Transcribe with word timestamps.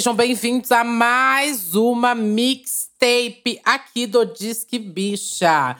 Sejam 0.00 0.14
bem-vindos 0.14 0.72
a 0.72 0.82
mais 0.82 1.74
uma 1.74 2.14
mixtape 2.14 3.60
aqui 3.62 4.06
do 4.06 4.24
Disque 4.24 4.78
Bicha. 4.78 5.76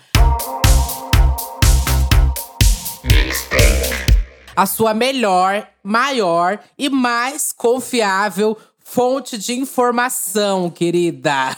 A 4.54 4.66
sua 4.66 4.92
melhor, 4.92 5.66
maior 5.82 6.60
e 6.76 6.90
mais 6.90 7.50
confiável 7.50 8.58
fonte 8.78 9.38
de 9.38 9.54
informação, 9.54 10.68
querida. 10.68 11.56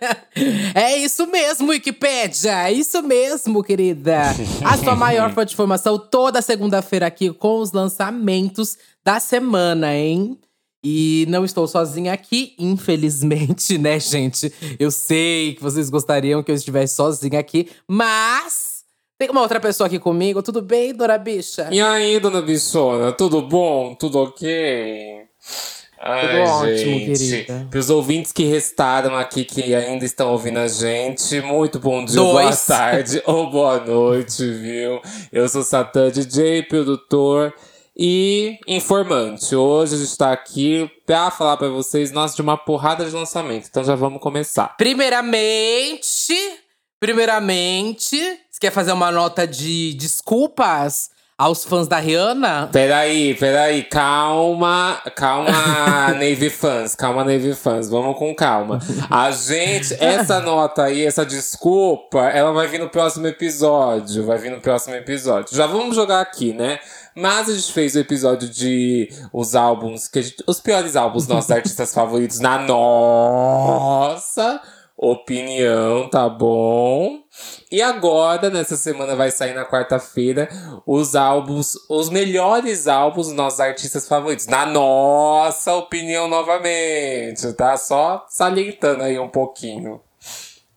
é 0.74 0.96
isso 0.96 1.26
mesmo, 1.26 1.68
Wikipédia. 1.68 2.68
É 2.68 2.72
isso 2.72 3.02
mesmo, 3.02 3.62
querida. 3.62 4.22
A 4.64 4.78
sua 4.78 4.96
maior 4.96 5.30
fonte 5.34 5.48
de 5.48 5.54
informação 5.54 5.98
toda 5.98 6.40
segunda-feira 6.40 7.06
aqui 7.06 7.30
com 7.30 7.58
os 7.58 7.72
lançamentos 7.72 8.78
da 9.04 9.20
semana, 9.20 9.94
hein? 9.94 10.38
E 10.82 11.26
não 11.28 11.44
estou 11.44 11.66
sozinha 11.66 12.12
aqui, 12.12 12.54
infelizmente, 12.58 13.76
né, 13.78 13.98
gente? 13.98 14.52
Eu 14.78 14.90
sei 14.90 15.54
que 15.54 15.62
vocês 15.62 15.90
gostariam 15.90 16.42
que 16.42 16.50
eu 16.50 16.54
estivesse 16.54 16.94
sozinha 16.94 17.40
aqui, 17.40 17.68
mas 17.86 18.84
tem 19.18 19.28
uma 19.30 19.40
outra 19.40 19.58
pessoa 19.58 19.88
aqui 19.88 19.98
comigo. 19.98 20.42
Tudo 20.42 20.62
bem, 20.62 20.94
dona 20.94 21.18
bicha? 21.18 21.68
E 21.72 21.80
aí, 21.80 22.20
dona 22.20 22.40
bichona, 22.40 23.10
tudo 23.12 23.42
bom? 23.42 23.94
Tudo 23.96 24.20
ok? 24.20 25.26
Ai, 26.00 26.28
tudo 26.28 26.50
ótimo, 26.50 26.98
querida. 27.00 27.66
Para 27.68 27.80
os 27.80 27.90
ouvintes 27.90 28.30
que 28.30 28.44
restaram 28.44 29.16
aqui, 29.16 29.44
que 29.44 29.74
ainda 29.74 30.04
estão 30.04 30.30
ouvindo 30.30 30.58
a 30.58 30.68
gente, 30.68 31.40
muito 31.40 31.80
bom 31.80 32.04
dia, 32.04 32.14
Dois. 32.14 32.32
boa 32.32 32.56
tarde 32.56 33.20
ou 33.26 33.50
boa 33.50 33.80
noite, 33.84 34.48
viu? 34.48 35.00
Eu 35.32 35.48
sou 35.48 35.64
Satã 35.64 36.08
DJ, 36.08 36.62
produtor 36.62 37.52
e 37.98 38.58
informante. 38.66 39.56
Hoje 39.56 39.94
a 39.94 39.98
gente 39.98 40.10
está 40.10 40.32
aqui 40.32 40.88
para 41.04 41.30
falar 41.30 41.56
para 41.56 41.68
vocês, 41.68 42.12
nós 42.12 42.34
de 42.34 42.40
uma 42.40 42.56
porrada 42.56 43.04
de 43.04 43.10
lançamento. 43.10 43.66
Então 43.68 43.82
já 43.82 43.96
vamos 43.96 44.20
começar. 44.20 44.76
Primeiramente, 44.76 46.34
primeiramente, 47.00 48.16
você 48.48 48.60
quer 48.60 48.70
fazer 48.70 48.92
uma 48.92 49.10
nota 49.10 49.46
de 49.46 49.94
desculpas? 49.94 51.10
aos 51.38 51.64
fãs 51.64 51.86
da 51.86 51.98
Rihanna? 51.98 52.68
Peraí, 52.72 53.32
peraí, 53.34 53.84
calma, 53.84 55.00
calma, 55.14 56.08
Navy 56.18 56.50
fãs, 56.50 56.96
calma, 56.96 57.22
Navy 57.22 57.54
fãs, 57.54 57.88
vamos 57.88 58.18
com 58.18 58.34
calma. 58.34 58.80
A 59.08 59.30
gente, 59.30 59.94
essa 60.02 60.40
nota 60.40 60.82
aí, 60.82 61.06
essa 61.06 61.24
desculpa, 61.24 62.28
ela 62.30 62.50
vai 62.50 62.66
vir 62.66 62.80
no 62.80 62.88
próximo 62.88 63.28
episódio, 63.28 64.26
vai 64.26 64.36
vir 64.36 64.50
no 64.50 64.60
próximo 64.60 64.96
episódio. 64.96 65.56
Já 65.56 65.68
vamos 65.68 65.94
jogar 65.94 66.20
aqui, 66.20 66.52
né? 66.52 66.80
Mas 67.18 67.48
a 67.48 67.52
gente 67.52 67.72
fez 67.72 67.96
o 67.96 67.98
episódio 67.98 68.48
de 68.48 69.08
os 69.32 69.56
álbuns, 69.56 70.06
que 70.06 70.22
gente, 70.22 70.36
os 70.46 70.60
piores 70.60 70.94
álbuns 70.94 71.26
nossos 71.26 71.50
artistas 71.50 71.92
favoritos 71.92 72.38
na 72.38 72.60
nossa 72.60 74.62
opinião, 74.96 76.08
tá 76.08 76.28
bom? 76.28 77.18
E 77.72 77.82
agora, 77.82 78.48
nessa 78.50 78.76
semana, 78.76 79.16
vai 79.16 79.32
sair 79.32 79.52
na 79.52 79.64
quarta-feira 79.64 80.48
os 80.86 81.16
álbuns, 81.16 81.72
os 81.90 82.08
melhores 82.08 82.86
álbuns 82.86 83.26
dos 83.26 83.34
nossos 83.34 83.58
artistas 83.58 84.06
favoritos. 84.06 84.46
Na 84.46 84.64
nossa 84.64 85.74
opinião, 85.74 86.28
novamente, 86.28 87.52
tá? 87.54 87.76
Só 87.76 88.26
salientando 88.28 89.02
aí 89.02 89.18
um 89.18 89.28
pouquinho. 89.28 90.00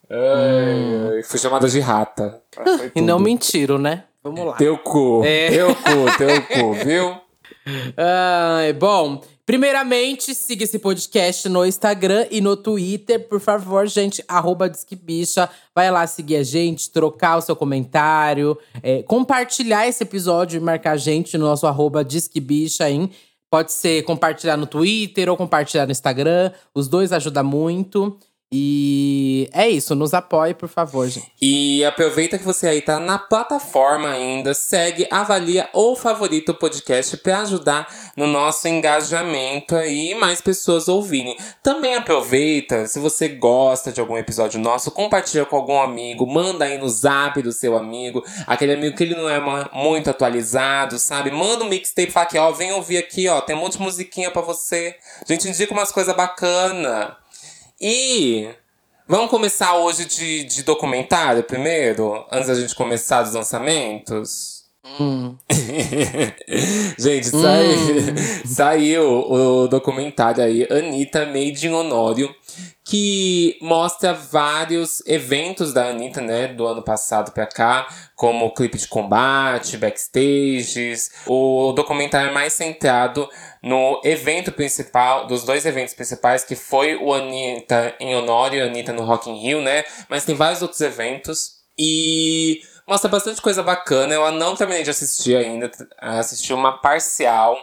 Hum. 0.10 1.12
Ai, 1.18 1.22
fui 1.22 1.38
chamada 1.38 1.70
de 1.70 1.80
rata. 1.80 2.42
E 2.96 3.00
não 3.00 3.20
mentiram, 3.20 3.78
né? 3.78 4.06
Vamos 4.24 4.46
lá. 4.46 4.54
Teu 4.54 4.78
cu, 4.78 5.24
é. 5.26 5.50
teu 5.50 5.76
cu, 5.76 6.18
teu 6.18 6.42
cu, 6.44 6.74
viu? 6.86 7.16
Ai, 7.98 8.72
bom, 8.74 9.22
primeiramente, 9.46 10.34
siga 10.36 10.64
esse 10.64 10.78
podcast 10.78 11.50
no 11.50 11.66
Instagram 11.66 12.28
e 12.30 12.40
no 12.40 12.56
Twitter. 12.56 13.28
Por 13.28 13.40
favor, 13.40 13.88
gente, 13.88 14.24
arroba 14.28 14.70
Disquebicha. 14.70 15.50
Vai 15.74 15.90
lá 15.90 16.06
seguir 16.06 16.38
a 16.38 16.44
gente, 16.44 16.92
trocar 16.92 17.38
o 17.38 17.42
seu 17.42 17.56
comentário, 17.56 18.58
é, 18.84 19.04
compartilhar 19.04 19.88
esse 19.88 20.04
episódio 20.04 20.58
e 20.58 20.60
marcar 20.60 20.92
a 20.92 20.98
gente 20.98 21.38
no 21.38 21.46
nosso 21.46 21.66
arroba 21.66 22.04
Disquebicha, 22.04 22.90
hein? 22.90 23.10
Pode 23.50 23.74
ser 23.74 24.04
compartilhar 24.04 24.56
no 24.56 24.66
Twitter 24.66 25.30
ou 25.30 25.36
compartilhar 25.36 25.86
no 25.86 25.92
Instagram. 25.92 26.52
Os 26.74 26.88
dois 26.88 27.12
ajudam 27.12 27.44
muito. 27.44 28.18
E 28.54 29.50
é 29.54 29.70
isso, 29.70 29.96
nos 29.96 30.14
apoie, 30.14 30.54
por 30.54 30.68
favor, 30.68 31.08
gente. 31.08 31.32
E 31.42 31.86
aproveita 31.86 32.38
que 32.38 32.44
você 32.44 32.68
aí 32.68 32.82
tá 32.82 33.00
na 33.00 33.18
plataforma 33.18 34.10
ainda, 34.10 34.54
segue, 34.54 35.08
avalia 35.10 35.70
ou 35.72 35.96
favorita 35.96 36.52
o 36.52 36.56
podcast 36.56 37.16
para 37.16 37.40
ajudar 37.40 37.88
no 38.14 38.28
nosso 38.28 38.68
engajamento 38.68 39.74
aí 39.74 40.12
e 40.12 40.16
mais 40.16 40.42
pessoas 40.42 40.90
ouvirem. 40.90 41.38
Também 41.64 41.96
aproveita, 41.96 42.88
se 42.88 43.00
você 43.00 43.30
gosta 43.30 43.90
de 43.90 44.02
algum 44.02 44.18
episódio 44.18 44.60
nosso, 44.60 44.92
compartilha 44.92 45.46
com 45.46 45.56
algum 45.56 45.80
amigo, 45.80 46.28
manda 46.28 46.66
aí 46.66 46.78
no 46.78 46.90
zap 46.90 47.42
do 47.42 47.54
seu 47.54 47.78
amigo, 47.78 48.22
aquele 48.46 48.74
amigo 48.74 48.98
que 48.98 49.04
ele 49.04 49.16
não 49.16 49.30
é 49.30 49.40
muito 49.74 50.10
atualizado, 50.10 51.00
sabe? 51.00 51.32
Manda 51.32 51.64
um 51.64 51.70
mixtape, 51.70 52.12
fala 52.12 52.26
aqui, 52.26 52.38
ó, 52.38 52.52
vem 52.52 52.74
ouvir 52.74 52.98
aqui, 52.98 53.30
ó, 53.30 53.40
tem 53.40 53.56
um 53.56 53.60
monte 53.60 53.78
de 53.78 53.84
musiquinha 53.84 54.30
para 54.30 54.42
você. 54.42 54.98
A 55.22 55.32
gente 55.32 55.48
indica 55.48 55.72
umas 55.72 55.92
coisas 55.92 56.14
bacanas. 56.14 57.21
E 57.84 58.48
vamos 59.08 59.32
começar 59.32 59.76
hoje 59.78 60.06
de, 60.06 60.44
de 60.44 60.62
documentário 60.62 61.42
primeiro, 61.42 62.24
antes 62.32 62.48
da 62.48 62.54
gente 62.54 62.76
começar 62.76 63.24
os 63.24 63.34
lançamentos? 63.34 64.61
Hum. 64.84 65.38
gente, 66.98 67.36
hum. 67.36 67.42
Saiu, 68.46 69.32
o 69.32 69.68
documentário 69.68 70.44
aí, 70.44 70.68
Anitta 70.72 71.24
Made 71.28 71.68
in 71.68 71.72
Honório, 71.72 72.34
que 72.84 73.58
mostra 73.62 74.12
vários 74.12 75.06
eventos 75.06 75.72
da 75.72 75.90
Anitta, 75.90 76.20
né, 76.20 76.48
do 76.48 76.66
ano 76.66 76.82
passado 76.82 77.32
pra 77.32 77.46
cá, 77.46 77.88
como 78.16 78.48
o 78.48 78.54
clipe 78.54 78.78
de 78.78 78.88
combate, 78.88 79.78
backstages. 79.78 81.12
O 81.28 81.74
documentário 81.74 82.32
é 82.32 82.34
mais 82.34 82.54
centrado 82.54 83.30
no 83.62 84.02
evento 84.04 84.52
principal, 84.52 85.28
dos 85.28 85.44
dois 85.44 85.64
eventos 85.66 85.94
principais, 85.94 86.44
que 86.44 86.56
foi 86.56 86.96
o 86.96 87.14
Anitta 87.14 87.96
em 88.00 88.16
Honório 88.16 88.58
e 88.58 88.62
Anitta 88.62 88.92
no 88.92 89.04
Rock 89.04 89.30
in 89.30 89.40
Rio, 89.40 89.62
né? 89.62 89.84
Mas 90.10 90.26
tem 90.26 90.34
vários 90.34 90.64
outros 90.64 90.82
eventos. 90.82 91.62
E 91.78 92.62
mostra 92.92 93.10
bastante 93.10 93.42
coisa 93.42 93.64
bacana. 93.64 94.14
Eu 94.14 94.30
não 94.34 94.54
terminei 94.54 94.84
de 94.84 94.90
assistir 94.90 95.38
ainda, 95.38 95.72
assisti 95.98 96.52
uma 96.54 96.78
parcial. 96.78 97.58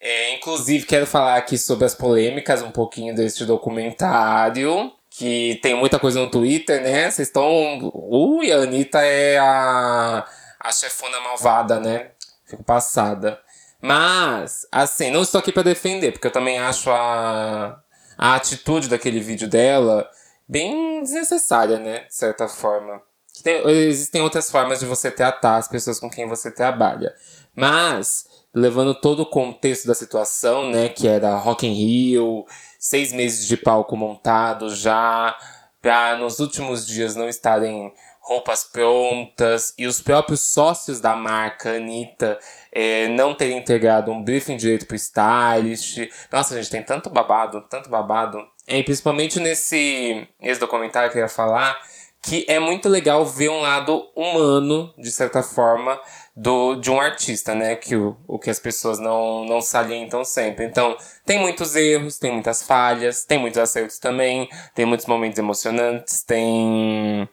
É, 0.00 0.34
inclusive, 0.34 0.84
quero 0.84 1.06
falar 1.06 1.36
aqui 1.36 1.56
sobre 1.56 1.84
as 1.84 1.94
polêmicas 1.94 2.60
um 2.60 2.72
pouquinho 2.72 3.14
deste 3.14 3.44
documentário. 3.44 4.92
Que 5.08 5.60
tem 5.62 5.76
muita 5.76 5.96
coisa 6.00 6.18
no 6.18 6.28
Twitter, 6.28 6.82
né? 6.82 7.08
Vocês 7.08 7.28
estão. 7.28 7.88
Ui, 7.94 8.50
a 8.50 8.56
Anitta 8.56 8.98
é 9.00 9.38
a, 9.38 10.26
a 10.58 10.72
chefona 10.72 11.20
malvada, 11.20 11.78
né? 11.78 12.10
Fico 12.44 12.64
passada. 12.64 13.40
Mas, 13.80 14.66
assim, 14.72 15.12
não 15.12 15.22
estou 15.22 15.38
aqui 15.38 15.52
para 15.52 15.62
defender, 15.62 16.10
porque 16.10 16.26
eu 16.26 16.32
também 16.32 16.58
acho 16.58 16.90
a, 16.90 17.80
a 18.18 18.34
atitude 18.34 18.88
daquele 18.88 19.20
vídeo 19.20 19.46
dela 19.46 20.10
bem 20.48 21.00
desnecessária, 21.00 21.78
né? 21.78 22.00
De 22.06 22.14
certa 22.14 22.48
forma. 22.48 23.00
Tem, 23.44 23.62
existem 23.68 24.22
outras 24.22 24.50
formas 24.50 24.80
de 24.80 24.86
você 24.86 25.10
tratar 25.10 25.56
as 25.56 25.68
pessoas 25.68 26.00
com 26.00 26.08
quem 26.08 26.26
você 26.26 26.50
trabalha. 26.50 27.14
Mas 27.54 28.24
levando 28.54 28.94
todo 28.94 29.20
o 29.20 29.26
contexto 29.26 29.86
da 29.86 29.94
situação, 29.94 30.70
né, 30.70 30.88
que 30.88 31.06
era 31.06 31.36
Rock 31.36 31.66
in 31.66 31.74
Rio, 31.74 32.46
seis 32.78 33.12
meses 33.12 33.46
de 33.46 33.58
palco 33.58 33.96
montado 33.96 34.74
já, 34.74 35.36
para 35.82 36.16
nos 36.16 36.40
últimos 36.40 36.86
dias 36.86 37.14
não 37.14 37.28
estarem 37.28 37.92
roupas 38.22 38.64
prontas 38.64 39.74
e 39.76 39.86
os 39.86 40.00
próprios 40.00 40.40
sócios 40.40 40.98
da 40.98 41.14
marca, 41.14 41.76
Anitta, 41.76 42.38
é, 42.72 43.08
não 43.08 43.34
terem 43.34 43.58
integrado 43.58 44.10
um 44.10 44.24
briefing 44.24 44.56
direito 44.56 44.86
pro 44.86 44.96
stylist. 44.96 46.08
Nossa, 46.32 46.56
gente, 46.56 46.70
tem 46.70 46.82
tanto 46.82 47.10
babado, 47.10 47.60
tanto 47.68 47.90
babado. 47.90 48.42
E 48.66 48.82
principalmente 48.82 49.38
nesse, 49.38 50.26
nesse 50.40 50.58
documentário 50.58 51.12
que 51.12 51.18
eu 51.18 51.22
ia 51.22 51.28
falar, 51.28 51.78
que 52.24 52.44
é 52.48 52.58
muito 52.58 52.88
legal 52.88 53.24
ver 53.24 53.50
um 53.50 53.60
lado 53.60 54.08
humano, 54.16 54.92
de 54.96 55.10
certa 55.12 55.42
forma, 55.42 56.00
do, 56.34 56.74
de 56.76 56.90
um 56.90 56.98
artista, 56.98 57.54
né? 57.54 57.76
Que 57.76 57.94
o, 57.94 58.16
o 58.26 58.38
que 58.38 58.48
as 58.48 58.58
pessoas 58.58 58.98
não, 58.98 59.44
não 59.44 59.60
salientam 59.60 60.24
sempre. 60.24 60.64
Então, 60.64 60.96
tem 61.26 61.38
muitos 61.38 61.76
erros, 61.76 62.18
tem 62.18 62.32
muitas 62.32 62.62
falhas, 62.62 63.24
tem 63.24 63.38
muitos 63.38 63.58
acertos 63.58 63.98
também, 63.98 64.48
tem 64.74 64.86
muitos 64.86 65.06
momentos 65.06 65.38
emocionantes, 65.38 66.22
tem 66.22 67.28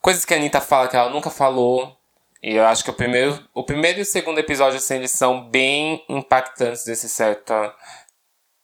coisas 0.00 0.24
que 0.24 0.34
a 0.34 0.36
Anitta 0.36 0.60
fala 0.60 0.88
que 0.88 0.96
ela 0.96 1.10
nunca 1.10 1.30
falou. 1.30 1.96
E 2.42 2.56
eu 2.56 2.66
acho 2.66 2.82
que 2.82 2.90
o 2.90 2.94
primeiro, 2.94 3.38
o 3.54 3.62
primeiro 3.62 4.00
e 4.00 4.02
o 4.02 4.04
segundo 4.04 4.40
episódio, 4.40 4.78
assim, 4.78 4.96
eles 4.96 5.12
são 5.12 5.48
bem 5.48 6.04
impactantes 6.08 6.84
desse 6.84 7.08
certo, 7.08 7.54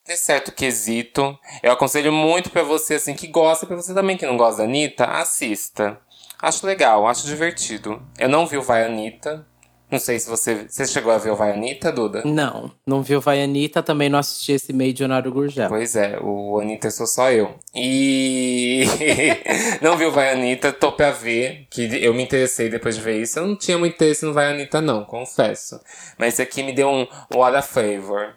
desse 0.09 0.25
certo 0.25 0.51
quesito. 0.51 1.39
Eu 1.63 1.71
aconselho 1.71 2.11
muito 2.11 2.51
para 2.51 2.63
você, 2.63 2.95
assim, 2.95 3.15
que 3.15 3.29
gosta, 3.29 3.67
para 3.67 3.77
você 3.77 3.95
também 3.95 4.17
que 4.17 4.27
não 4.27 4.37
gosta 4.37 4.63
da 4.63 4.65
Anitta, 4.65 5.05
assista. 5.05 5.99
Acho 6.41 6.67
legal, 6.67 7.07
acho 7.07 7.27
divertido. 7.27 8.03
Eu 8.19 8.29
não 8.29 8.47
vi 8.47 8.57
o 8.57 8.63
Vai 8.63 8.85
Anitta, 8.85 9.47
Não 9.91 9.99
sei 9.99 10.19
se 10.19 10.29
você. 10.29 10.67
Você 10.69 10.87
chegou 10.87 11.11
a 11.11 11.19
ver 11.19 11.31
o 11.31 11.37
Vai 11.37 11.53
Anitta, 11.53 11.91
Duda? 11.91 12.23
Não, 12.25 12.71
não 12.87 13.03
vi 13.03 13.17
o 13.17 13.21
Vai 13.21 13.43
Anitta, 13.43 13.83
também 13.83 14.09
não 14.09 14.19
assisti 14.19 14.53
esse 14.53 14.73
meio 14.73 14.93
de 14.93 15.03
Leonardo 15.03 15.33
Gurgel. 15.33 15.69
Pois 15.69 15.97
é, 15.97 16.19
o 16.21 16.59
Anitta 16.61 16.91
sou 16.91 17.07
só 17.07 17.31
eu. 17.31 17.59
E. 17.75 18.85
não 19.83 19.97
vi 19.97 20.05
o 20.05 20.13
Vai 20.13 20.33
Anitta, 20.33 20.73
tô 20.73 20.93
pra 20.93 21.11
ver, 21.11 21.67
que 21.71 21.83
eu 22.03 22.15
me 22.15 22.23
interessei 22.23 22.69
depois 22.69 22.97
de 22.97 23.03
ver 23.03 23.21
isso. 23.21 23.39
Eu 23.39 23.47
não 23.47 23.57
tinha 23.57 23.79
muito 23.79 23.95
interesse 23.95 24.25
no 24.25 24.33
Vai 24.33 24.53
Anitta, 24.53 24.81
não, 24.81 25.05
confesso. 25.05 25.81
Mas 26.17 26.35
esse 26.35 26.43
aqui 26.43 26.63
me 26.63 26.73
deu 26.73 26.89
um 26.89 27.07
What 27.35 27.57
a 27.57 27.63
Favor. 27.63 28.35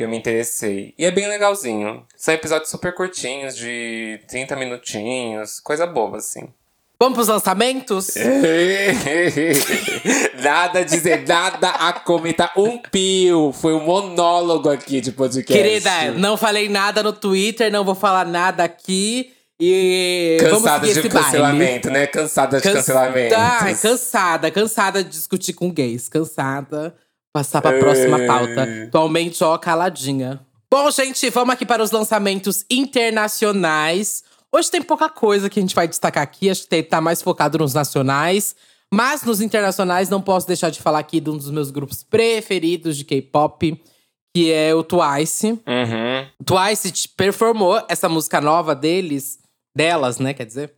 Que 0.00 0.04
eu 0.04 0.08
me 0.08 0.16
interessei. 0.16 0.94
E 0.96 1.04
é 1.04 1.10
bem 1.10 1.28
legalzinho. 1.28 2.06
São 2.16 2.32
episódios 2.32 2.70
super 2.70 2.94
curtinhos, 2.94 3.54
de 3.54 4.18
30 4.28 4.56
minutinhos, 4.56 5.60
coisa 5.60 5.86
boba, 5.86 6.16
assim. 6.16 6.48
Vamos 6.98 7.16
pros 7.16 7.28
lançamentos? 7.28 8.14
nada 10.42 10.78
a 10.78 10.84
dizer, 10.84 11.28
nada 11.28 11.68
a 11.68 11.92
comentar. 11.92 12.50
Um 12.56 12.78
pio. 12.78 13.52
Foi 13.52 13.74
um 13.74 13.84
monólogo 13.84 14.70
aqui 14.70 15.02
de 15.02 15.12
podcast. 15.12 15.52
Querida, 15.52 16.12
não 16.12 16.38
falei 16.38 16.70
nada 16.70 17.02
no 17.02 17.12
Twitter, 17.12 17.70
não 17.70 17.84
vou 17.84 17.94
falar 17.94 18.24
nada 18.24 18.64
aqui. 18.64 19.34
E 19.60 20.38
cansada 20.40 20.86
de 20.86 21.08
cancelamento, 21.10 21.88
baile. 21.88 22.00
né? 22.00 22.06
Cansada 22.06 22.56
de 22.56 22.62
Cansa 22.62 22.76
cancelamento. 22.76 23.34
Ai, 23.36 23.74
cansada, 23.74 24.50
cansada 24.50 25.04
de 25.04 25.10
discutir 25.10 25.52
com 25.52 25.70
gays. 25.70 26.08
Cansada. 26.08 26.96
Passar 27.32 27.62
pra 27.62 27.78
próxima 27.78 28.18
pauta. 28.26 28.68
Atualmente, 28.86 29.42
ó, 29.44 29.56
caladinha. 29.56 30.40
Bom, 30.72 30.90
gente, 30.90 31.28
vamos 31.30 31.54
aqui 31.54 31.66
para 31.66 31.82
os 31.82 31.90
lançamentos 31.90 32.64
internacionais. 32.70 34.24
Hoje 34.52 34.70
tem 34.70 34.82
pouca 34.82 35.08
coisa 35.08 35.48
que 35.48 35.60
a 35.60 35.62
gente 35.62 35.74
vai 35.74 35.86
destacar 35.86 36.22
aqui, 36.22 36.50
acho 36.50 36.66
que 36.66 36.82
tá 36.82 37.00
mais 37.00 37.22
focado 37.22 37.58
nos 37.58 37.72
nacionais. 37.72 38.54
Mas 38.92 39.22
nos 39.22 39.40
internacionais, 39.40 40.08
não 40.08 40.20
posso 40.20 40.46
deixar 40.48 40.70
de 40.70 40.80
falar 40.80 40.98
aqui 40.98 41.20
de 41.20 41.30
um 41.30 41.36
dos 41.36 41.50
meus 41.50 41.70
grupos 41.70 42.02
preferidos 42.02 42.96
de 42.96 43.04
K-pop, 43.04 43.80
que 44.34 44.52
é 44.52 44.74
o 44.74 44.82
Twice. 44.82 45.46
Uhum. 45.52 46.26
Twice 46.44 47.08
performou 47.16 47.80
essa 47.88 48.08
música 48.08 48.40
nova 48.40 48.74
deles, 48.74 49.38
delas, 49.76 50.18
né? 50.18 50.34
Quer 50.34 50.46
dizer, 50.46 50.72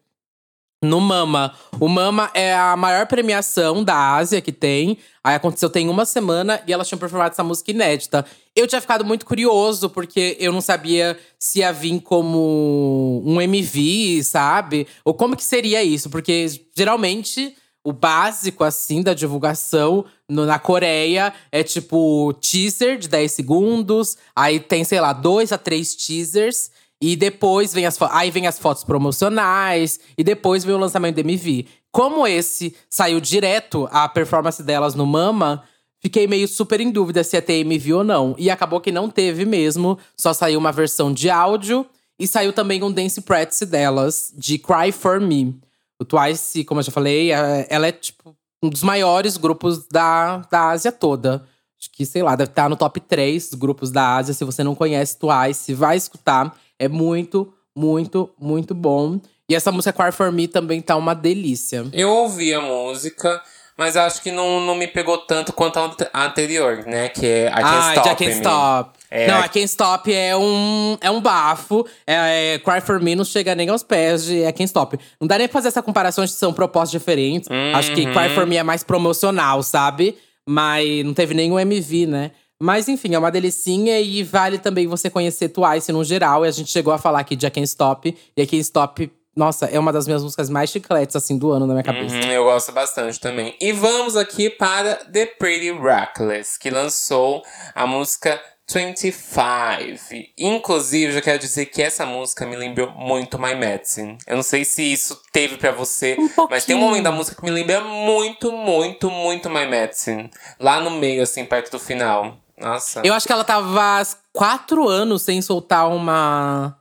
no 0.82 1.00
Mama. 1.00 1.54
O 1.78 1.88
Mama 1.88 2.30
é 2.34 2.54
a 2.54 2.76
maior 2.76 3.06
premiação 3.06 3.84
da 3.84 4.14
Ásia 4.16 4.40
que 4.40 4.50
tem. 4.50 4.98
Aí 5.22 5.36
aconteceu 5.36 5.70
tem 5.70 5.88
uma 5.88 6.04
semana 6.04 6.60
e 6.66 6.72
elas 6.72 6.88
tinham 6.88 6.98
performado 6.98 7.32
essa 7.32 7.44
música 7.44 7.70
inédita. 7.70 8.26
Eu 8.54 8.66
tinha 8.66 8.80
ficado 8.80 9.04
muito 9.04 9.24
curioso, 9.24 9.88
porque 9.88 10.36
eu 10.40 10.52
não 10.52 10.60
sabia 10.60 11.16
se 11.38 11.60
ia 11.60 11.72
vir 11.72 12.00
como 12.00 13.22
um 13.24 13.40
MV, 13.40 14.24
sabe? 14.24 14.86
Ou 15.04 15.14
como 15.14 15.36
que 15.36 15.44
seria 15.44 15.82
isso. 15.82 16.10
Porque 16.10 16.46
geralmente 16.76 17.54
o 17.84 17.92
básico, 17.92 18.62
assim, 18.62 19.02
da 19.02 19.14
divulgação 19.14 20.04
no, 20.28 20.46
na 20.46 20.58
Coreia 20.58 21.32
é 21.50 21.62
tipo 21.62 22.32
teaser 22.34 22.98
de 22.98 23.08
10 23.08 23.32
segundos. 23.32 24.16
Aí 24.34 24.60
tem, 24.60 24.84
sei 24.84 25.00
lá, 25.00 25.12
dois 25.12 25.52
a 25.52 25.58
três 25.58 25.94
teasers. 25.94 26.70
E 27.02 27.16
depois 27.16 27.74
vem 27.74 27.84
as 27.84 28.00
aí 28.00 28.30
vem 28.30 28.46
as 28.46 28.60
fotos 28.60 28.84
promocionais 28.84 29.98
e 30.16 30.22
depois 30.22 30.64
vem 30.64 30.72
o 30.72 30.78
lançamento 30.78 31.16
do 31.16 31.28
MV. 31.28 31.66
Como 31.90 32.24
esse 32.24 32.76
saiu 32.88 33.20
direto 33.20 33.88
a 33.90 34.08
performance 34.08 34.62
delas 34.62 34.94
no 34.94 35.04
Mama, 35.04 35.64
fiquei 35.98 36.28
meio 36.28 36.46
super 36.46 36.80
em 36.80 36.92
dúvida 36.92 37.24
se 37.24 37.36
ia 37.36 37.42
ter 37.42 37.54
MV 37.54 37.92
ou 37.92 38.04
não. 38.04 38.36
E 38.38 38.48
acabou 38.48 38.80
que 38.80 38.92
não 38.92 39.10
teve 39.10 39.44
mesmo, 39.44 39.98
só 40.16 40.32
saiu 40.32 40.60
uma 40.60 40.70
versão 40.70 41.12
de 41.12 41.28
áudio 41.28 41.84
e 42.20 42.28
saiu 42.28 42.52
também 42.52 42.84
um 42.84 42.92
dance 42.92 43.20
practice 43.20 43.66
delas 43.66 44.32
de 44.38 44.56
Cry 44.56 44.92
for 44.92 45.20
Me. 45.20 45.60
O 45.98 46.04
Twice, 46.04 46.62
como 46.62 46.78
eu 46.78 46.84
já 46.84 46.92
falei, 46.92 47.32
é, 47.32 47.66
ela 47.68 47.88
é 47.88 47.92
tipo 47.92 48.32
um 48.62 48.70
dos 48.70 48.84
maiores 48.84 49.36
grupos 49.36 49.88
da, 49.88 50.38
da 50.48 50.68
Ásia 50.68 50.92
toda. 50.92 51.44
Acho 51.80 51.90
que, 51.90 52.06
sei 52.06 52.22
lá, 52.22 52.36
deve 52.36 52.52
estar 52.52 52.68
no 52.68 52.76
top 52.76 53.00
3 53.00 53.54
grupos 53.54 53.90
da 53.90 54.14
Ásia. 54.14 54.32
Se 54.32 54.44
você 54.44 54.62
não 54.62 54.72
conhece 54.72 55.18
Twice, 55.18 55.74
vai 55.74 55.96
escutar. 55.96 56.56
É 56.82 56.88
muito, 56.88 57.54
muito, 57.76 58.28
muito 58.40 58.74
bom. 58.74 59.20
E 59.48 59.54
essa 59.54 59.70
música 59.70 59.92
Cry 59.92 60.10
For 60.10 60.32
Me 60.32 60.48
também 60.48 60.80
tá 60.80 60.96
uma 60.96 61.14
delícia. 61.14 61.86
Eu 61.92 62.10
ouvi 62.10 62.52
a 62.52 62.60
música, 62.60 63.40
mas 63.78 63.96
acho 63.96 64.20
que 64.20 64.32
não, 64.32 64.58
não 64.58 64.74
me 64.74 64.88
pegou 64.88 65.16
tanto 65.18 65.52
quanto 65.52 65.78
a 65.78 66.24
anterior, 66.24 66.84
né? 66.84 67.08
Que 67.08 67.24
é 67.24 67.46
I 67.46 67.52
Can't 67.52 67.64
ah, 67.64 67.94
Stop. 67.94 68.08
I 68.08 68.16
Can't 68.16 68.36
Stop. 68.36 68.90
É, 69.08 69.26
não, 69.28 69.38
I 69.44 69.48
Can't 69.48 69.66
Stop 69.66 70.12
é 70.12 70.36
um, 70.36 70.98
é 71.00 71.08
um 71.08 71.20
bafo. 71.20 71.86
É, 72.04 72.54
é, 72.54 72.58
Cry 72.58 72.80
For 72.80 73.00
Me 73.00 73.14
não 73.14 73.24
chega 73.24 73.54
nem 73.54 73.68
aos 73.68 73.84
pés 73.84 74.24
de 74.24 74.38
I 74.38 74.52
Can't 74.52 74.64
Stop. 74.64 74.98
Não 75.20 75.28
dá 75.28 75.38
nem 75.38 75.46
pra 75.46 75.52
fazer 75.52 75.68
essa 75.68 75.84
comparação 75.84 76.24
de 76.24 76.32
são 76.32 76.52
propostas 76.52 76.90
diferentes. 76.90 77.48
Uhum. 77.48 77.76
Acho 77.76 77.94
que 77.94 78.06
Cry 78.06 78.34
For 78.34 78.44
Me 78.44 78.56
é 78.56 78.64
mais 78.64 78.82
promocional, 78.82 79.62
sabe? 79.62 80.18
Mas 80.44 81.04
não 81.04 81.14
teve 81.14 81.32
nenhum 81.32 81.60
MV, 81.60 82.06
né? 82.06 82.32
Mas 82.62 82.88
enfim, 82.88 83.12
é 83.12 83.18
uma 83.18 83.30
delicinha 83.30 84.00
e 84.00 84.22
vale 84.22 84.56
também 84.56 84.86
você 84.86 85.10
conhecer 85.10 85.48
Twice 85.48 85.90
no 85.90 86.04
geral. 86.04 86.44
E 86.44 86.48
a 86.48 86.52
gente 86.52 86.70
chegou 86.70 86.92
a 86.92 86.98
falar 86.98 87.18
aqui 87.18 87.34
de 87.34 87.44
I 87.44 87.50
Can't 87.50 87.66
Stop. 87.66 88.16
E 88.36 88.40
I 88.40 88.46
Can't 88.46 88.60
Stop 88.60 89.10
nossa, 89.34 89.64
é 89.64 89.78
uma 89.78 89.92
das 89.92 90.06
minhas 90.06 90.22
músicas 90.22 90.50
mais 90.50 90.68
chicletes, 90.70 91.16
assim, 91.16 91.38
do 91.38 91.50
ano 91.50 91.66
na 91.66 91.72
minha 91.72 91.82
cabeça. 91.82 92.14
Uhum, 92.14 92.30
eu 92.30 92.44
gosto 92.44 92.70
bastante 92.70 93.18
também. 93.18 93.56
E 93.60 93.72
vamos 93.72 94.14
aqui 94.14 94.50
para 94.50 94.94
The 94.94 95.24
Pretty 95.24 95.72
Reckless, 95.72 96.58
que 96.58 96.68
lançou 96.68 97.42
a 97.74 97.86
música 97.86 98.38
25. 98.70 100.24
Inclusive, 100.38 101.12
já 101.12 101.20
quero 101.20 101.38
dizer 101.38 101.66
que 101.66 101.82
essa 101.82 102.06
música 102.06 102.46
me 102.46 102.56
lembrou 102.56 102.90
muito 102.90 103.38
My 103.38 103.54
Medicine. 103.54 104.18
Eu 104.26 104.36
não 104.36 104.42
sei 104.42 104.64
se 104.64 104.82
isso 104.82 105.20
teve 105.32 105.56
para 105.56 105.72
você, 105.72 106.16
um 106.18 106.46
mas 106.48 106.64
tem 106.64 106.76
um 106.76 106.80
momento 106.80 107.04
da 107.04 107.12
música 107.12 107.36
que 107.36 107.44
me 107.44 107.50
lembra 107.50 107.80
muito, 107.80 108.52
muito, 108.52 109.10
muito 109.10 109.50
My 109.50 109.66
Medicine. 109.66 110.30
Lá 110.60 110.78
no 110.78 110.90
meio, 110.90 111.22
assim, 111.22 111.44
perto 111.44 111.72
do 111.72 111.78
final. 111.78 112.38
Nossa. 112.62 113.02
Eu 113.04 113.12
acho 113.14 113.26
que 113.26 113.32
ela 113.32 113.44
tava 113.44 114.00
há 114.00 114.06
quatro 114.32 114.88
anos 114.88 115.22
sem 115.22 115.42
soltar 115.42 115.88
uma 115.88 116.76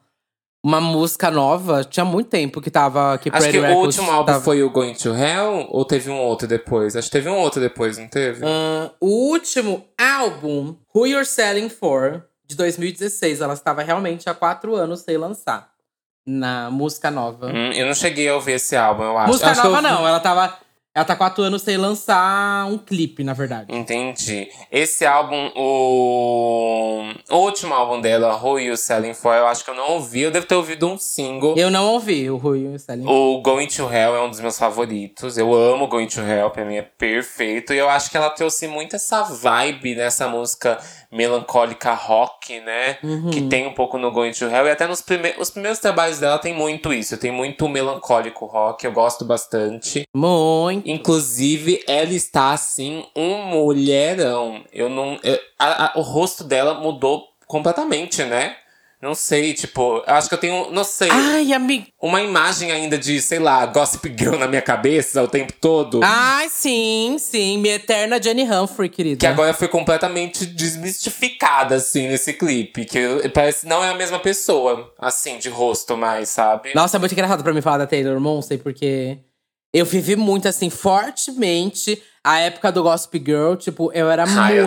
uma 0.63 0.80
música 0.80 1.31
nova. 1.31 1.83
Tinha 1.83 2.06
muito 2.06 2.30
tempo 2.30 2.62
que 2.62 2.69
tava. 2.69 3.18
Que 3.18 3.30
Acho 3.31 3.50
que 3.50 3.57
o 3.57 3.78
último 3.78 4.12
álbum 4.12 4.25
tava... 4.25 4.44
foi 4.44 4.62
o 4.63 4.69
Going 4.69 4.94
to 4.94 5.10
Hell 5.10 5.68
ou 5.69 5.83
teve 5.83 6.10
um 6.10 6.19
outro 6.19 6.48
depois? 6.48 6.95
Acho 6.95 7.07
que 7.07 7.12
teve 7.12 7.30
um 7.30 7.38
outro 7.38 7.60
depois, 7.60 7.98
não 7.98 8.07
teve? 8.07 8.45
Uh, 8.45 8.92
o 9.00 9.31
último 9.31 9.86
álbum, 9.98 10.75
Who 10.94 11.07
You're 11.07 11.25
Selling 11.25 11.69
For, 11.69 12.23
de 12.45 12.56
2016. 12.56 13.42
Ela 13.42 13.54
estava 13.54 13.81
realmente 13.81 14.30
há 14.30 14.33
quatro 14.33 14.76
anos 14.76 15.02
sem 15.02 15.18
lançar. 15.18 15.71
Na 16.23 16.69
música 16.69 17.09
nova. 17.09 17.47
Hum, 17.47 17.71
eu 17.73 17.88
não 17.88 17.95
cheguei 17.95 18.30
a 18.30 18.35
ouvir 18.35 18.54
esse 18.54 18.76
álbum, 18.76 19.02
eu 19.04 19.18
acho. 19.18 19.28
Música 19.31 19.50
acho 19.50 19.64
nova 19.64 19.78
eu... 19.78 19.81
não, 19.81 20.07
ela 20.07 20.19
tava. 20.19 20.56
Ela 20.94 21.06
tá 21.06 21.16
quatro 21.16 21.42
anos 21.42 21.62
sem 21.62 21.78
lançar 21.78 22.66
um 22.66 22.78
clipe, 22.78 23.24
na 23.24 23.31
verdade. 23.31 23.74
Entendi. 23.74 24.50
Esse 24.69 25.06
álbum, 25.06 25.50
o... 25.56 27.02
o 27.30 27.36
último 27.38 27.74
álbum 27.74 28.02
dela, 28.02 28.36
Who 28.36 28.60
You 28.60 28.76
Selling 28.76 29.14
For, 29.14 29.33
eu 29.33 29.48
acho 29.48 29.64
que 29.64 29.69
eu 29.69 29.76
não 29.76 29.92
ouvi. 29.92 30.24
Eu 30.24 30.31
devo 30.31 30.45
ter 30.45 30.56
ouvido 30.56 30.90
um 30.90 30.98
single. 30.98 31.56
Eu 31.57 31.71
não 31.71 31.94
ouvi 31.94 32.30
o 32.30 32.36
Who 32.36 32.57
You 32.57 32.78
Selling 32.78 33.06
For. 33.06 33.14
O 33.14 33.42
Going 33.42 33.68
to 33.68 33.83
Hell 33.83 34.16
é 34.18 34.21
um 34.21 34.30
dos 34.30 34.42
meus 34.42 34.60
favoritos. 34.60 35.38
Eu 35.38 35.54
amo 35.54 35.88
Going 35.88 36.07
to 36.07 36.19
Hell, 36.19 36.50
pra 36.50 36.66
mim 36.66 36.76
é 36.76 36.81
perfeito. 36.81 37.74
E 37.74 37.78
eu 37.78 37.90
acho 37.90 38.12
que 38.12 38.18
ela 38.18 38.30
trouxe 38.30 38.68
muito 38.68 38.98
essa 38.98 39.24
vibe 39.24 39.95
nessa 39.95 40.28
música 40.28 40.78
melancólica 41.11 41.94
rock, 41.94 42.59
né? 42.61 42.97
Uhum. 43.03 43.30
Que 43.30 43.41
tem 43.41 43.68
um 43.68 43.73
pouco 43.73 43.97
no 43.97 44.11
Going 44.11 44.31
to 44.31 44.45
Hell. 44.45 44.68
E 44.68 44.71
até 44.71 44.87
nos 44.87 45.01
prime 45.01 45.33
os 45.37 45.49
primeiros 45.49 45.80
trabalhos 45.80 46.19
dela 46.19 46.39
tem 46.39 46.53
muito 46.53 46.94
isso. 46.94 47.18
Tem 47.18 47.31
muito 47.31 47.68
melancólico 47.68 48.45
rock. 48.45 48.85
Eu 48.85 48.91
gosto 48.91 49.25
bastante. 49.25 50.07
Muito. 50.13 50.89
Inclusive, 50.89 51.83
ela 51.87 52.13
está 52.13 52.51
assim, 52.51 53.06
um 53.15 53.44
mulherão. 53.45 54.63
Eu 54.71 54.89
não. 54.89 55.19
Eu, 55.23 55.37
a, 55.59 55.85
a, 55.85 55.99
o 55.99 56.01
rosto 56.01 56.44
dela 56.44 56.75
mudou 56.75 57.27
completamente, 57.45 58.23
né? 58.23 58.56
Não 59.01 59.15
sei, 59.15 59.53
tipo, 59.53 60.03
acho 60.05 60.29
que 60.29 60.35
eu 60.35 60.37
tenho, 60.37 60.71
não 60.71 60.83
sei. 60.83 61.09
Ai, 61.09 61.51
amigo. 61.53 61.87
Uma 61.99 62.21
imagem 62.21 62.71
ainda 62.71 62.99
de, 62.99 63.19
sei 63.19 63.39
lá, 63.39 63.65
Gossip 63.65 64.13
Girl 64.15 64.37
na 64.37 64.47
minha 64.47 64.61
cabeça 64.61 65.23
o 65.23 65.27
tempo 65.27 65.53
todo. 65.59 66.01
Ai, 66.03 66.47
sim, 66.49 67.17
sim. 67.19 67.57
Minha 67.57 67.75
eterna 67.75 68.21
Jenny 68.21 68.43
Humphrey, 68.43 68.89
querida. 68.89 69.17
Que 69.17 69.25
agora 69.25 69.53
foi 69.55 69.67
completamente 69.67 70.45
desmistificada, 70.45 71.75
assim, 71.75 72.07
nesse 72.09 72.33
clipe. 72.33 72.85
Que 72.85 73.27
parece 73.29 73.67
não 73.67 73.83
é 73.83 73.89
a 73.89 73.95
mesma 73.95 74.19
pessoa, 74.19 74.93
assim, 74.99 75.39
de 75.39 75.49
rosto 75.49 75.97
mais, 75.97 76.29
sabe? 76.29 76.71
Nossa, 76.75 76.97
é 76.97 76.99
muito 76.99 77.13
engraçado 77.13 77.43
pra 77.43 77.53
mim 77.53 77.61
falar 77.61 77.79
da 77.79 77.87
Taylor 77.87 78.19
Monster, 78.19 78.59
porque 78.59 79.17
eu 79.73 79.85
vivi 79.85 80.16
muito, 80.16 80.47
assim, 80.47 80.69
fortemente 80.69 82.01
a 82.23 82.40
época 82.40 82.71
do 82.71 82.83
Gossip 82.83 83.18
Girl. 83.25 83.56
Tipo, 83.56 83.92
eu 83.94 84.09
era 84.09 84.23
ah, 84.23 84.28
muito, 84.28 84.56
eu 84.56 84.66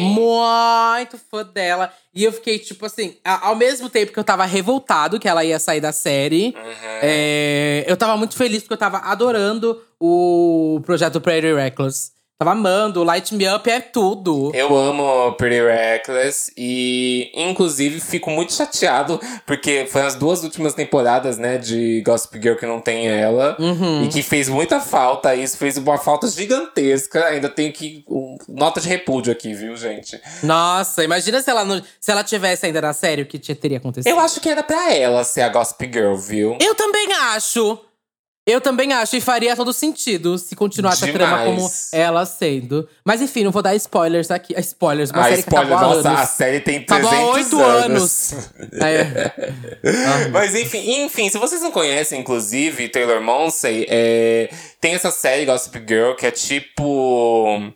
muito 0.00 1.18
fã 1.18 1.44
dela. 1.44 1.92
E 2.14 2.24
eu 2.24 2.32
fiquei, 2.32 2.58
tipo 2.58 2.84
assim, 2.86 3.16
ao 3.24 3.56
mesmo 3.56 3.88
tempo 3.88 4.12
que 4.12 4.18
eu 4.18 4.24
tava 4.24 4.44
revoltado 4.44 5.18
que 5.18 5.28
ela 5.28 5.44
ia 5.44 5.58
sair 5.58 5.80
da 5.80 5.92
série, 5.92 6.54
uhum. 6.56 6.98
é, 7.02 7.84
eu 7.86 7.96
tava 7.96 8.16
muito 8.16 8.36
feliz 8.36 8.62
porque 8.62 8.74
eu 8.74 8.78
tava 8.78 8.98
adorando 8.98 9.80
o 10.00 10.80
projeto 10.84 11.20
Pretty 11.20 11.52
Reckless. 11.52 12.13
Tava 12.36 12.50
amando, 12.50 13.04
Light 13.04 13.32
Me 13.32 13.48
Up 13.48 13.70
é 13.70 13.80
tudo. 13.80 14.50
Eu 14.52 14.76
amo 14.76 15.32
Pretty 15.34 15.62
Reckless 15.64 16.52
e, 16.56 17.30
inclusive, 17.32 18.00
fico 18.00 18.28
muito 18.28 18.52
chateado 18.52 19.20
porque 19.46 19.86
foi 19.88 20.02
as 20.02 20.16
duas 20.16 20.42
últimas 20.42 20.74
temporadas, 20.74 21.38
né, 21.38 21.58
de 21.58 22.02
Gossip 22.04 22.42
Girl 22.42 22.56
que 22.56 22.66
não 22.66 22.80
tem 22.80 23.06
ela 23.06 23.56
Uhum. 23.60 24.02
e 24.02 24.08
que 24.08 24.20
fez 24.20 24.48
muita 24.48 24.80
falta. 24.80 25.32
Isso 25.36 25.56
fez 25.56 25.76
uma 25.76 25.96
falta 25.96 26.26
gigantesca. 26.26 27.24
Ainda 27.26 27.48
tenho 27.48 27.72
que. 27.72 28.04
um, 28.08 28.36
nota 28.48 28.80
de 28.80 28.88
repúdio 28.88 29.32
aqui, 29.32 29.54
viu, 29.54 29.76
gente? 29.76 30.20
Nossa, 30.42 31.04
imagina 31.04 31.40
se 31.40 31.48
ela, 31.48 31.64
não, 31.64 31.80
se 32.00 32.10
ela 32.10 32.24
tivesse 32.24 32.66
ainda 32.66 32.80
na 32.82 32.92
série, 32.92 33.22
o 33.22 33.26
que 33.26 33.38
te- 33.38 33.54
teria 33.54 33.78
acontecido. 33.78 34.10
Eu 34.10 34.18
acho 34.18 34.40
que 34.40 34.48
era 34.48 34.64
pra 34.64 34.92
ela 34.92 35.22
ser 35.22 35.42
a 35.42 35.48
Gossip 35.48 35.88
Girl, 35.92 36.16
viu? 36.16 36.58
Eu 36.60 36.74
também 36.74 37.06
acho. 37.12 37.78
Eu 38.46 38.60
também 38.60 38.92
acho, 38.92 39.16
e 39.16 39.22
faria 39.22 39.56
todo 39.56 39.72
sentido 39.72 40.36
se 40.36 40.54
continuasse 40.54 41.08
a 41.08 41.12
trama 41.12 41.38
como 41.44 41.56
Demais. 41.56 41.88
ela 41.94 42.26
sendo. 42.26 42.86
Mas 43.02 43.22
enfim, 43.22 43.42
não 43.42 43.50
vou 43.50 43.62
dar 43.62 43.74
spoilers 43.74 44.30
aqui. 44.30 44.54
Ah, 44.54 44.60
Spoilers, 44.60 45.10
uma 45.10 45.20
Ah, 45.22 45.24
série 45.24 45.38
spoiler, 45.40 45.66
que 45.68 45.72
acabou 45.74 45.96
nossa, 45.96 46.08
anos. 46.10 46.20
a 46.20 46.26
série 46.26 46.60
tem 46.60 46.76
Acabou 46.76 47.08
300 47.10 47.24
há 47.24 47.32
oito 47.32 47.62
anos. 47.62 48.34
É. 48.82 50.28
Mas 50.30 50.54
enfim, 50.54 51.04
enfim, 51.04 51.30
se 51.30 51.38
vocês 51.38 51.62
não 51.62 51.70
conhecem, 51.70 52.20
inclusive, 52.20 52.88
Taylor 52.88 53.20
Monsey, 53.22 53.86
é, 53.88 54.50
tem 54.80 54.94
essa 54.94 55.10
série 55.10 55.46
Gossip 55.46 55.78
Girl 55.88 56.12
que 56.14 56.26
é 56.26 56.30
tipo. 56.30 57.72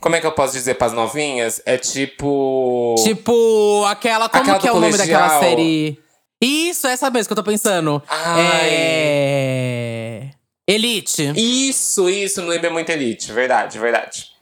Como 0.00 0.14
é 0.16 0.20
que 0.20 0.26
eu 0.26 0.32
posso 0.32 0.52
dizer 0.52 0.74
pras 0.74 0.92
novinhas? 0.92 1.60
É 1.64 1.76
tipo. 1.76 2.94
Tipo, 3.04 3.84
aquela. 3.86 4.28
Como 4.28 4.42
Aquela 4.42 4.58
que 4.58 4.68
é 4.68 4.72
o 4.72 4.80
nome 4.80 4.96
daquela 4.96 5.40
série? 5.40 5.98
Isso, 6.40 6.86
essa 6.86 7.10
mesmo 7.10 7.28
que 7.28 7.32
eu 7.32 7.36
tô 7.36 7.42
pensando. 7.42 8.02
Ai. 8.08 8.70
É. 8.70 10.30
Elite. 10.66 11.32
Isso, 11.34 12.08
isso, 12.08 12.40
não 12.42 12.48
lembra 12.48 12.70
muito 12.70 12.90
Elite, 12.90 13.32
verdade, 13.32 13.78
verdade. 13.78 14.37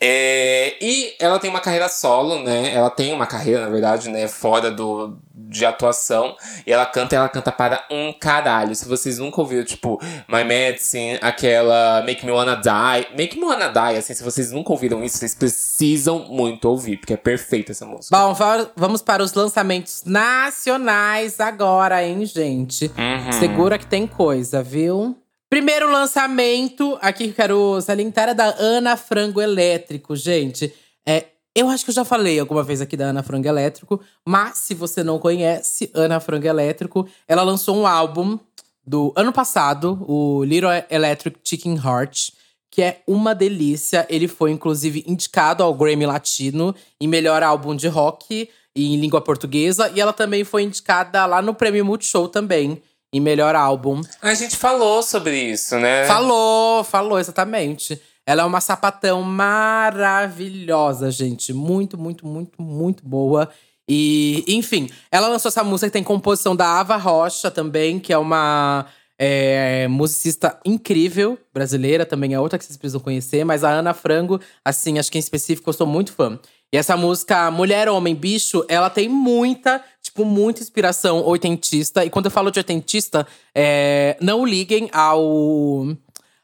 É, 0.00 0.74
e 0.80 1.14
ela 1.18 1.38
tem 1.38 1.50
uma 1.50 1.60
carreira 1.60 1.88
solo, 1.88 2.42
né? 2.42 2.72
Ela 2.74 2.90
tem 2.90 3.12
uma 3.12 3.26
carreira, 3.26 3.60
na 3.62 3.68
verdade, 3.68 4.08
né? 4.10 4.26
Fora 4.28 4.70
do, 4.70 5.18
de 5.34 5.64
atuação. 5.64 6.36
E 6.66 6.72
ela 6.72 6.86
canta, 6.86 7.16
ela 7.16 7.28
canta 7.28 7.50
para 7.52 7.84
um 7.90 8.12
caralho. 8.12 8.74
Se 8.74 8.86
vocês 8.88 9.18
nunca 9.18 9.40
ouviram, 9.40 9.64
tipo, 9.64 9.98
My 10.28 10.44
Medicine, 10.44 11.18
aquela 11.22 12.02
Make 12.04 12.24
Me 12.24 12.32
Wanna 12.32 12.56
Die. 12.56 13.16
Make 13.16 13.38
Me 13.38 13.44
Wanna 13.44 13.68
Die, 13.68 13.96
assim, 13.98 14.14
se 14.14 14.22
vocês 14.22 14.52
nunca 14.52 14.72
ouviram 14.72 15.02
isso, 15.04 15.18
vocês 15.18 15.34
precisam 15.34 16.20
muito 16.28 16.68
ouvir, 16.68 16.96
porque 16.98 17.14
é 17.14 17.16
perfeita 17.16 17.72
essa 17.72 17.86
música. 17.86 18.16
Bom, 18.16 18.34
va- 18.34 18.68
vamos 18.76 19.02
para 19.02 19.22
os 19.22 19.32
lançamentos 19.34 20.02
nacionais 20.04 21.40
agora, 21.40 22.02
hein, 22.04 22.24
gente? 22.24 22.90
Uhum. 22.96 23.32
Segura 23.32 23.78
que 23.78 23.86
tem 23.86 24.06
coisa, 24.06 24.62
viu? 24.62 25.16
Primeiro 25.48 25.90
lançamento, 25.90 26.98
aqui 27.00 27.24
que 27.24 27.30
eu 27.30 27.34
quero 27.34 27.80
salientar, 27.80 28.28
é 28.28 28.34
da 28.34 28.54
Ana 28.58 28.96
Frango 28.96 29.40
Elétrico, 29.40 30.16
gente. 30.16 30.72
É, 31.06 31.26
eu 31.54 31.68
acho 31.68 31.84
que 31.84 31.90
eu 31.90 31.94
já 31.94 32.04
falei 32.04 32.38
alguma 32.40 32.64
vez 32.64 32.80
aqui 32.80 32.96
da 32.96 33.06
Ana 33.06 33.22
Frango 33.22 33.46
Elétrico, 33.46 34.00
mas 34.26 34.58
se 34.58 34.74
você 34.74 35.04
não 35.04 35.20
conhece 35.20 35.88
Ana 35.94 36.18
Frango 36.18 36.46
Elétrico, 36.46 37.08
ela 37.28 37.42
lançou 37.42 37.76
um 37.76 37.86
álbum 37.86 38.38
do 38.84 39.12
ano 39.16 39.32
passado, 39.32 40.04
o 40.08 40.42
Little 40.44 40.70
Electric 40.90 41.38
Chicken 41.44 41.76
Heart, 41.76 42.30
que 42.68 42.82
é 42.82 43.02
uma 43.06 43.34
delícia. 43.34 44.04
Ele 44.10 44.26
foi, 44.26 44.50
inclusive, 44.50 45.04
indicado 45.06 45.62
ao 45.62 45.72
Grammy 45.74 46.06
Latino 46.06 46.74
em 47.00 47.06
melhor 47.06 47.42
álbum 47.42 47.74
de 47.74 47.86
rock 47.86 48.48
em 48.74 48.96
língua 48.96 49.20
portuguesa. 49.20 49.90
E 49.94 50.00
ela 50.00 50.12
também 50.12 50.44
foi 50.44 50.64
indicada 50.64 51.24
lá 51.24 51.40
no 51.40 51.54
Prêmio 51.54 51.84
Multishow 51.84 52.28
também, 52.28 52.82
melhor 53.20 53.54
álbum. 53.54 54.00
A 54.20 54.34
gente 54.34 54.56
falou 54.56 55.02
sobre 55.02 55.38
isso, 55.38 55.78
né? 55.78 56.06
Falou, 56.06 56.84
falou, 56.84 57.18
exatamente. 57.18 58.00
Ela 58.26 58.42
é 58.42 58.44
uma 58.44 58.60
sapatão 58.60 59.22
maravilhosa, 59.22 61.10
gente. 61.10 61.52
Muito, 61.52 61.96
muito, 61.96 62.26
muito, 62.26 62.60
muito 62.60 63.06
boa. 63.06 63.48
E, 63.88 64.44
enfim, 64.48 64.90
ela 65.12 65.28
lançou 65.28 65.48
essa 65.48 65.62
música 65.62 65.86
que 65.88 65.92
tem 65.92 66.02
composição 66.02 66.56
da 66.56 66.80
Ava 66.80 66.96
Rocha 66.96 67.50
também, 67.50 68.00
que 68.00 68.12
é 68.12 68.18
uma 68.18 68.86
é, 69.18 69.86
musicista 69.88 70.58
incrível, 70.64 71.38
brasileira, 71.54 72.04
também 72.04 72.34
é 72.34 72.40
outra 72.40 72.58
que 72.58 72.64
vocês 72.64 72.76
precisam 72.76 73.00
conhecer. 73.00 73.44
Mas 73.44 73.62
a 73.62 73.70
Ana 73.70 73.94
Frango, 73.94 74.40
assim, 74.64 74.98
acho 74.98 75.10
que 75.10 75.18
em 75.18 75.20
específico 75.20 75.70
eu 75.70 75.74
sou 75.74 75.86
muito 75.86 76.12
fã. 76.12 76.38
E 76.72 76.76
essa 76.76 76.96
música 76.96 77.48
Mulher, 77.50 77.88
Homem, 77.88 78.14
Bicho, 78.14 78.64
ela 78.68 78.90
tem 78.90 79.08
muita, 79.08 79.82
tipo, 80.16 80.24
muita 80.24 80.62
inspiração 80.62 81.22
oitentista. 81.24 82.04
E 82.04 82.10
quando 82.10 82.24
eu 82.24 82.30
falo 82.30 82.50
de 82.50 82.58
oitentista, 82.58 83.26
é, 83.54 84.16
não 84.20 84.46
liguem 84.46 84.88
ao 84.92 85.94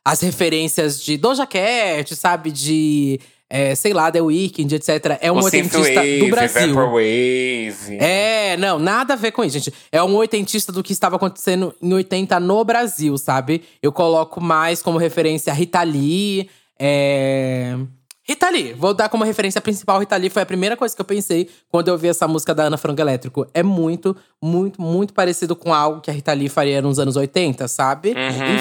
as 0.05 0.21
referências 0.21 1.03
de 1.03 1.17
Doja 1.17 1.47
Cat, 1.47 2.15
sabe? 2.15 2.51
De, 2.51 3.21
é, 3.49 3.75
sei 3.75 3.93
lá, 3.93 4.11
The 4.11 4.21
Weeknd, 4.21 4.75
etc. 4.75 5.19
É 5.21 5.33
um 5.33 5.37
o 5.37 5.45
oitentista 5.45 5.85
Synthwave, 5.85 6.19
do 6.19 6.29
Brasil. 6.29 6.75
Vaporwave. 6.75 7.99
É, 7.99 8.57
não, 8.59 8.79
nada 8.79 9.15
a 9.15 9.17
ver 9.17 9.31
com 9.31 9.45
isso, 9.45 9.59
gente. 9.59 9.73
É 9.91 10.03
um 10.03 10.15
oitentista 10.17 10.73
do 10.73 10.83
que 10.83 10.93
estava 10.93 11.17
acontecendo 11.17 11.75
em 11.81 11.95
80 11.95 12.39
no 12.41 12.65
Brasil, 12.65 13.17
sabe? 13.17 13.63
Eu 13.81 13.93
coloco 13.93 14.41
mais 14.41 14.83
como 14.83 14.99
referência 14.99 15.53
a 15.53 15.55
Rita 15.55 15.83
Lee. 15.83 16.51
É... 16.79 17.77
Rita 18.25 18.49
Lee, 18.51 18.73
vou 18.73 18.95
dar 18.95 19.09
como 19.09 19.25
referência 19.25 19.61
principal 19.61 19.99
Rita 19.99 20.17
Lee. 20.17 20.31
Foi 20.31 20.43
a 20.43 20.47
primeira 20.47 20.77
coisa 20.77 20.95
que 20.95 21.01
eu 21.01 21.05
pensei 21.05 21.51
quando 21.69 21.89
eu 21.89 21.99
vi 21.99 22.07
essa 22.07 22.29
música 22.29 22.55
da 22.55 22.65
Ana 22.65 22.77
Frango 22.77 23.01
Elétrico. 23.01 23.47
É 23.53 23.65
muito, 23.65 24.17
muito, 24.41 24.81
muito 24.81 25.13
parecido 25.13 25.57
com 25.57 25.75
algo 25.75 26.01
que 26.01 26.09
a 26.09 26.15
Rita 26.15 26.33
Lee 26.33 26.49
faria 26.49 26.81
nos 26.81 27.01
anos 27.01 27.17
80, 27.17 27.67
sabe? 27.67 28.15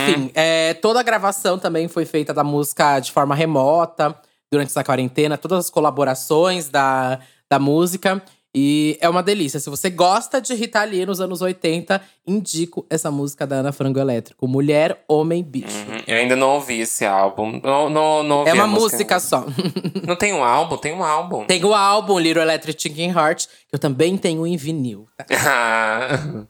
Enfim, 0.10 0.32
é, 0.34 0.74
toda 0.74 1.00
a 1.00 1.03
gravação 1.03 1.60
também 1.60 1.88
foi 1.88 2.06
feita 2.06 2.34
da 2.34 2.44
música 2.44 3.00
de 3.00 3.12
forma 3.12 3.36
remota 3.36 4.15
durante 4.51 4.70
essa 4.70 4.84
quarentena, 4.84 5.38
todas 5.38 5.60
as 5.60 5.70
colaborações 5.70 6.68
da, 6.68 7.20
da 7.50 7.60
música. 7.60 8.22
E 8.53 8.98
é 9.00 9.08
uma 9.08 9.24
delícia. 9.24 9.60
Se 9.60 9.70
você 9.70 9.89
gosta 9.89 10.41
de 10.41 10.53
Rita 10.53 10.84
Lee 10.84 11.05
nos 11.05 11.22
anos 11.22 11.41
80, 11.41 12.01
indico 12.27 12.86
essa 12.89 13.10
música 13.10 13.48
da 13.48 13.58
Ana 13.58 13.72
Frango 13.72 14.00
Elétrico. 14.00 14.46
Mulher, 14.48 15.03
Homem, 15.08 15.41
Bicho. 15.41 15.67
Uhum, 15.67 16.01
Eu 16.05 16.17
ainda 16.17 16.36
não 16.36 16.55
ouvi 16.55 16.81
esse 16.81 17.05
álbum. 17.05 17.62
Não, 17.63 17.89
não, 17.89 18.24
não 18.24 18.46
É 18.48 18.53
uma 18.53 18.65
a 18.65 18.67
música 18.67 19.20
só. 19.20 19.46
Não 20.05 20.15
tem 20.15 20.34
um 20.34 20.43
álbum? 20.43 20.77
Tem 20.77 20.93
um 20.93 21.03
álbum. 21.03 21.46
Tem 21.46 21.63
o 21.63 21.74
álbum 21.74 22.20
Little 22.20 22.41
Electric 22.41 22.81
Chicken 22.81 23.12
Heart, 23.12 23.46
que 23.46 23.75
eu 23.75 23.79
também 23.79 24.17
tenho 24.17 24.46
em 24.46 24.58
vinil. 24.58 25.08
tá? 25.15 25.25
Ah, 25.36 26.46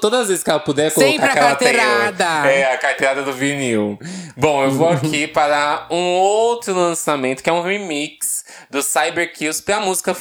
Todas 0.00 0.20
as 0.20 0.28
vezes 0.28 0.42
que 0.42 0.50
ela 0.50 0.58
puder 0.60 0.92
colocar 0.92 1.10
Sempre 1.12 1.26
a 1.30 1.34
carteirada. 1.34 2.24
É, 2.50 2.72
a 2.72 2.78
carteirada 2.78 3.22
do 3.22 3.32
vinil. 3.32 3.98
Bom, 4.36 4.64
eu 4.64 4.70
vou 4.70 4.88
aqui 4.90 5.26
para 5.26 5.86
um 5.90 6.16
outro 6.16 6.74
lançamento, 6.74 7.42
que 7.42 7.50
é 7.50 7.52
um 7.52 7.62
remix 7.62 8.44
do 8.70 8.82
Cyber 8.82 9.32
Kills 9.32 9.62
pra 9.62 9.80
música 9.80 10.14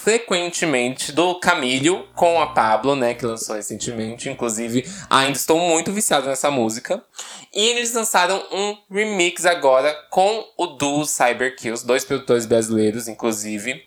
Frequentemente, 0.59 1.13
do 1.13 1.39
Camilho, 1.39 2.05
com 2.13 2.41
a 2.41 2.47
Pablo, 2.47 2.93
né, 2.93 3.13
que 3.13 3.25
lançou 3.25 3.55
recentemente. 3.55 4.29
Inclusive, 4.29 4.85
ainda 5.09 5.37
estou 5.37 5.57
muito 5.57 5.89
viciado 5.93 6.27
nessa 6.27 6.51
música. 6.51 7.01
E 7.53 7.65
eles 7.69 7.93
lançaram 7.93 8.43
um 8.51 8.77
remix 8.91 9.45
agora 9.45 9.95
com 10.09 10.45
o 10.57 10.67
duo 10.67 11.05
Cyber 11.05 11.55
Kills, 11.55 11.85
dois 11.85 12.03
produtores 12.03 12.45
brasileiros, 12.45 13.07
inclusive. 13.07 13.81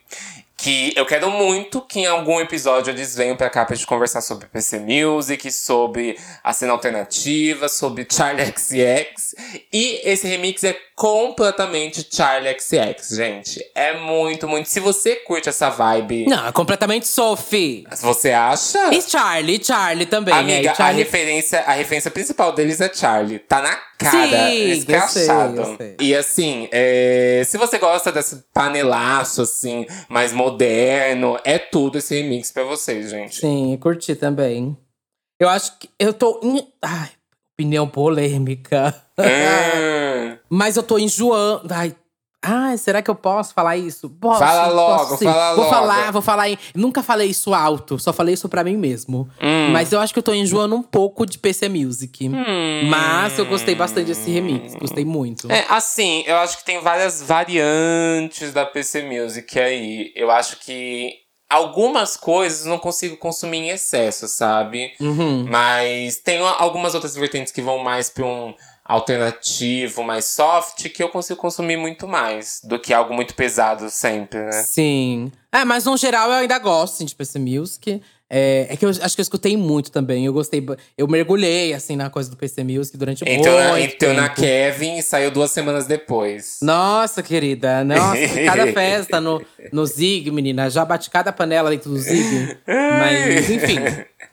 Que 0.57 0.95
eu 0.97 1.05
quero 1.05 1.31
muito 1.31 1.83
que 1.83 2.01
em 2.01 2.07
algum 2.07 2.41
episódio 2.41 2.91
eles 2.91 3.15
venham 3.15 3.37
pra 3.37 3.51
cá 3.51 3.67
pra 3.67 3.77
gente 3.77 3.87
conversar 3.87 4.23
sobre 4.23 4.47
PC 4.47 4.79
Music, 4.79 5.53
sobre 5.53 6.17
a 6.43 6.55
cena 6.55 6.73
alternativa, 6.73 7.69
sobre 7.69 8.07
Charlie 8.11 8.47
XX. 8.47 9.35
E 9.71 10.01
esse 10.05 10.27
remix 10.27 10.65
é 10.65 10.75
completamente 11.03 12.07
Charlie 12.09 12.57
XX, 12.57 13.17
gente. 13.17 13.61
É 13.75 13.99
muito, 13.99 14.47
muito. 14.47 14.69
Se 14.69 14.79
você 14.79 15.17
curte 15.17 15.49
essa 15.49 15.69
vibe, 15.69 16.27
Não, 16.27 16.47
é 16.47 16.53
completamente 16.53 17.09
Sophie. 17.09 17.85
você 18.01 18.31
acha? 18.31 18.95
E 18.95 19.03
Charlie, 19.03 19.61
Charlie 19.65 20.07
também. 20.07 20.33
Amiga, 20.33 20.69
é, 20.69 20.73
e 20.73 20.77
Charlie... 20.77 21.03
a, 21.03 21.05
referência, 21.05 21.61
a 21.63 21.73
referência 21.73 22.09
principal 22.09 22.53
deles 22.53 22.81
é 22.81 22.89
Charlie. 22.95 23.41
Tá 23.41 23.61
na 23.61 23.75
cara, 23.99 24.29
Sim, 24.29 24.59
eu 24.59 24.69
escrachado. 24.77 25.57
sei, 25.57 25.73
eu 25.73 25.77
sei. 25.77 25.97
E 25.99 26.15
assim, 26.15 26.69
é, 26.71 27.43
se 27.47 27.59
você 27.59 27.81
gosta 27.81 28.13
desse 28.13 28.45
panelaço, 28.55 29.43
assim, 29.43 29.85
mais 30.09 30.33
moderno, 30.33 31.37
é 31.43 31.59
tudo 31.59 31.99
esse 31.99 32.15
remix 32.15 32.53
pra 32.53 32.63
vocês, 32.63 33.11
gente. 33.11 33.41
Sim, 33.41 33.77
curti 33.83 34.15
também. 34.15 34.79
Eu 35.41 35.49
acho 35.49 35.77
que 35.81 35.91
eu 35.99 36.13
tô. 36.15 36.41
Ai, 36.81 37.09
opinião 37.55 37.89
polêmica. 37.89 38.95
Hum, 39.19 39.23
Mas 40.55 40.77
eu 40.77 40.83
tô 40.83 40.99
enjoando. 40.99 41.73
Ai. 41.73 41.97
Ai, 42.45 42.77
será 42.77 43.01
que 43.01 43.09
eu 43.09 43.15
posso 43.15 43.55
falar 43.55 43.77
isso? 43.77 44.11
Posso, 44.11 44.41
Fala 44.41 44.67
logo, 44.67 45.11
posso 45.11 45.23
fala 45.25 45.55
Vou 45.55 45.65
logo. 45.65 45.75
falar, 45.77 46.11
vou 46.11 46.21
falar. 46.21 46.51
Em... 46.51 46.59
Nunca 46.75 47.01
falei 47.01 47.29
isso 47.29 47.55
alto, 47.55 48.01
só 48.01 48.13
falei 48.13 48.35
isso 48.35 48.49
pra 48.49 48.65
mim 48.65 48.77
mesmo. 48.77 49.29
Hum. 49.41 49.71
Mas 49.71 49.93
eu 49.93 50.01
acho 50.01 50.13
que 50.13 50.19
eu 50.19 50.23
tô 50.25 50.35
enjoando 50.35 50.75
um 50.75 50.83
pouco 50.83 51.25
de 51.25 51.39
PC 51.39 51.69
Music. 51.69 52.29
Mas 52.91 53.39
eu 53.39 53.47
gostei 53.47 53.77
bastante 53.77 54.09
desse 54.09 54.29
remix, 54.29 54.75
gostei 54.75 55.05
muito. 55.05 55.51
É, 55.53 55.65
assim, 55.69 56.25
eu 56.27 56.37
acho 56.39 56.59
que 56.59 56.65
tem 56.65 56.81
várias 56.81 57.23
variantes 57.23 58.53
da 58.53 58.67
PC 58.67 59.03
Music 59.05 59.59
aí. 59.61 60.13
Eu 60.17 60.29
acho 60.29 60.57
que 60.59 61.13
algumas 61.49 62.17
coisas 62.17 62.67
eu 62.67 62.71
não 62.73 62.79
consigo 62.79 63.17
consumir 63.19 63.59
em 63.59 63.69
excesso, 63.71 64.27
sabe? 64.27 64.93
Uhum. 65.01 65.47
Mas 65.49 66.17
tem 66.17 66.41
algumas 66.41 66.95
outras 66.95 67.15
vertentes 67.15 67.53
que 67.53 67.63
vão 67.63 67.79
mais 67.79 68.11
pra 68.11 68.25
um 68.27 68.53
alternativo, 68.85 70.03
mais 70.03 70.25
soft, 70.25 70.89
que 70.89 71.03
eu 71.03 71.09
consigo 71.09 71.41
consumir 71.41 71.77
muito 71.77 72.09
mais 72.09 72.61
do 72.65 72.79
que 72.79 72.93
algo 72.93 73.15
muito 73.15 73.35
pesado 73.35 73.89
sempre, 73.91 74.41
né? 74.41 74.53
Sim. 74.53 75.31
É, 75.53 75.65
mas 75.65 75.85
no 75.85 75.97
geral 75.97 76.31
eu 76.31 76.39
ainda 76.39 76.59
gosto 76.59 76.95
assim, 76.95 77.05
de 77.05 77.15
PC 77.15 77.39
Music. 77.39 78.03
É, 78.35 78.67
é, 78.71 78.77
que 78.79 78.87
eu 78.87 78.89
acho 78.89 79.15
que 79.15 79.21
eu 79.21 79.23
escutei 79.23 79.59
muito 79.59 79.93
também. 79.93 80.25
Eu 80.25 80.33
gostei. 80.33 80.67
Eu 80.97 81.07
mergulhei, 81.07 81.75
assim, 81.75 81.97
na 81.97 82.09
coisa 82.09 82.31
do 82.31 82.37
PC 82.37 82.65
Music 82.65 82.97
durante 82.97 83.23
então, 83.27 83.53
muito 83.53 83.71
na, 83.71 83.81
Então 83.81 84.15
na 84.15 84.31
Kevin 84.31 84.97
e 84.97 85.03
saiu 85.03 85.31
duas 85.31 85.51
semanas 85.51 85.87
depois. 85.87 86.57
Nossa, 86.63 87.23
querida. 87.23 87.85
Nossa, 87.85 88.17
cada 88.47 88.73
festa 88.73 89.21
no, 89.21 89.45
no 89.71 89.85
Zig, 89.85 90.31
menina. 90.31 90.71
Já 90.71 90.83
bati 90.83 91.11
cada 91.11 91.31
panela 91.31 91.69
dentro 91.69 91.91
do 91.91 91.99
Zig. 91.99 92.57
Mas, 92.67 93.51
enfim. 93.51 93.77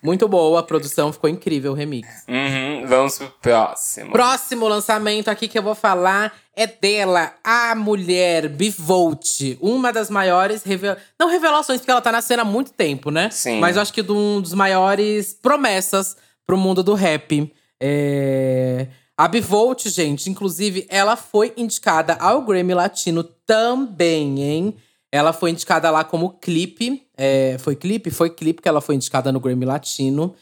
Muito 0.02 0.28
boa, 0.28 0.60
a 0.60 0.64
produção 0.64 1.12
ficou 1.12 1.30
incrível, 1.30 1.72
o 1.72 1.76
remix. 1.76 2.08
Uhum, 2.28 2.88
vamos 2.88 3.18
pro 3.18 3.30
próximo. 3.42 4.12
Próximo 4.12 4.68
lançamento 4.68 5.30
aqui 5.30 5.48
que 5.48 5.58
eu 5.58 5.64
vou 5.64 5.76
falar 5.76 6.34
é 6.56 6.68
dela, 6.68 7.34
a 7.44 7.74
mulher 7.76 8.50
Bivolt. 8.50 9.58
Uma 9.62 9.92
das 9.92 10.10
maiores 10.10 10.64
revelações. 10.64 11.06
Não 11.20 11.30
revelações, 11.30 11.80
porque 11.80 11.92
ela 11.92 12.02
tá 12.02 12.12
na 12.12 12.22
cena 12.22 12.42
há 12.42 12.46
muito 12.46 12.72
tempo, 12.72 13.12
né? 13.12 13.30
Sim. 13.30 13.60
Mas 13.60 13.76
eu 13.76 13.82
acho 13.82 13.94
que 13.94 14.04
de 14.04 14.12
um 14.12 14.42
dos 14.42 14.54
maiores 14.54 15.34
promessas 15.34 16.18
pro 16.46 16.58
mundo 16.58 16.84
do 16.84 16.94
rap. 16.94 17.54
É... 17.82 18.88
A 19.18 19.28
Bivolt, 19.28 19.86
gente, 19.90 20.30
inclusive, 20.30 20.88
ela 20.90 21.18
foi 21.18 21.54
indicada 21.58 22.14
ao 22.22 22.42
Grammy 22.42 22.74
Latino 22.74 23.22
também, 23.24 24.42
hein? 24.42 24.76
Ela 25.12 25.34
foi 25.34 25.52
indicada 25.52 25.92
lá 25.92 26.04
como 26.04 26.38
clipe. 26.40 27.06
É... 27.20 27.58
Foi 27.60 27.76
clipe? 27.76 28.10
Foi 28.10 28.30
clipe 28.30 28.62
que 28.62 28.70
ela 28.70 28.82
foi 28.82 28.96
indicada 28.96 29.32
no 29.32 29.40
Grammy 29.40 29.66
Latino. 29.66 30.34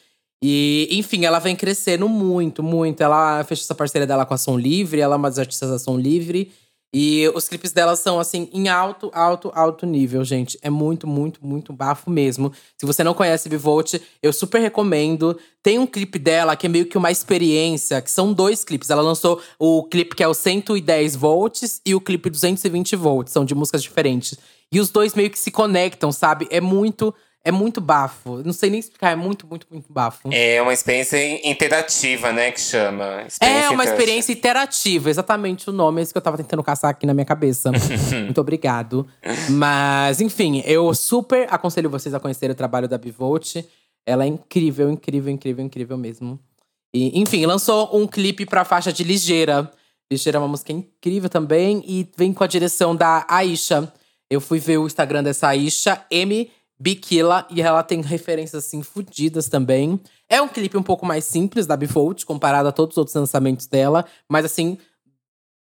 E, 0.44 0.88
enfim, 0.92 1.26
ela 1.26 1.40
vem 1.40 1.56
crescendo 1.56 2.08
muito, 2.08 2.62
muito. 2.62 3.02
Ela 3.02 3.44
fechou 3.44 3.64
essa 3.64 3.76
parceria 3.76 4.06
dela 4.06 4.26
com 4.26 4.34
a 4.34 4.38
Som 4.38 4.58
Livre, 4.58 5.02
ela 5.02 5.16
é 5.16 5.18
uma 5.18 5.30
das 5.30 5.40
artistas 5.40 5.70
da 5.70 5.80
Som 5.80 5.98
Livre. 5.98 6.52
E 6.94 7.28
os 7.36 7.50
clipes 7.50 7.74
dela 7.74 7.96
são, 7.98 8.18
assim, 8.18 8.50
em 8.54 8.70
alto, 8.70 9.12
alto, 9.14 9.52
alto 9.54 9.86
nível, 9.86 10.24
gente. 10.24 10.58
É 10.62 10.70
muito, 10.70 11.06
muito, 11.06 11.46
muito 11.46 11.74
bafo 11.74 12.10
mesmo. 12.10 12.52
Se 12.78 12.86
você 12.86 13.04
não 13.04 13.14
conhece 13.14 13.50
Bivolt, 13.50 13.96
eu 14.24 14.32
super 14.32 14.62
recomendo. 14.62 15.38
Tem 15.62 15.78
um 15.78 15.86
clipe 15.86 16.18
dela 16.18 16.56
que 16.56 16.66
é 16.66 16.70
meio 16.70 16.86
que 16.86 16.98
uma 16.98 17.12
experiência, 17.12 18.02
que 18.02 18.10
são 18.10 18.32
dois 18.32 18.64
clipes. 18.64 18.90
Ela 18.90 19.02
lançou 19.02 19.42
o 19.60 19.84
clipe 19.84 20.16
que 20.16 20.24
é 20.24 20.28
o 20.28 20.34
110 20.34 21.16
volts 21.16 21.82
e 21.86 21.94
o 21.94 22.00
clipe 22.00 22.30
220 22.30 22.96
volts. 22.96 23.34
São 23.34 23.44
de 23.44 23.54
músicas 23.54 23.84
diferentes. 23.84 24.38
E 24.72 24.80
os 24.80 24.90
dois 24.90 25.14
meio 25.14 25.30
que 25.30 25.40
se 25.40 25.52
conectam, 25.52 26.12
sabe? 26.12 26.48
É 26.52 26.60
muito 26.60 27.14
é 27.48 27.52
muito 27.52 27.80
bafo. 27.80 28.44
Não 28.44 28.52
sei 28.52 28.70
nem 28.70 28.82
explicar, 28.82 29.12
é 29.12 29.16
muito, 29.16 29.48
muito, 29.48 29.66
muito 29.72 29.92
bafo. 29.92 30.28
É 30.34 30.62
uma 30.62 30.74
experiência 30.74 31.48
interativa, 31.50 32.34
né, 32.34 32.52
que 32.52 32.60
chama. 32.60 33.26
é 33.40 33.70
uma 33.70 33.86
experiência 33.86 34.34
interativa, 34.34 35.10
exatamente 35.10 35.70
o 35.70 35.72
nome, 35.72 36.02
é 36.02 36.04
isso 36.04 36.12
que 36.12 36.18
eu 36.18 36.22
tava 36.22 36.36
tentando 36.36 36.62
caçar 36.62 36.92
aqui 36.92 37.06
na 37.06 37.14
minha 37.14 37.26
cabeça. 37.26 37.72
muito 38.26 38.42
obrigado. 38.42 39.08
Mas, 39.50 40.20
enfim, 40.20 40.62
eu 40.66 40.94
super 40.94 41.48
aconselho 41.50 41.90
vocês 41.90 42.14
a 42.14 42.20
conhecer 42.20 42.52
o 42.52 42.56
trabalho 42.56 42.88
da 42.88 42.98
Bivolt. 42.98 43.56
Ela 44.06 44.26
é 44.26 44.28
incrível, 44.28 44.90
incrível, 44.90 45.32
incrível, 45.32 45.64
incrível 45.64 45.98
mesmo. 45.98 46.38
E, 46.94 47.18
enfim, 47.18 47.46
lançou 47.46 47.98
um 47.98 48.06
clipe 48.06 48.46
pra 48.46 48.66
faixa 48.66 48.92
de 48.92 49.06
Ligeira. 49.06 49.72
Ligeira 50.12 50.38
é 50.38 50.40
uma 50.40 50.50
música 50.50 50.74
incrível 50.74 51.30
também 51.30 51.82
e 51.88 52.10
vem 52.18 52.34
com 52.34 52.44
a 52.44 52.48
direção 52.48 52.94
da 52.94 53.26
Aisha. 53.30 53.90
Eu 54.30 54.42
fui 54.42 54.60
ver 54.60 54.78
o 54.78 54.86
Instagram 54.86 55.24
dessa 55.24 55.48
Aisha, 55.48 56.04
M 56.12 56.52
Bikila, 56.80 57.48
e 57.50 57.62
ela 57.62 57.82
tem 57.82 58.02
referências 58.02 58.66
assim 58.66 58.84
fodidas 58.84 59.50
também. 59.50 60.00
É 60.30 60.42
um 60.42 60.48
clipe 60.48 60.78
um 60.78 60.84
pouco 60.84 61.06
mais 61.06 61.26
simples 61.26 61.66
da 61.66 61.76
Bivolt, 61.76 62.24
comparado 62.24 62.70
a 62.70 62.72
todos 62.72 62.94
os 62.94 62.98
outros 62.98 63.16
lançamentos 63.16 63.66
dela, 63.66 64.06
mas 64.30 64.46
assim, 64.46 64.78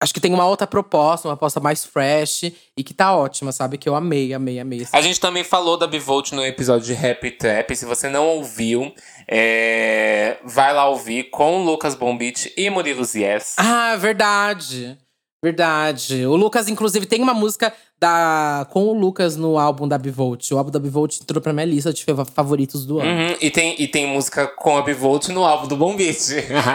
acho 0.02 0.14
que 0.14 0.20
tem 0.20 0.34
uma 0.34 0.46
outra 0.46 0.66
proposta, 0.66 1.28
uma 1.28 1.36
proposta 1.36 1.60
mais 1.60 1.84
fresh 1.86 2.52
e 2.78 2.84
que 2.84 2.94
tá 2.94 3.16
ótima, 3.16 3.52
sabe? 3.52 3.78
Que 3.78 3.90
eu 3.90 3.96
amei, 3.96 4.34
amei, 4.34 4.60
amei. 4.60 4.88
A 4.92 5.02
gente 5.02 5.20
também 5.20 5.44
falou 5.44 5.78
da 5.78 5.86
Bivolt 5.86 6.32
no 6.32 6.46
episódio 6.46 6.88
de 6.88 6.94
Rap 6.94 7.30
Trap. 7.32 7.76
Se 7.76 7.86
você 7.86 8.08
não 8.08 8.28
ouviu, 8.28 8.94
é... 9.28 10.38
vai 10.46 10.74
lá 10.74 10.88
ouvir 10.88 11.26
com 11.26 11.64
Lucas 11.64 11.94
Bombit 11.94 12.54
e 12.56 12.70
Murilo 12.70 13.04
Zies. 13.04 13.56
Ah, 13.58 13.96
verdade. 13.98 14.98
Verdade. 15.44 16.26
O 16.26 16.36
Lucas, 16.36 16.70
inclusive, 16.70 17.06
tem 17.06 17.22
uma 17.22 17.34
música 17.34 17.74
da, 18.00 18.68
com 18.70 18.86
o 18.86 18.94
Lucas 18.94 19.36
no 19.36 19.58
álbum 19.58 19.88
da 19.88 19.98
Bivolt. 19.98 20.52
O 20.52 20.58
álbum 20.58 20.70
da 20.70 20.80
Bivolt 20.80 21.20
entrou 21.20 21.42
pra 21.42 21.52
minha 21.52 21.66
lista 21.66 21.92
de 21.92 22.06
favoritos 22.34 22.86
do 22.86 23.00
ano. 23.00 23.10
Uhum, 23.10 23.36
e, 23.42 23.50
tem, 23.50 23.76
e 23.80 23.88
tem 23.88 24.06
música 24.08 24.48
com 24.48 24.78
a 24.78 24.82
Bivolt 24.82 25.30
no 25.30 25.44
álbum 25.44 25.68
do 25.68 25.76
Bom 25.76 25.96
Beat. 25.96 26.18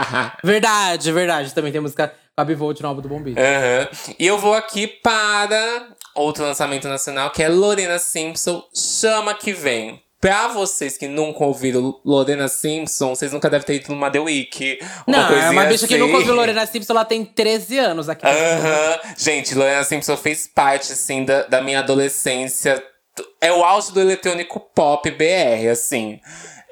verdade, 0.42 1.12
verdade. 1.12 1.54
Também 1.54 1.70
tem 1.70 1.80
música 1.80 2.08
com 2.08 2.42
a 2.42 2.44
Bivolt 2.44 2.80
no 2.80 2.88
álbum 2.88 3.02
do 3.02 3.08
Bom 3.08 3.22
Beat. 3.22 3.36
Uhum. 3.36 4.14
E 4.18 4.26
eu 4.26 4.36
vou 4.38 4.54
aqui 4.54 4.86
para 4.86 5.88
outro 6.14 6.44
lançamento 6.44 6.88
nacional, 6.88 7.30
que 7.30 7.42
é 7.42 7.48
Lorena 7.48 7.98
Simpson, 7.98 8.64
Chama 8.74 9.34
Que 9.34 9.52
Vem. 9.52 10.02
Pra 10.18 10.48
vocês 10.48 10.96
que 10.96 11.06
nunca 11.06 11.44
ouviram 11.44 12.00
Lorena 12.02 12.48
Simpson, 12.48 13.14
vocês 13.14 13.32
nunca 13.32 13.50
devem 13.50 13.66
ter 13.66 13.74
ido 13.74 13.92
numa 13.92 14.10
The 14.10 14.18
Week. 14.18 14.78
Uma 15.06 15.18
não, 15.18 15.36
é 15.36 15.50
uma 15.50 15.64
bicha 15.64 15.84
assim. 15.84 15.88
que 15.88 15.98
nunca 15.98 16.16
ouviu 16.16 16.34
Lorena 16.34 16.64
Simpson, 16.66 16.94
ela 16.94 17.04
tem 17.04 17.22
13 17.22 17.78
anos 17.78 18.08
aqui. 18.08 18.26
Aham. 18.26 18.98
Gente, 19.16 19.54
Lorena 19.54 19.84
Simpson 19.84 20.16
fez 20.16 20.46
parte, 20.46 20.92
assim, 20.92 21.24
da, 21.24 21.42
da 21.42 21.60
minha 21.60 21.80
adolescência. 21.80 22.82
É 23.40 23.52
o 23.52 23.62
auge 23.62 23.92
do 23.92 24.00
eletrônico 24.00 24.58
pop 24.74 25.10
BR, 25.10 25.68
assim. 25.70 26.18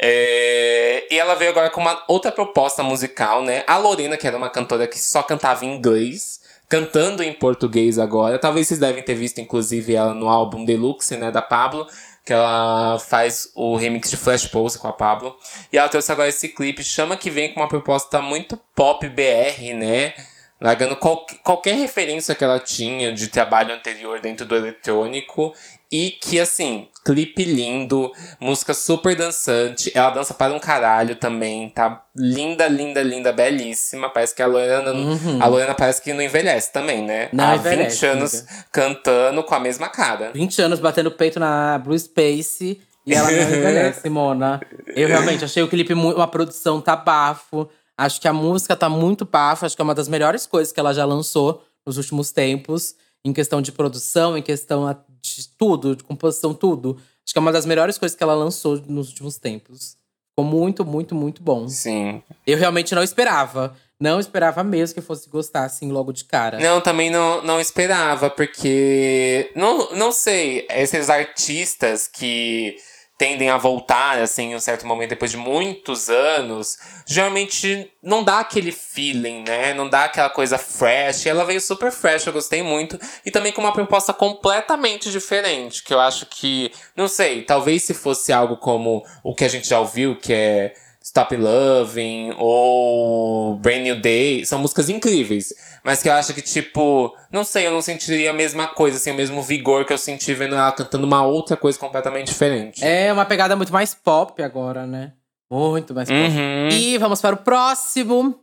É... 0.01 1.07
E 1.11 1.19
ela 1.19 1.35
veio 1.35 1.51
agora 1.51 1.69
com 1.69 1.83
uma 1.83 2.03
outra 2.09 2.33
proposta 2.33 2.83
musical, 2.83 3.43
né? 3.43 3.63
A 3.67 3.77
Lorena, 3.77 4.17
que 4.17 4.27
era 4.27 4.39
uma 4.39 4.49
cantora 4.49 4.87
que 4.87 4.99
só 4.99 5.23
cantava 5.23 5.67
em 5.67 5.77
inglês, 5.77 6.41
cantando 6.67 7.23
em 7.23 7.33
português 7.35 7.99
agora. 7.99 8.39
Talvez 8.39 8.69
vocês 8.69 8.81
devem 8.81 9.03
ter 9.03 9.15
visto, 9.15 9.39
inclusive, 9.39 9.95
ela 9.95 10.15
no 10.15 10.31
álbum 10.31 10.65
Deluxe, 10.65 11.15
né, 11.19 11.31
da 11.31 11.43
Pablo 11.43 11.87
que 12.25 12.33
ela 12.33 12.99
faz 12.99 13.51
o 13.55 13.77
remix 13.77 14.11
de 14.11 14.17
Flash 14.17 14.47
Pose 14.47 14.79
com 14.79 14.89
a 14.89 14.93
Pablo. 14.93 15.37
E 15.73 15.77
ela 15.77 15.89
trouxe 15.89 16.11
agora 16.11 16.29
esse 16.29 16.49
clipe, 16.49 16.83
chama 16.83 17.17
que 17.17 17.31
vem 17.31 17.53
com 17.53 17.61
uma 17.61 17.69
proposta 17.69 18.23
muito 18.23 18.57
pop 18.75 19.07
BR, 19.09 19.75
né? 19.75 20.15
Largando 20.61 20.97
qual, 20.97 21.27
qualquer 21.43 21.75
referência 21.77 22.35
que 22.35 22.45
ela 22.45 22.59
tinha 22.59 23.13
de 23.13 23.29
trabalho 23.29 23.75
anterior 23.75 24.21
dentro 24.21 24.47
do 24.47 24.57
eletrônico. 24.57 25.53
E 25.93 26.11
que, 26.11 26.41
assim, 26.41 26.89
clipe 27.05 27.45
lindo, 27.45 28.11
música 28.41 28.73
super 28.75 29.15
dançante. 29.15 29.93
Ela 29.95 30.11
dança 30.11 30.35
para 30.35 30.53
um 30.53 30.59
caralho 30.59 31.15
também, 31.17 31.69
tá 31.69 32.03
linda, 32.17 32.67
linda, 32.67 33.03
linda, 33.03 33.33
belíssima. 33.33 34.09
Parece 34.09 34.35
que 34.35 34.43
a 34.43 34.47
Lorena, 34.47 34.93
uhum. 34.93 35.41
a 35.41 35.47
Lorena 35.47 35.75
parece 35.75 36.03
que 36.03 36.13
não 36.13 36.23
envelhece 36.23 36.73
também, 36.73 37.03
né? 37.03 37.29
Não 37.33 37.45
Há 37.45 37.57
envelhece, 37.57 38.01
20 38.01 38.07
anos 38.07 38.35
amiga. 38.35 38.65
cantando 38.73 39.45
com 39.45 39.55
a 39.55 39.61
mesma 39.61 39.89
cara. 39.89 40.33
20 40.33 40.63
anos 40.63 40.81
batendo 40.81 41.11
peito 41.11 41.39
na 41.39 41.79
Blue 41.79 41.99
Space 41.99 42.81
e 43.07 43.15
ela 43.15 43.31
não 43.31 43.43
envelhece, 43.43 44.09
Mona. 44.09 44.61
Eu 44.87 45.09
realmente 45.09 45.45
achei 45.45 45.63
o 45.63 45.69
clipe 45.69 45.93
uma 45.93 46.27
produção 46.27 46.81
tá 46.81 46.97
bafo. 46.97 47.69
Acho 47.97 48.21
que 48.21 48.29
a 48.29 48.33
música 48.33 48.75
tá 48.75 48.89
muito 48.89 49.25
bafo, 49.25 49.65
acho 49.65 49.77
que 49.77 49.83
é 49.83 49.85
uma 49.85 49.95
das 49.95 50.09
melhores 50.09 50.47
coisas 50.47 50.73
que 50.73 50.81
ela 50.81 50.93
já 50.93 51.05
lançou 51.05 51.65
nos 51.87 51.97
últimos 51.97 52.33
tempos, 52.33 52.95
em 53.25 53.33
questão 53.33 53.63
de 53.63 53.71
produção, 53.71 54.37
em 54.37 54.43
questão 54.43 54.85
de 55.21 55.49
tudo, 55.57 55.95
de 55.97 56.03
composição, 56.03 56.53
tudo. 56.53 56.97
Acho 57.25 57.33
que 57.33 57.39
é 57.39 57.41
uma 57.41 57.53
das 57.53 57.65
melhores 57.65 57.97
coisas 57.97 58.17
que 58.17 58.23
ela 58.23 58.35
lançou 58.35 58.83
nos 58.87 59.09
últimos 59.09 59.39
tempos. 59.39 59.97
Ficou 60.31 60.45
muito, 60.45 60.85
muito, 60.85 61.15
muito 61.15 61.43
bom. 61.43 61.69
Sim. 61.69 62.23
Eu 62.47 62.59
realmente 62.59 62.95
não 62.95 63.03
esperava. 63.03 63.75
Não 64.01 64.19
esperava 64.19 64.65
mesmo 64.65 64.97
que 64.97 65.01
fosse 65.01 65.29
gostar, 65.29 65.65
assim, 65.65 65.91
logo 65.91 66.13
de 66.13 66.25
cara. 66.25 66.59
Não, 66.59 66.81
também 66.81 67.11
não, 67.11 67.43
não 67.43 67.61
esperava, 67.61 68.29
porque. 68.29 69.53
Não, 69.55 69.93
não 69.93 70.11
sei, 70.11 70.67
esses 70.69 71.09
artistas 71.09 72.09
que 72.09 72.77
tendem 73.17 73.49
a 73.49 73.57
voltar, 73.57 74.19
assim, 74.19 74.51
em 74.51 74.57
um 74.57 74.61
certo 74.61 74.87
momento, 74.87 75.11
depois 75.11 75.31
de 75.31 75.37
muitos 75.37 76.09
anos, 76.11 76.77
geralmente 77.07 77.91
não 78.03 78.25
dá 78.25 78.41
aquele 78.41 78.73
feeling, 78.73 79.45
né? 79.45 79.73
Não 79.73 79.89
dá 79.89 80.05
aquela 80.05 80.29
coisa 80.29 80.59
fresh. 80.59 81.27
Ela 81.27 81.45
veio 81.45 81.61
super 81.61 81.93
fresh, 81.93 82.27
eu 82.27 82.33
gostei 82.33 82.63
muito. 82.63 82.99
E 83.25 83.31
também 83.31 83.53
com 83.53 83.61
uma 83.61 83.73
proposta 83.73 84.13
completamente 84.13 85.11
diferente, 85.11 85.83
que 85.83 85.95
eu 85.95 86.01
acho 86.01 86.27
que, 86.27 86.73
não 86.97 87.07
sei, 87.07 87.43
talvez 87.43 87.85
se 87.85 87.95
fosse 87.95 88.33
algo 88.33 88.57
como 88.57 89.05
o 89.23 89.35
que 89.35 89.45
a 89.45 89.49
gente 89.49 89.69
já 89.69 89.79
ouviu, 89.79 90.17
que 90.19 90.33
é 90.33 90.75
Stop 91.17 91.37
Loving 91.37 92.35
ou 92.39 93.55
Brand 93.59 93.83
New 93.83 94.01
Day, 94.01 94.45
são 94.45 94.59
músicas 94.59 94.89
incríveis. 94.89 95.55
Mas 95.85 96.03
que 96.03 96.09
eu 96.09 96.13
acho 96.13 96.35
que, 96.35 96.43
tipo, 96.43 97.17
não 97.31 97.45
sei, 97.45 97.69
eu 97.69 97.71
não 97.71 97.81
sentiria 97.81 98.31
a 98.31 98.33
mesma 98.33 98.67
coisa, 98.67 98.97
assim, 98.97 99.13
o 99.13 99.15
mesmo 99.15 99.41
vigor 99.41 99.85
que 99.85 99.93
eu 99.93 99.99
senti 99.99 100.35
vendo 100.35 100.57
ela 100.57 100.73
cantando 100.73 101.07
uma 101.07 101.25
outra 101.25 101.57
coisa 101.57 101.79
completamente 101.79 102.27
diferente. 102.27 102.85
É 102.85 103.13
uma 103.13 103.25
pegada 103.25 103.55
muito 103.55 103.73
mais 103.73 103.95
pop 103.95 104.43
agora, 104.43 104.89
né? 104.89 105.13
Muito 105.49 105.95
mais 105.95 106.09
pop. 106.09 106.19
Uhum. 106.19 106.69
E 106.73 106.99
vamos 106.99 107.21
para 107.21 107.37
o 107.37 107.39
próximo, 107.39 108.35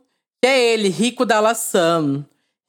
que 0.42 0.48
é 0.48 0.72
ele, 0.72 0.88
Rico 0.88 1.26
Dallassan. 1.26 2.24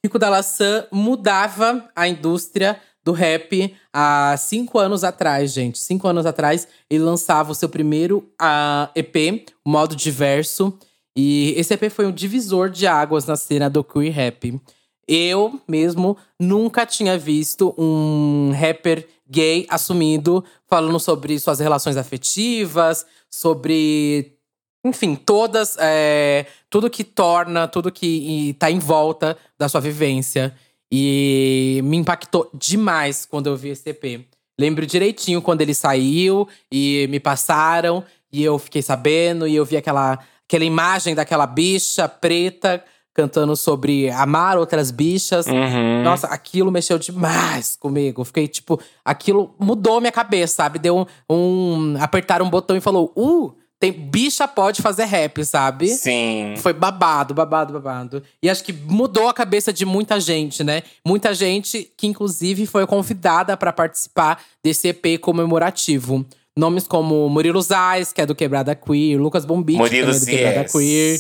Rico 0.06 0.20
Dallassan 0.20 0.86
mudava 0.92 1.90
a 1.96 2.10
indústria 2.10 2.78
do 3.04 3.12
rap 3.12 3.76
há 3.92 4.36
cinco 4.38 4.80
anos 4.80 5.04
atrás, 5.04 5.52
gente. 5.52 5.78
Cinco 5.80 6.08
anos 6.08 6.26
atrás, 6.26 6.68
ele 6.90 7.04
lançava 7.04 7.52
o 7.52 7.56
seu 7.56 7.68
primeiro 7.68 8.30
uh, 8.42 8.90
EP, 8.96 9.46
Modo 9.66 9.96
Diverso. 9.96 10.78
E 11.16 11.54
esse 11.58 11.74
EP 11.74 11.92
foi 11.92 12.06
um 12.06 12.12
divisor 12.12 12.70
de 12.70 12.88
águas 12.88 13.26
na 13.26 13.36
cena 13.36 13.70
do 13.70 13.84
queer 13.84 14.14
rap. 14.14 14.60
Eu 15.08 15.60
mesmo 15.68 16.18
nunca 16.40 16.86
tinha 16.86 17.18
visto 17.18 17.76
um 17.78 18.52
rapper 18.52 19.08
gay 19.30 19.66
assumindo, 19.70 20.44
falando 20.68 21.00
sobre 21.00 21.38
suas 21.40 21.60
relações 21.60 21.98
afetivas, 21.98 23.06
sobre. 23.30 24.38
Enfim, 24.86 25.16
todas. 25.16 25.76
É, 25.80 26.46
tudo 26.70 26.90
que 26.90 27.04
torna, 27.04 27.68
tudo 27.68 27.92
que 27.92 28.52
está 28.52 28.72
em 28.72 28.80
volta 28.80 29.38
da 29.58 29.68
sua 29.68 29.82
vivência. 29.82 30.56
E 30.96 31.82
me 31.86 31.98
impactou 31.98 32.48
demais 32.54 33.26
quando 33.26 33.48
eu 33.48 33.58
vi 33.58 33.70
esse 33.70 33.90
EP. 33.90 34.28
Lembro 34.60 34.86
direitinho 34.86 35.42
quando 35.42 35.62
ele 35.62 35.74
saiu 35.74 36.48
e 36.72 37.08
me 37.10 37.20
passaram, 37.20 38.04
e 38.32 38.44
eu 38.44 38.60
fiquei 38.60 38.84
sabendo, 38.84 39.48
e 39.48 39.56
eu 39.56 39.66
vi 39.66 39.76
aquela, 39.76 40.20
aquela 40.48 40.64
imagem 40.64 41.16
daquela 41.16 41.48
bicha 41.48 42.08
preta 42.08 42.84
cantando 43.12 43.56
sobre 43.56 44.12
amar 44.12 44.56
outras 44.56 44.92
bichas. 44.92 45.48
Uhum. 45.48 46.04
Nossa, 46.04 46.28
aquilo 46.28 46.72
mexeu 46.72 47.00
demais 47.00 47.76
comigo. 47.76 48.24
Fiquei 48.24 48.48
tipo, 48.48 48.80
aquilo 49.04 49.56
mudou 49.58 50.00
minha 50.00 50.12
cabeça, 50.12 50.58
sabe? 50.58 50.78
Deu 50.78 50.96
um, 51.00 51.06
um 51.28 51.96
apertar 52.00 52.40
um 52.44 52.50
botão 52.52 52.78
e 52.78 52.82
falou: 52.82 53.12
"Uh, 53.18 53.52
tem 53.84 53.92
bicha 53.92 54.48
pode 54.48 54.82
fazer 54.82 55.04
rap, 55.06 55.44
sabe?" 55.44 55.90
Sim. 55.90 56.54
Foi 56.58 56.72
babado, 56.72 57.34
babado, 57.34 57.74
babado. 57.74 58.24
E 58.42 58.50
acho 58.50 58.64
que 58.64 58.72
mudou 58.72 59.28
a 59.28 59.34
cabeça 59.34 59.74
de 59.74 59.86
muita 59.86 60.20
gente, 60.20 60.64
né? 60.64 60.84
Muita 61.06 61.34
gente 61.34 61.92
que 61.98 62.08
inclusive 62.08 62.66
foi 62.66 62.88
convidada 62.88 63.58
para 63.58 63.74
participar 63.74 64.42
desse 64.64 64.88
EP 64.88 65.20
comemorativo. 65.20 66.26
Nomes 66.56 66.88
como 66.88 67.28
Murilo 67.30 67.62
Zais, 67.62 68.14
que 68.14 68.22
é 68.22 68.26
do 68.26 68.36
Quebrada 68.36 68.76
Queer, 68.76 69.20
Lucas 69.20 69.44
Bombite, 69.44 69.90
que 69.90 69.98
é 69.98 70.06
do 70.06 70.26
Quebrada 70.26 70.68
Zies. 70.68 70.72
Queer. 70.72 71.20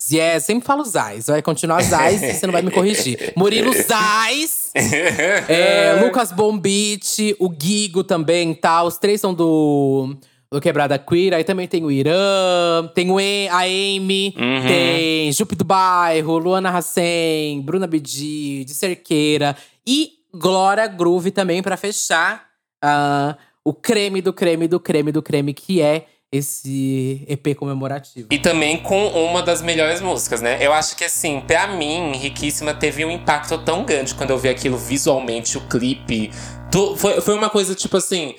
Zies, 0.00 0.44
sempre 0.44 0.64
falo 0.64 0.84
Zais, 0.84 1.26
vai 1.26 1.42
continuar 1.42 1.82
Zais 1.82 2.22
e 2.22 2.32
você 2.32 2.46
não 2.46 2.52
vai 2.52 2.62
me 2.62 2.70
corrigir. 2.70 3.32
Murilo 3.36 3.72
Zais, 3.72 4.70
é, 5.48 6.00
Lucas 6.00 6.30
Bombite, 6.30 7.34
o 7.40 7.48
Guigo 7.48 8.04
também, 8.04 8.54
tá? 8.54 8.84
Os 8.84 8.96
três 8.96 9.20
são 9.20 9.34
do, 9.34 10.16
do 10.52 10.60
Quebrada 10.60 10.98
Queer. 10.98 11.34
Aí 11.34 11.44
também 11.44 11.66
tem 11.68 11.84
o 11.84 11.90
Irã, 11.90 12.86
tem 12.94 13.10
o 13.10 13.20
e, 13.20 13.48
a 13.48 13.58
Amy, 13.60 14.34
Uhum. 14.36 14.66
tem 14.66 15.32
Jupe 15.32 15.54
do 15.54 15.64
Bairro, 15.64 16.38
Luana 16.38 16.70
Hassen, 16.70 17.60
Bruna 17.62 17.86
Bidi, 17.86 18.64
de 18.64 18.74
Cerqueira. 18.74 19.56
E 19.86 20.12
Glória 20.34 20.86
Groove 20.86 21.30
também 21.30 21.62
pra 21.62 21.76
fechar 21.76 22.46
ah, 22.82 23.36
o 23.64 23.72
creme 23.74 24.20
do 24.22 24.32
creme 24.32 24.68
do 24.68 24.78
creme 24.80 25.10
do 25.12 25.22
creme, 25.22 25.52
que 25.54 25.80
é 25.80 26.06
esse 26.30 27.24
EP 27.26 27.54
comemorativo. 27.56 28.28
E 28.30 28.38
também 28.38 28.76
com 28.82 29.06
uma 29.08 29.42
das 29.42 29.62
melhores 29.62 30.02
músicas, 30.02 30.42
né? 30.42 30.58
Eu 30.60 30.74
acho 30.74 30.94
que 30.94 31.04
assim, 31.04 31.40
pra 31.40 31.66
mim, 31.68 32.12
Riquíssima 32.16 32.74
teve 32.74 33.02
um 33.04 33.10
impacto 33.10 33.56
tão 33.58 33.82
grande 33.84 34.14
quando 34.14 34.30
eu 34.30 34.38
vi 34.38 34.50
aquilo 34.50 34.76
visualmente, 34.76 35.56
o 35.56 35.62
clipe. 35.62 36.30
Tu- 36.70 36.96
foi, 36.96 37.20
foi 37.22 37.34
uma 37.34 37.48
coisa 37.48 37.74
tipo 37.74 37.96
assim. 37.96 38.34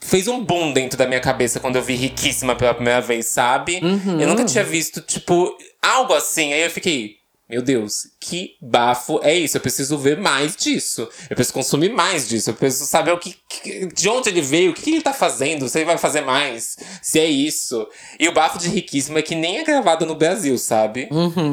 Fez 0.00 0.26
um 0.28 0.42
boom 0.44 0.72
dentro 0.72 0.98
da 0.98 1.06
minha 1.06 1.20
cabeça 1.20 1.60
quando 1.60 1.76
eu 1.76 1.82
vi 1.82 1.94
Riquíssima 1.94 2.54
pela 2.56 2.72
primeira 2.74 3.00
vez, 3.00 3.26
sabe? 3.26 3.80
Eu 4.20 4.28
nunca 4.28 4.44
tinha 4.44 4.64
visto, 4.64 5.00
tipo, 5.00 5.56
algo 5.82 6.14
assim. 6.14 6.52
Aí 6.52 6.62
eu 6.62 6.70
fiquei. 6.70 7.16
Meu 7.46 7.60
Deus, 7.60 8.06
que 8.18 8.52
bafo 8.60 9.20
é 9.22 9.34
isso? 9.34 9.58
Eu 9.58 9.60
preciso 9.60 9.98
ver 9.98 10.16
mais 10.18 10.56
disso. 10.56 11.06
Eu 11.28 11.36
preciso 11.36 11.52
consumir 11.52 11.90
mais 11.92 12.26
disso. 12.26 12.48
Eu 12.48 12.54
preciso 12.54 12.86
saber 12.86 13.12
o 13.12 13.18
que, 13.18 13.36
que- 13.46 13.86
de 13.88 14.08
onde 14.08 14.30
ele 14.30 14.40
veio, 14.40 14.70
o 14.70 14.74
que 14.74 14.90
ele 14.90 15.02
tá 15.02 15.12
fazendo, 15.12 15.68
se 15.68 15.76
ele 15.78 15.84
vai 15.84 15.98
fazer 15.98 16.22
mais, 16.22 16.78
se 17.02 17.20
é 17.20 17.26
isso. 17.26 17.86
E 18.18 18.26
o 18.26 18.32
bafo 18.32 18.58
de 18.58 18.70
Riquíssimo 18.70 19.18
é 19.18 19.22
que 19.22 19.34
nem 19.34 19.58
é 19.58 19.62
gravado 19.64 20.06
no 20.06 20.14
Brasil, 20.14 20.56
sabe? 20.56 21.06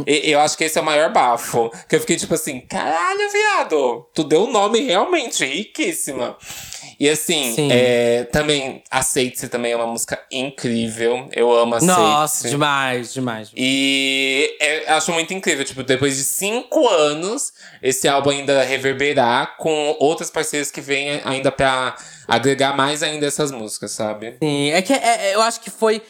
E- 0.07 0.31
eu 0.31 0.39
acho 0.39 0.57
que 0.57 0.63
esse 0.63 0.77
é 0.79 0.81
o 0.81 0.85
maior 0.85 1.11
bafo. 1.11 1.69
Que 1.89 1.97
eu 1.97 1.99
fiquei 1.99 2.15
tipo 2.15 2.33
assim, 2.33 2.61
caralho, 2.61 3.29
viado, 3.29 4.05
tu 4.13 4.23
deu 4.23 4.45
o 4.45 4.51
nome 4.51 4.79
realmente, 4.79 5.43
Riquíssima. 5.45 6.37
E 7.01 7.09
assim, 7.09 7.55
Sim. 7.55 7.69
é, 7.71 8.25
também, 8.25 8.83
Aceite-se 8.91 9.49
também 9.49 9.71
é 9.71 9.75
uma 9.75 9.87
música 9.87 10.21
incrível. 10.31 11.27
Eu 11.33 11.51
amo 11.51 11.73
Aceite-se. 11.73 11.99
Nossa, 11.99 12.47
demais, 12.47 13.11
demais. 13.11 13.51
E 13.57 14.55
é, 14.61 14.87
acho 14.91 15.11
muito 15.11 15.33
incrível, 15.33 15.65
tipo, 15.65 15.81
depois 15.81 16.15
de 16.15 16.23
cinco 16.23 16.87
anos, 16.87 17.53
esse 17.81 18.07
álbum 18.07 18.29
ainda 18.29 18.61
reverberar 18.61 19.57
com 19.57 19.95
outras 19.99 20.29
parceiras 20.29 20.69
que 20.69 20.79
vêm 20.79 21.19
ainda 21.25 21.51
pra 21.51 21.95
agregar 22.27 22.77
mais 22.77 23.01
ainda 23.01 23.25
essas 23.25 23.51
músicas, 23.51 23.89
sabe? 23.89 24.35
Sim, 24.39 24.69
é 24.69 24.79
que 24.83 24.93
é- 24.93 25.31
é- 25.31 25.33
eu 25.33 25.41
acho 25.41 25.59
que 25.59 25.71
foi 25.71 26.03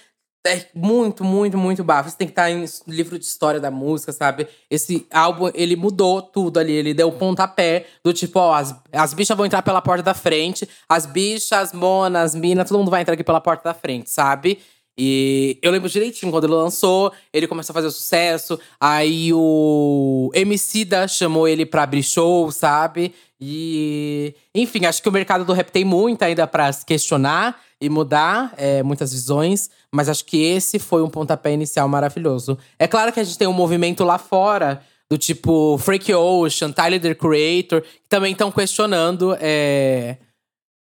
é, 0.46 0.66
muito, 0.74 1.24
muito, 1.24 1.58
muito 1.58 1.84
bafo. 1.84 2.10
Isso 2.10 2.18
tem 2.18 2.28
que 2.28 2.32
estar 2.32 2.50
em 2.50 2.66
livro 2.88 3.20
de 3.20 3.26
história 3.26 3.60
da 3.60 3.70
música, 3.70 4.12
sabe? 4.12 4.48
Esse 4.70 5.06
álbum, 5.12 5.52
ele 5.54 5.76
mudou 5.76 6.22
tudo 6.22 6.60
ali. 6.60 6.72
Ele 6.72 6.94
deu 6.94 7.12
pontapé 7.12 7.86
do 8.04 8.12
tipo, 8.12 8.40
ó, 8.40 8.56
as, 8.56 8.76
as 8.92 9.14
bichas 9.14 9.38
vão 9.38 9.46
entrar 9.46 9.62
pela 9.62 9.82
porta 9.82 10.02
da 10.02 10.14
frente. 10.16 10.68
As 10.90 11.06
bichas, 11.06 11.52
as 11.52 11.74
monas, 11.74 12.34
as 12.34 12.36
minas, 12.36 12.68
todo 12.68 12.80
mundo 12.80 12.90
vai 12.90 13.02
entrar 13.02 13.14
aqui 13.14 13.24
pela 13.24 13.40
porta 13.40 13.64
da 13.66 13.74
frente, 13.74 14.10
sabe? 14.10 14.60
E 14.98 15.58
eu 15.62 15.72
lembro 15.72 15.88
direitinho, 15.88 16.32
quando 16.32 16.46
ele 16.46 16.54
lançou, 16.54 17.14
ele 17.32 17.48
começou 17.48 17.74
a 17.74 17.76
fazer 17.76 17.92
sucesso. 17.92 18.60
Aí 18.80 19.32
o 19.34 20.32
Emicida 20.34 21.08
chamou 21.08 21.48
ele 21.48 21.66
pra 21.66 21.84
abrir 21.84 22.04
show, 22.04 22.52
sabe? 22.52 23.14
E… 23.40 24.36
Enfim, 24.54 24.86
acho 24.86 25.02
que 25.02 25.10
o 25.10 25.12
mercado 25.12 25.46
do 25.46 25.54
rap 25.54 25.72
tem 25.72 25.86
muito 25.86 26.24
ainda 26.24 26.46
pra 26.48 26.72
se 26.74 26.86
questionar 26.86 27.60
e 27.82 27.90
mudar 27.90 28.54
é, 28.58 28.84
muitas 28.84 29.12
visões. 29.12 29.70
Mas 29.92 30.08
acho 30.08 30.24
que 30.24 30.42
esse 30.44 30.80
foi 30.80 31.02
um 31.04 31.10
pontapé 31.10 31.52
inicial 31.52 31.88
maravilhoso. 31.90 32.58
É 32.80 32.88
claro 32.88 33.12
que 33.12 33.20
a 33.20 33.24
gente 33.24 33.38
tem 33.38 33.48
um 33.48 33.54
movimento 33.54 34.04
lá 34.04 34.18
fora, 34.18 34.82
do 35.10 35.18
tipo 35.18 35.78
Freak 35.80 36.14
Ocean, 36.14 36.72
Tyler, 36.72 37.02
The 37.02 37.14
Creator, 37.16 37.82
que 37.82 38.08
também 38.08 38.32
estão 38.32 38.50
questionando… 38.52 39.36
é, 39.42 40.18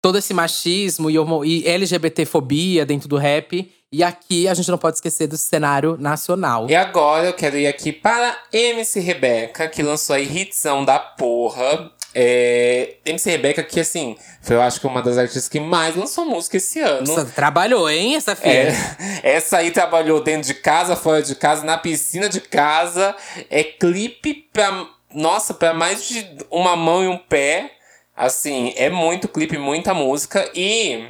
todo 0.02 0.20
esse 0.20 0.36
machismo 0.36 1.10
e, 1.10 1.18
homo- 1.18 1.44
e 1.44 1.68
LGBTfobia 1.68 2.86
dentro 2.86 3.10
do 3.10 3.18
rap. 3.18 3.72
E 3.92 4.04
aqui 4.04 4.48
a 4.48 4.54
gente 4.54 4.70
não 4.70 4.78
pode 4.78 4.98
esquecer 4.98 5.26
do 5.26 5.36
cenário 5.36 5.98
nacional. 5.98 6.70
E 6.70 6.76
agora 6.76 7.26
eu 7.28 7.34
quero 7.34 7.58
ir 7.58 7.66
aqui 7.66 7.92
para 7.92 8.38
MC 8.54 9.00
Rebeca, 9.00 9.68
que 9.68 9.82
lançou 9.82 10.16
aí 10.16 10.26
hitzão 10.42 10.86
da 10.86 11.00
porra. 11.00 11.92
É, 12.18 12.94
MC 13.06 13.30
Rebeca, 13.32 13.62
que 13.62 13.78
assim, 13.80 14.16
foi 14.42 14.56
eu 14.56 14.62
acho 14.62 14.80
que 14.80 14.88
uma 14.88 15.02
das 15.02 15.18
artistas 15.18 15.50
que 15.50 15.60
mais 15.60 15.96
lançou 15.98 16.26
música 16.26 16.56
esse 16.56 16.80
ano. 16.80 17.06
Nossa, 17.06 17.26
trabalhou, 17.26 17.90
hein, 17.90 18.16
essa 18.16 18.32
É, 18.32 18.36
filha? 18.36 18.98
essa 19.22 19.58
aí 19.58 19.70
trabalhou 19.72 20.24
dentro 20.24 20.48
de 20.48 20.54
casa, 20.54 20.96
fora 20.96 21.22
de 21.22 21.36
casa, 21.36 21.66
na 21.66 21.78
piscina 21.78 22.30
de 22.30 22.40
casa. 22.40 23.14
É 23.50 23.64
clipe 23.64 24.48
pra. 24.54 24.88
Nossa, 25.14 25.54
pra 25.54 25.74
mais 25.74 26.08
de 26.08 26.26
uma 26.50 26.76
mão 26.76 27.04
e 27.04 27.08
um 27.08 27.18
pé. 27.18 27.72
Assim, 28.16 28.74
é 28.78 28.90
muito 28.90 29.28
clipe, 29.28 29.58
muita 29.58 29.94
música. 29.94 30.50
E. 30.56 31.08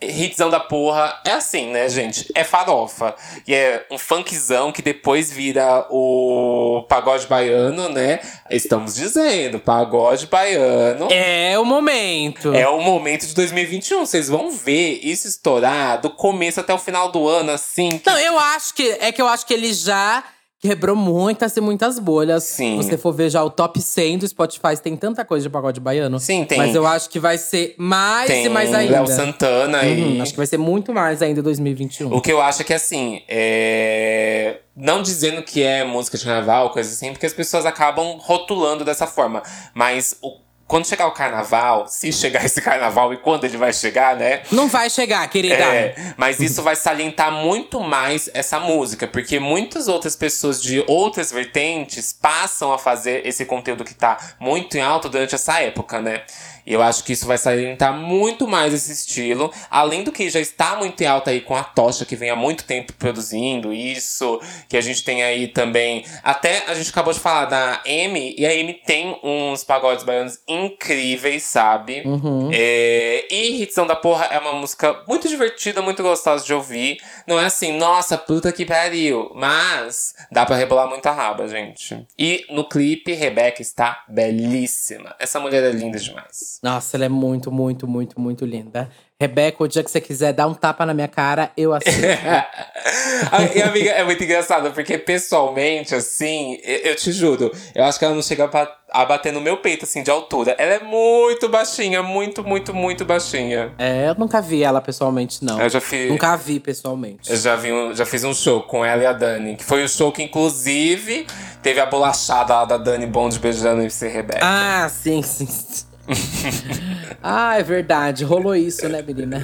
Hitzão 0.00 0.48
da 0.48 0.60
porra 0.60 1.20
é 1.26 1.32
assim, 1.32 1.70
né, 1.72 1.88
gente? 1.88 2.30
É 2.34 2.44
farofa. 2.44 3.16
E 3.46 3.52
é 3.52 3.84
um 3.90 3.98
funkzão 3.98 4.70
que 4.70 4.80
depois 4.80 5.30
vira 5.32 5.86
o 5.90 6.84
pagode 6.88 7.26
baiano, 7.26 7.88
né? 7.88 8.20
Estamos 8.48 8.94
dizendo, 8.94 9.58
pagode 9.58 10.26
baiano. 10.28 11.08
É 11.10 11.58
o 11.58 11.64
momento. 11.64 12.54
É 12.54 12.68
o 12.68 12.80
momento 12.80 13.26
de 13.26 13.34
2021. 13.34 14.06
Vocês 14.06 14.28
vão 14.28 14.52
ver 14.52 15.00
isso 15.02 15.26
estourar 15.26 16.00
do 16.00 16.10
começo 16.10 16.60
até 16.60 16.72
o 16.72 16.78
final 16.78 17.10
do 17.10 17.26
ano, 17.28 17.50
assim. 17.50 17.98
que- 17.98 18.08
Não, 18.08 18.18
eu 18.18 18.38
acho 18.38 18.74
que. 18.74 18.88
É 19.00 19.10
que 19.10 19.20
eu 19.20 19.26
acho 19.26 19.44
que 19.46 19.52
ele 19.54 19.72
já 19.72 20.22
quebrou 20.60 20.96
muitas 20.96 21.56
e 21.56 21.60
muitas 21.60 21.98
bolhas. 21.98 22.44
Sim. 22.44 22.80
Se 22.82 22.88
você 22.88 22.98
for 22.98 23.12
ver 23.12 23.30
já 23.30 23.42
o 23.44 23.50
top 23.50 23.80
100 23.80 24.18
do 24.18 24.26
Spotify, 24.28 24.76
tem 24.82 24.96
tanta 24.96 25.24
coisa 25.24 25.44
de 25.44 25.50
pagode 25.50 25.78
baiano. 25.80 26.18
Sim, 26.18 26.44
tem. 26.44 26.58
Mas 26.58 26.74
eu 26.74 26.86
acho 26.86 27.08
que 27.10 27.20
vai 27.20 27.38
ser 27.38 27.74
mais 27.78 28.26
Tem 28.28 28.46
e 28.46 28.48
mais 28.48 28.74
ainda. 28.74 28.92
Léo 28.92 29.06
Santana 29.06 29.82
Uhum, 29.82 30.16
e. 30.16 30.20
acho 30.20 30.32
que 30.32 30.36
vai 30.36 30.46
ser 30.46 30.58
muito 30.58 30.92
mais 30.92 31.22
ainda 31.22 31.40
em 31.40 31.42
2021. 31.42 32.12
O 32.12 32.20
que 32.20 32.32
eu 32.32 32.40
acho 32.40 32.62
é 32.62 32.64
que 32.64 32.74
assim, 32.74 33.22
é... 33.28 34.58
não 34.76 35.00
dizendo 35.02 35.42
que 35.42 35.62
é 35.62 35.84
música 35.84 36.18
de 36.18 36.24
carnaval, 36.24 36.70
coisa 36.70 36.90
assim, 36.90 37.12
porque 37.12 37.26
as 37.26 37.32
pessoas 37.32 37.64
acabam 37.64 38.16
rotulando 38.18 38.84
dessa 38.84 39.06
forma. 39.06 39.42
Mas 39.74 40.16
o- 40.22 40.36
quando 40.68 40.86
chegar 40.86 41.06
o 41.06 41.12
carnaval, 41.12 41.88
se 41.88 42.12
chegar 42.12 42.44
esse 42.44 42.60
carnaval 42.60 43.14
e 43.14 43.16
quando 43.16 43.44
ele 43.44 43.56
vai 43.56 43.72
chegar, 43.72 44.14
né? 44.14 44.42
Não 44.52 44.68
vai 44.68 44.90
chegar, 44.90 45.26
querida. 45.28 45.54
É, 45.54 46.12
mas 46.18 46.40
isso 46.40 46.62
vai 46.62 46.76
salientar 46.76 47.32
muito 47.32 47.80
mais 47.80 48.28
essa 48.34 48.60
música, 48.60 49.06
porque 49.06 49.40
muitas 49.40 49.88
outras 49.88 50.14
pessoas 50.14 50.62
de 50.62 50.84
outras 50.86 51.32
vertentes 51.32 52.12
passam 52.12 52.70
a 52.70 52.78
fazer 52.78 53.26
esse 53.26 53.46
conteúdo 53.46 53.82
que 53.82 53.94
tá 53.94 54.18
muito 54.38 54.76
em 54.76 54.82
alto 54.82 55.08
durante 55.08 55.34
essa 55.34 55.58
época, 55.58 56.02
né? 56.02 56.22
Eu 56.68 56.82
acho 56.82 57.02
que 57.02 57.14
isso 57.14 57.26
vai 57.26 57.38
salientar 57.38 57.94
muito 57.94 58.46
mais 58.46 58.74
esse 58.74 58.92
estilo. 58.92 59.50
Além 59.70 60.04
do 60.04 60.12
que 60.12 60.28
já 60.28 60.38
está 60.38 60.76
muito 60.76 61.00
em 61.00 61.06
alta 61.06 61.30
aí 61.30 61.40
com 61.40 61.56
a 61.56 61.64
Tocha, 61.64 62.04
que 62.04 62.14
vem 62.14 62.28
há 62.28 62.36
muito 62.36 62.64
tempo 62.64 62.92
produzindo 62.92 63.72
isso. 63.72 64.38
Que 64.68 64.76
a 64.76 64.80
gente 64.82 65.02
tem 65.02 65.22
aí 65.22 65.48
também. 65.48 66.04
Até 66.22 66.64
a 66.66 66.74
gente 66.74 66.90
acabou 66.90 67.12
de 67.12 67.20
falar 67.20 67.46
da 67.46 67.80
M, 67.86 68.34
e 68.36 68.44
a 68.44 68.54
M 68.54 68.74
tem 68.84 69.18
uns 69.22 69.64
pagodes 69.64 70.04
baianos 70.04 70.38
incríveis, 70.46 71.44
sabe? 71.44 72.02
Uhum. 72.04 72.50
É, 72.52 73.26
e 73.30 73.56
Ritão 73.56 73.86
da 73.86 73.96
Porra 73.96 74.26
é 74.26 74.38
uma 74.38 74.52
música 74.52 75.02
muito 75.08 75.26
divertida, 75.28 75.80
muito 75.80 76.02
gostosa 76.02 76.44
de 76.44 76.52
ouvir. 76.52 76.98
Não 77.26 77.40
é 77.40 77.46
assim, 77.46 77.72
nossa, 77.78 78.18
puta 78.18 78.52
que 78.52 78.66
pariu. 78.66 79.32
Mas 79.34 80.14
dá 80.30 80.44
pra 80.44 80.56
rebolar 80.56 80.86
muita 80.86 81.10
raba, 81.12 81.48
gente. 81.48 82.06
E 82.18 82.44
no 82.50 82.68
clipe, 82.68 83.14
Rebeca 83.14 83.62
está 83.62 84.04
belíssima. 84.06 85.16
Essa 85.18 85.40
mulher 85.40 85.62
é 85.62 85.70
linda 85.70 85.98
demais. 85.98 86.57
Nossa, 86.62 86.96
ela 86.96 87.04
é 87.04 87.08
muito, 87.08 87.52
muito, 87.52 87.86
muito, 87.86 88.20
muito 88.20 88.44
linda. 88.44 88.90
Rebeca, 89.20 89.64
o 89.64 89.66
dia 89.66 89.82
que 89.82 89.90
você 89.90 90.00
quiser 90.00 90.32
dar 90.32 90.46
um 90.46 90.54
tapa 90.54 90.86
na 90.86 90.94
minha 90.94 91.08
cara, 91.08 91.50
eu 91.56 91.74
aceito. 91.74 91.98
e 93.52 93.62
amiga, 93.62 93.90
é 93.90 94.04
muito 94.04 94.22
engraçado, 94.22 94.70
porque 94.70 94.96
pessoalmente, 94.96 95.92
assim, 95.92 96.56
eu, 96.62 96.94
te 96.94 97.10
juro, 97.10 97.50
eu 97.74 97.82
acho 97.82 97.98
que 97.98 98.04
ela 98.04 98.14
não 98.14 98.22
chega 98.22 98.48
a, 98.92 99.04
bater 99.04 99.32
no 99.32 99.40
meu 99.40 99.56
peito, 99.56 99.84
assim, 99.84 100.04
de 100.04 100.10
altura. 100.10 100.54
Ela 100.56 100.74
é 100.74 100.78
muito 100.84 101.48
baixinha, 101.48 102.00
muito, 102.00 102.44
muito, 102.44 102.72
muito 102.72 103.04
baixinha. 103.04 103.72
É, 103.76 104.08
eu 104.08 104.14
nunca 104.14 104.40
vi 104.40 104.62
ela 104.62 104.80
pessoalmente, 104.80 105.44
não. 105.44 105.60
Eu 105.60 105.68
já 105.68 105.80
fiz. 105.80 106.08
Nunca 106.08 106.36
vi 106.36 106.60
pessoalmente. 106.60 107.28
Eu 107.28 107.36
já, 107.36 107.56
vi 107.56 107.72
um, 107.72 107.92
já 107.92 108.06
fiz 108.06 108.22
um 108.22 108.32
show 108.32 108.62
com 108.62 108.84
ela 108.84 109.02
e 109.02 109.06
a 109.06 109.12
Dani, 109.12 109.56
que 109.56 109.64
foi 109.64 109.82
um 109.82 109.88
show 109.88 110.12
que, 110.12 110.22
inclusive, 110.22 111.26
teve 111.60 111.80
a 111.80 111.86
bolachada 111.86 112.54
lá 112.54 112.64
da 112.64 112.76
Dani 112.76 113.06
Bond 113.06 113.36
beijando 113.40 113.82
e 113.82 113.90
ser 113.90 114.10
Rebeca. 114.10 114.40
Ah, 114.42 114.88
sim, 114.88 115.22
sim. 115.22 115.87
ah, 117.22 117.58
é 117.58 117.62
verdade. 117.62 118.24
Rolou 118.24 118.54
isso, 118.54 118.88
né, 118.88 119.02
menina? 119.02 119.38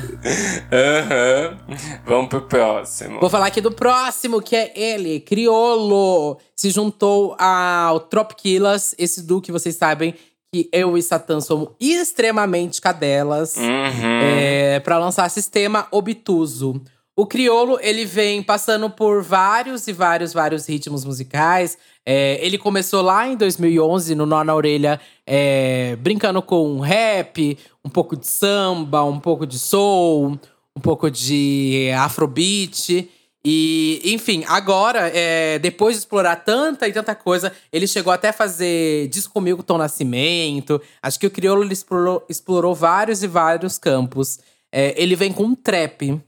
Aham. 0.72 1.58
Uhum. 1.68 1.76
Vamos 2.06 2.28
pro 2.28 2.42
próximo. 2.42 3.20
Vou 3.20 3.30
falar 3.30 3.46
aqui 3.46 3.60
do 3.60 3.72
próximo, 3.72 4.40
que 4.40 4.56
é 4.56 4.72
ele, 4.74 5.20
Criolo. 5.20 6.38
Se 6.56 6.70
juntou 6.70 7.36
ao 7.38 8.00
Tropquilas, 8.00 8.94
esse 8.98 9.22
duo 9.22 9.40
que 9.40 9.52
vocês 9.52 9.76
sabem 9.76 10.14
que 10.52 10.68
eu 10.72 10.96
e 10.96 11.02
Satã 11.02 11.40
somos 11.40 11.70
extremamente 11.80 12.80
cadelas. 12.80 13.56
Uhum. 13.56 14.20
É, 14.22 14.80
para 14.80 14.98
lançar 14.98 15.28
Sistema 15.28 15.88
Obtuso. 15.90 16.80
O 17.16 17.26
Criolo, 17.26 17.78
ele 17.80 18.04
vem 18.04 18.42
passando 18.42 18.90
por 18.90 19.22
vários 19.22 19.86
e 19.86 19.92
vários, 19.92 20.32
vários 20.32 20.66
ritmos 20.68 21.04
musicais. 21.04 21.78
É, 22.04 22.44
ele 22.44 22.58
começou 22.58 23.02
lá 23.02 23.28
em 23.28 23.36
2011, 23.36 24.16
no 24.16 24.26
Nó 24.26 24.42
na 24.42 24.52
Orelha, 24.52 25.00
é, 25.24 25.94
brincando 26.00 26.42
com 26.42 26.80
rap, 26.80 27.56
um 27.84 27.88
pouco 27.88 28.16
de 28.16 28.26
samba, 28.26 29.04
um 29.04 29.20
pouco 29.20 29.46
de 29.46 29.60
soul, 29.60 30.36
um 30.76 30.80
pouco 30.80 31.08
de 31.08 31.88
afrobeat. 31.96 33.08
E, 33.44 34.00
enfim, 34.06 34.42
agora, 34.48 35.08
é, 35.14 35.60
depois 35.60 35.94
de 35.94 36.00
explorar 36.00 36.34
tanta 36.36 36.88
e 36.88 36.92
tanta 36.92 37.14
coisa, 37.14 37.52
ele 37.72 37.86
chegou 37.86 38.12
até 38.12 38.30
a 38.30 38.32
fazer 38.32 39.06
disco 39.06 39.32
comigo, 39.32 39.62
Tom 39.62 39.78
Nascimento. 39.78 40.82
Acho 41.00 41.20
que 41.20 41.28
o 41.28 41.30
Criolo 41.30 41.62
explorou, 41.72 42.26
explorou 42.28 42.74
vários 42.74 43.22
e 43.22 43.28
vários 43.28 43.78
campos. 43.78 44.40
É, 44.72 45.00
ele 45.00 45.14
vem 45.14 45.32
com 45.32 45.44
um 45.44 45.54
trap 45.54 46.20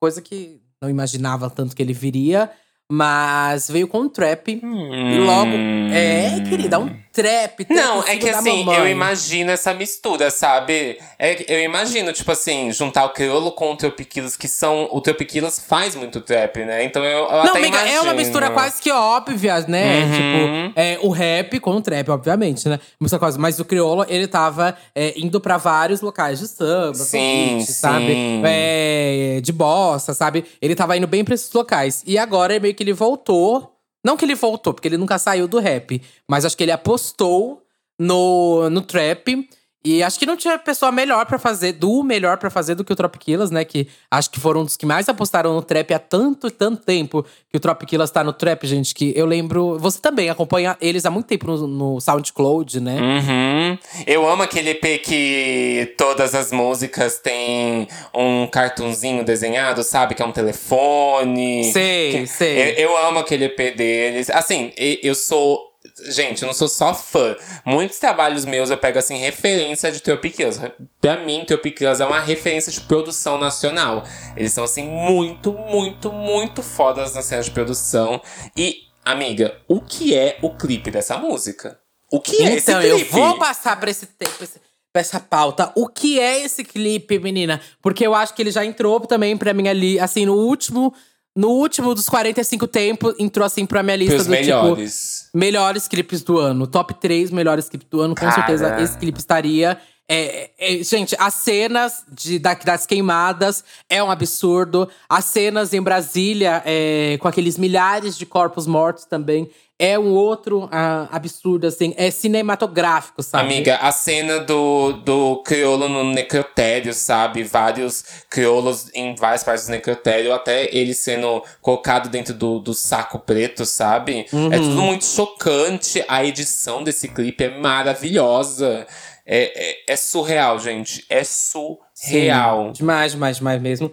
coisa 0.00 0.20
que 0.22 0.60
não 0.80 0.90
imaginava 0.90 1.50
tanto 1.50 1.74
que 1.74 1.82
ele 1.82 1.92
viria. 1.92 2.50
Mas 2.90 3.68
veio 3.68 3.88
com 3.88 4.02
um 4.02 4.08
trap. 4.08 4.60
Hum. 4.62 4.94
E 4.94 5.18
logo. 5.18 5.50
É, 5.92 6.40
querida, 6.48 6.78
um 6.78 6.88
trap. 7.16 7.64
trap 7.64 7.74
não, 7.74 8.02
é 8.02 8.16
que 8.16 8.28
assim, 8.28 8.64
mamãe. 8.64 8.78
eu 8.78 8.88
imagino 8.88 9.50
essa 9.50 9.72
mistura, 9.74 10.30
sabe? 10.30 10.98
É, 11.18 11.52
eu 11.52 11.64
imagino, 11.64 12.12
tipo 12.12 12.30
assim, 12.30 12.70
juntar 12.70 13.04
o 13.06 13.10
crioulo 13.10 13.52
com 13.52 13.72
o 13.72 13.76
Tropiquilas, 13.76 14.36
que 14.36 14.46
são. 14.46 14.88
O 14.92 15.00
Tropiquilas 15.00 15.58
faz 15.58 15.94
muito 15.94 16.20
trap, 16.20 16.58
né? 16.64 16.84
Então 16.84 17.02
eu, 17.04 17.24
eu 17.24 17.44
não, 17.44 17.56
amiga, 17.56 17.68
imagino. 17.68 17.96
é 17.96 18.00
uma 18.00 18.14
mistura 18.14 18.50
quase 18.50 18.80
que 18.80 18.90
óbvia, 18.90 19.60
né? 19.66 20.04
Uhum. 20.04 20.12
Tipo, 20.12 20.80
é, 20.80 20.98
o 21.02 21.10
rap 21.10 21.58
com 21.60 21.70
o 21.70 21.80
trap, 21.80 22.08
obviamente, 22.10 22.68
né? 22.68 22.78
Muita 23.00 23.18
coisa. 23.18 23.38
Mas 23.38 23.58
o 23.58 23.64
crioulo, 23.64 24.04
ele 24.08 24.26
tava 24.26 24.76
é, 24.94 25.14
indo 25.16 25.40
pra 25.40 25.56
vários 25.56 26.00
locais 26.00 26.38
de 26.38 26.48
samba, 26.48 26.94
sim, 26.94 27.56
beat, 27.56 27.68
sabe? 27.68 28.42
É, 28.44 29.40
de 29.42 29.52
bossa, 29.52 30.14
sabe? 30.14 30.44
Ele 30.60 30.74
tava 30.74 30.96
indo 30.96 31.06
bem 31.06 31.24
pra 31.24 31.34
esses 31.34 31.52
locais. 31.52 32.02
E 32.06 32.18
agora 32.18 32.54
é 32.54 32.60
meio 32.60 32.74
que 32.74 32.82
ele 32.82 32.92
voltou. 32.92 33.75
Não 34.06 34.16
que 34.16 34.24
ele 34.24 34.36
voltou, 34.36 34.72
porque 34.72 34.86
ele 34.86 34.96
nunca 34.96 35.18
saiu 35.18 35.48
do 35.48 35.58
rap. 35.58 36.00
Mas 36.28 36.44
acho 36.44 36.56
que 36.56 36.62
ele 36.62 36.70
apostou 36.70 37.60
no, 37.98 38.70
no 38.70 38.80
trap. 38.80 39.50
E 39.86 40.02
acho 40.02 40.18
que 40.18 40.26
não 40.26 40.36
tinha 40.36 40.58
pessoa 40.58 40.90
melhor 40.90 41.24
para 41.26 41.38
fazer, 41.38 41.70
do 41.74 42.02
melhor 42.02 42.38
para 42.38 42.50
fazer 42.50 42.74
do 42.74 42.84
que 42.84 42.92
o 42.92 42.96
Tropiquilas, 42.96 43.52
né? 43.52 43.64
Que 43.64 43.86
acho 44.10 44.28
que 44.32 44.40
foram 44.40 44.62
um 44.62 44.64
dos 44.64 44.76
que 44.76 44.84
mais 44.84 45.08
apostaram 45.08 45.54
no 45.54 45.62
trap 45.62 45.94
há 45.94 45.98
tanto, 46.00 46.50
tanto 46.50 46.82
tempo 46.82 47.24
que 47.48 47.56
o 47.56 47.60
Tropiquilas 47.60 48.10
tá 48.10 48.24
no 48.24 48.32
trap, 48.32 48.66
gente. 48.66 48.92
Que 48.92 49.12
eu 49.16 49.24
lembro. 49.24 49.78
Você 49.78 50.00
também 50.00 50.28
acompanha 50.28 50.76
eles 50.80 51.06
há 51.06 51.10
muito 51.10 51.26
tempo 51.26 51.46
no, 51.46 51.68
no 51.68 52.00
SoundCloud, 52.00 52.80
né? 52.80 52.98
Uhum. 53.00 53.78
Eu 54.04 54.28
amo 54.28 54.42
aquele 54.42 54.70
EP 54.70 55.00
que 55.04 55.94
todas 55.96 56.34
as 56.34 56.50
músicas 56.50 57.20
têm 57.20 57.86
um 58.12 58.48
cartunzinho 58.48 59.24
desenhado, 59.24 59.84
sabe? 59.84 60.16
Que 60.16 60.22
é 60.22 60.26
um 60.26 60.32
telefone. 60.32 61.62
Sei, 61.72 62.10
que, 62.10 62.26
sei. 62.26 62.72
Eu, 62.72 62.90
eu 62.90 63.06
amo 63.06 63.20
aquele 63.20 63.44
EP 63.44 63.76
deles. 63.76 64.30
Assim, 64.30 64.72
eu 64.76 65.14
sou 65.14 65.65
Gente, 66.10 66.42
eu 66.42 66.46
não 66.46 66.54
sou 66.54 66.68
só 66.68 66.94
fã. 66.94 67.36
Muitos 67.64 67.98
trabalhos 67.98 68.44
meus 68.44 68.70
eu 68.70 68.78
pego 68.78 68.98
assim 68.98 69.16
referência 69.18 69.90
de 69.92 70.00
Tropiquilas. 70.00 70.60
Pra 71.00 71.18
mim, 71.24 71.44
Tropiquilas 71.46 72.00
é 72.00 72.06
uma 72.06 72.20
referência 72.20 72.70
de 72.72 72.80
produção 72.82 73.38
nacional. 73.38 74.04
Eles 74.36 74.52
são 74.52 74.64
assim 74.64 74.84
muito, 74.88 75.52
muito, 75.52 76.12
muito 76.12 76.62
fodas 76.62 77.14
na 77.14 77.22
cena 77.22 77.42
de 77.42 77.50
produção. 77.50 78.20
E, 78.56 78.78
amiga, 79.04 79.56
o 79.68 79.80
que 79.80 80.14
é 80.14 80.38
o 80.42 80.50
clipe 80.56 80.90
dessa 80.90 81.16
música? 81.18 81.78
O 82.12 82.20
que 82.20 82.42
é 82.42 82.54
esse 82.54 82.70
Então, 82.70 82.80
clipe? 82.80 83.00
eu 83.00 83.06
vou 83.10 83.38
passar 83.38 83.78
pra 83.80 83.90
esse 83.90 84.06
tempo, 84.06 84.42
esse- 84.42 84.60
essa 84.94 85.20
pauta. 85.20 85.72
O 85.74 85.88
que 85.88 86.18
é 86.18 86.40
esse 86.42 86.64
clipe, 86.64 87.18
menina? 87.18 87.60
Porque 87.82 88.06
eu 88.06 88.14
acho 88.14 88.32
que 88.32 88.40
ele 88.42 88.50
já 88.50 88.64
entrou 88.64 88.98
também 89.00 89.36
pra 89.36 89.52
mim 89.52 89.68
ali, 89.68 89.98
assim, 90.00 90.24
no 90.24 90.34
último. 90.34 90.94
No 91.36 91.48
último 91.50 91.94
dos 91.94 92.08
45 92.08 92.66
tempos, 92.66 93.14
entrou 93.18 93.44
assim 93.44 93.66
pra 93.66 93.82
minha 93.82 93.96
lista 93.96 94.14
Pros 94.14 94.26
do 94.26 94.30
melhores. 94.30 95.15
tipo. 95.15 95.15
Melhores 95.36 95.86
clipes 95.86 96.22
do 96.22 96.38
ano. 96.38 96.66
Top 96.66 96.94
3 96.94 97.30
melhores 97.30 97.68
clipes 97.68 97.86
do 97.90 98.00
ano. 98.00 98.14
Com 98.14 98.22
Cara. 98.22 98.32
certeza 98.32 98.80
esse 98.80 98.96
clipe 98.96 99.18
estaria. 99.18 99.78
É, 100.08 100.50
é, 100.58 100.84
gente, 100.84 101.16
as 101.18 101.34
cenas 101.34 102.04
de, 102.08 102.38
da- 102.38 102.54
das 102.54 102.86
queimadas 102.86 103.64
é 103.90 104.02
um 104.02 104.10
absurdo. 104.10 104.88
As 105.08 105.24
cenas 105.24 105.74
em 105.74 105.82
Brasília, 105.82 106.62
é, 106.64 107.18
com 107.20 107.26
aqueles 107.26 107.58
milhares 107.58 108.16
de 108.16 108.24
corpos 108.24 108.66
mortos 108.68 109.04
também, 109.04 109.50
é 109.78 109.98
um 109.98 110.14
outro 110.14 110.68
ah, 110.72 111.06
absurdo, 111.12 111.66
assim. 111.66 111.92
É 111.98 112.10
cinematográfico, 112.10 113.22
sabe? 113.22 113.44
Amiga, 113.44 113.76
a 113.76 113.92
cena 113.92 114.38
do, 114.38 114.92
do 114.92 115.42
crioulo 115.42 115.86
no 115.88 116.04
necrotério, 116.04 116.94
sabe? 116.94 117.42
Vários 117.42 118.02
crioulos 118.30 118.88
em 118.94 119.14
várias 119.16 119.44
partes 119.44 119.66
do 119.66 119.72
necrotério, 119.72 120.32
até 120.32 120.74
ele 120.74 120.94
sendo 120.94 121.42
colocado 121.60 122.08
dentro 122.08 122.32
do, 122.32 122.58
do 122.58 122.72
saco 122.72 123.18
preto, 123.18 123.66
sabe? 123.66 124.20
É 124.50 124.58
tudo 124.58 124.80
muito 124.80 125.04
chocante. 125.04 126.02
A 126.08 126.24
edição 126.24 126.82
desse 126.82 127.08
clipe 127.08 127.44
é 127.44 127.58
maravilhosa. 127.58 128.86
É, 129.26 129.70
é, 129.90 129.92
é 129.92 129.96
surreal, 129.96 130.58
gente. 130.58 131.04
É 131.10 131.24
surreal. 131.24 132.66
Sim, 132.66 132.72
demais, 132.72 133.12
demais, 133.12 133.36
demais 133.38 133.60
mesmo. 133.60 133.92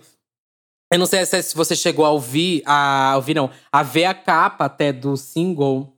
Eu 0.92 1.00
não 1.00 1.08
sei 1.08 1.26
se 1.26 1.56
você 1.56 1.76
chegou 1.76 2.06
a 2.06 2.12
ouvir, 2.12 2.62
a 2.68 3.14
ouvir 3.16 3.34
não, 3.34 3.50
a 3.72 3.82
ver 3.82 4.06
a 4.06 4.14
capa 4.14 4.66
até 4.66 4.94
do 4.94 5.18
single. 5.18 5.92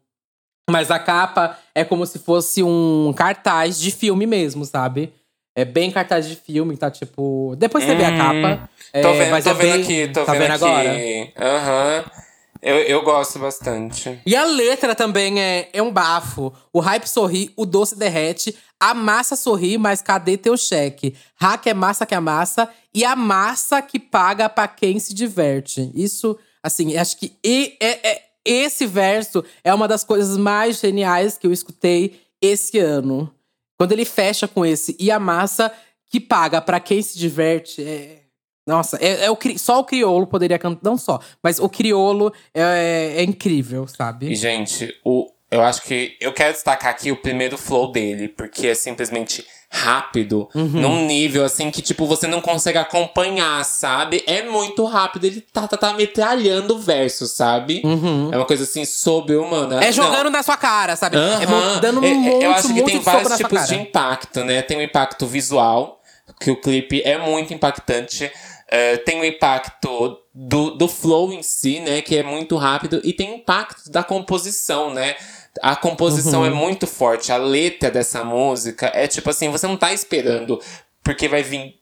Mas 0.69 0.89
a 0.89 0.97
capa 0.97 1.59
é 1.75 1.83
como 1.83 2.05
se 2.05 2.17
fosse 2.17 2.63
um 2.63 3.13
cartaz 3.13 3.77
de 3.77 3.91
filme 3.91 4.25
mesmo, 4.25 4.63
sabe? 4.65 5.13
É 5.55 5.63
bem 5.63 5.91
cartaz 5.91 6.27
de 6.27 6.35
filme, 6.35 6.75
tá 6.77 6.89
tipo. 6.89 7.55
Depois 7.57 7.83
você 7.83 7.93
vê 7.93 8.03
a 8.05 8.11
Hum, 8.11 8.17
capa. 8.17 8.69
Tô 9.01 9.09
é, 9.11 9.13
vendo, 9.13 9.43
tô 9.43 9.49
é 9.49 9.53
vendo 9.53 9.71
bem- 9.73 9.83
aqui, 9.83 10.07
tô 10.07 10.25
tá 10.25 10.31
vendo, 10.31 10.41
vendo 10.41 10.51
aqui. 10.51 10.63
agora? 10.65 11.01
Aham. 11.37 12.05
Eu, 12.67 12.77
eu 12.77 13.03
gosto 13.03 13.37
bastante. 13.37 14.19
E 14.25 14.35
a 14.35 14.43
letra 14.43 14.95
também 14.95 15.39
é, 15.39 15.69
é 15.71 15.83
um 15.83 15.91
bafo. 15.91 16.51
O 16.73 16.79
hype 16.79 17.05
sorri, 17.05 17.53
o 17.55 17.63
doce 17.63 17.95
derrete. 17.95 18.57
A 18.79 18.91
massa 18.95 19.35
sorri, 19.35 19.77
mas 19.77 20.01
cadê 20.01 20.35
teu 20.35 20.57
cheque? 20.57 21.15
Hack 21.35 21.67
é 21.67 21.75
massa 21.75 22.07
que 22.07 22.15
amassa. 22.15 22.67
E 22.91 23.05
a 23.05 23.15
massa 23.15 23.79
que 23.83 23.99
paga 23.99 24.49
pra 24.49 24.67
quem 24.67 24.97
se 24.97 25.13
diverte. 25.13 25.91
Isso, 25.93 26.35
assim, 26.63 26.97
acho 26.97 27.17
que 27.17 27.33
e- 27.45 27.77
é- 27.79 28.09
é- 28.09 28.21
esse 28.43 28.87
verso 28.87 29.45
é 29.63 29.71
uma 29.71 29.87
das 29.87 30.03
coisas 30.03 30.35
mais 30.35 30.79
geniais 30.79 31.37
que 31.37 31.45
eu 31.45 31.53
escutei 31.53 32.19
esse 32.41 32.79
ano. 32.79 33.31
Quando 33.77 33.91
ele 33.91 34.05
fecha 34.05 34.47
com 34.47 34.65
esse 34.65 34.95
e 34.99 35.11
a 35.11 35.19
massa 35.19 35.71
que 36.09 36.19
paga 36.19 36.59
pra 36.61 36.79
quem 36.79 36.99
se 37.03 37.15
diverte. 37.19 37.83
É... 37.83 38.24
Nossa, 38.65 38.97
é, 38.99 39.25
é 39.25 39.31
o, 39.31 39.37
só 39.57 39.79
o 39.79 39.83
crioulo 39.83 40.25
poderia 40.25 40.57
cantar. 40.57 40.79
Não 40.83 40.97
só, 40.97 41.19
mas 41.43 41.59
o 41.59 41.69
crioulo 41.69 42.33
é, 42.53 43.13
é 43.17 43.23
incrível, 43.23 43.87
sabe? 43.87 44.31
E, 44.31 44.35
gente, 44.35 44.91
o, 45.03 45.29
eu 45.51 45.61
acho 45.61 45.83
que 45.83 46.17
eu 46.19 46.33
quero 46.33 46.53
destacar 46.53 46.89
aqui 46.91 47.11
o 47.11 47.17
primeiro 47.17 47.57
flow 47.57 47.91
dele, 47.91 48.27
porque 48.27 48.67
é 48.67 48.75
simplesmente 48.75 49.45
rápido, 49.69 50.47
num 50.53 51.05
nível 51.05 51.43
assim 51.43 51.69
que, 51.69 51.81
tipo, 51.81 52.05
você 52.05 52.27
não 52.27 52.39
consegue 52.39 52.77
acompanhar, 52.77 53.63
sabe? 53.65 54.23
É 54.25 54.41
muito 54.43 54.85
rápido, 54.85 55.25
ele 55.25 55.41
tá, 55.41 55.67
tá, 55.67 55.75
tá 55.75 55.93
metralhando 55.93 56.75
o 56.75 56.79
verso, 56.79 57.27
sabe? 57.27 57.81
É 58.31 58.37
uma 58.37 58.45
coisa 58.45 58.63
assim 58.63 58.85
sobre-humana. 58.85 59.83
É 59.83 59.91
jogando 59.91 60.25
Não. 60.25 60.31
na 60.31 60.43
sua 60.43 60.55
cara, 60.55 60.95
sabe? 60.95 61.17
É 61.17 61.19
Aham. 61.19 61.79
dando 61.81 61.99
um 61.99 62.03
É- 62.05 62.09
é- 62.09 62.13
monte, 62.13 62.43
Eu 62.45 62.51
acho 62.51 62.73
que 62.73 62.83
tem 62.83 62.99
vários 62.99 63.35
tipos 63.37 63.67
de 63.67 63.75
impacto, 63.75 64.43
né? 64.45 64.61
Tem 64.61 64.77
o 64.77 64.81
impacto 64.81 65.25
visual, 65.27 66.01
que 66.39 66.49
o 66.51 66.55
clipe 66.59 67.01
é 67.03 67.17
muito 67.17 67.53
impactante. 67.53 68.31
É, 68.75 68.97
tem 68.97 69.21
o 69.21 69.23
impacto 69.25 70.17
do, 70.33 70.71
do 70.71 70.87
flow 70.89 71.31
em 71.31 71.41
si, 71.41 71.79
né? 71.79 72.01
Que 72.01 72.17
é 72.17 72.23
muito 72.23 72.57
rápido. 72.57 72.99
E 73.05 73.13
tem 73.13 73.31
o 73.31 73.35
impacto 73.35 73.89
da 73.89 74.03
composição, 74.03 74.93
né? 74.93 75.15
A 75.61 75.77
composição 75.77 76.41
Uhum. 76.41 76.47
é 76.47 76.49
muito 76.49 76.85
forte. 76.85 77.31
A 77.31 77.37
letra 77.37 77.89
dessa 77.89 78.23
música 78.25 78.91
é 78.93 79.07
tipo 79.07 79.29
assim, 79.29 79.49
você 79.49 79.65
não 79.65 79.77
tá 79.77 79.93
esperando, 79.93 80.59
porque 81.01 81.29
vai 81.29 81.41
vir. 81.41 81.75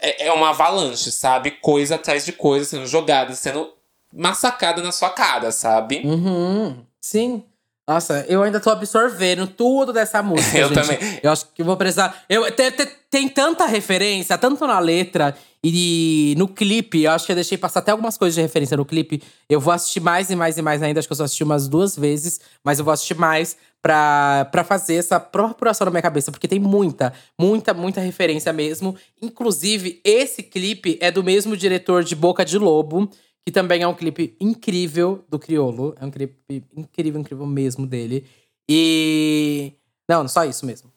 É, 0.00 0.26
é 0.28 0.32
uma 0.32 0.50
avalanche, 0.50 1.10
sabe? 1.10 1.50
Coisa 1.50 1.96
atrás 1.96 2.24
de 2.24 2.32
coisa 2.32 2.64
sendo 2.64 2.86
jogada, 2.86 3.34
sendo 3.34 3.72
massacada 4.14 4.80
na 4.82 4.92
sua 4.92 5.10
cara, 5.10 5.50
sabe? 5.50 6.02
Uhum, 6.04 6.84
sim. 7.00 7.42
Nossa, 7.88 8.26
eu 8.28 8.42
ainda 8.42 8.58
tô 8.58 8.68
absorvendo 8.70 9.46
tudo 9.46 9.92
dessa 9.92 10.20
música, 10.22 10.58
Eu 10.58 10.68
gente. 10.68 10.82
também. 10.82 11.20
Eu 11.22 11.30
acho 11.30 11.46
que 11.54 11.62
vou 11.62 11.76
precisar… 11.76 12.24
Eu, 12.28 12.50
tem, 12.50 12.72
tem, 12.72 12.88
tem 13.10 13.28
tanta 13.28 13.64
referência, 13.66 14.36
tanto 14.36 14.66
na 14.66 14.80
letra 14.80 15.36
e 15.62 16.34
no 16.36 16.48
clipe. 16.48 17.04
Eu 17.04 17.12
acho 17.12 17.26
que 17.26 17.32
eu 17.32 17.36
deixei 17.36 17.56
passar 17.56 17.80
até 17.80 17.92
algumas 17.92 18.18
coisas 18.18 18.34
de 18.34 18.40
referência 18.40 18.76
no 18.76 18.84
clipe. 18.84 19.22
Eu 19.48 19.60
vou 19.60 19.72
assistir 19.72 20.00
mais 20.00 20.30
e 20.30 20.36
mais 20.36 20.58
e 20.58 20.62
mais 20.62 20.82
ainda. 20.82 20.98
Acho 20.98 21.08
que 21.08 21.12
eu 21.12 21.16
só 21.16 21.24
assisti 21.24 21.44
umas 21.44 21.68
duas 21.68 21.96
vezes. 21.96 22.40
Mas 22.64 22.78
eu 22.78 22.84
vou 22.84 22.92
assistir 22.92 23.14
mais 23.16 23.56
pra, 23.80 24.48
pra 24.50 24.64
fazer 24.64 24.96
essa 24.96 25.20
procuração 25.20 25.84
na 25.84 25.90
minha 25.92 26.02
cabeça. 26.02 26.32
Porque 26.32 26.48
tem 26.48 26.58
muita, 26.58 27.12
muita, 27.38 27.72
muita 27.72 28.00
referência 28.00 28.52
mesmo. 28.52 28.96
Inclusive, 29.22 30.00
esse 30.04 30.42
clipe 30.42 30.98
é 31.00 31.10
do 31.10 31.22
mesmo 31.22 31.56
diretor 31.56 32.02
de 32.02 32.16
Boca 32.16 32.44
de 32.44 32.58
Lobo 32.58 33.08
que 33.46 33.52
também 33.52 33.80
é 33.80 33.86
um 33.86 33.94
clipe 33.94 34.36
incrível 34.40 35.24
do 35.28 35.38
Criolo. 35.38 35.94
É 36.00 36.04
um 36.04 36.10
clipe 36.10 36.64
incrível, 36.76 37.20
incrível 37.20 37.46
mesmo 37.46 37.86
dele. 37.86 38.26
E. 38.68 39.72
Não, 40.08 40.26
só 40.26 40.44
isso 40.44 40.66
mesmo. 40.66 40.92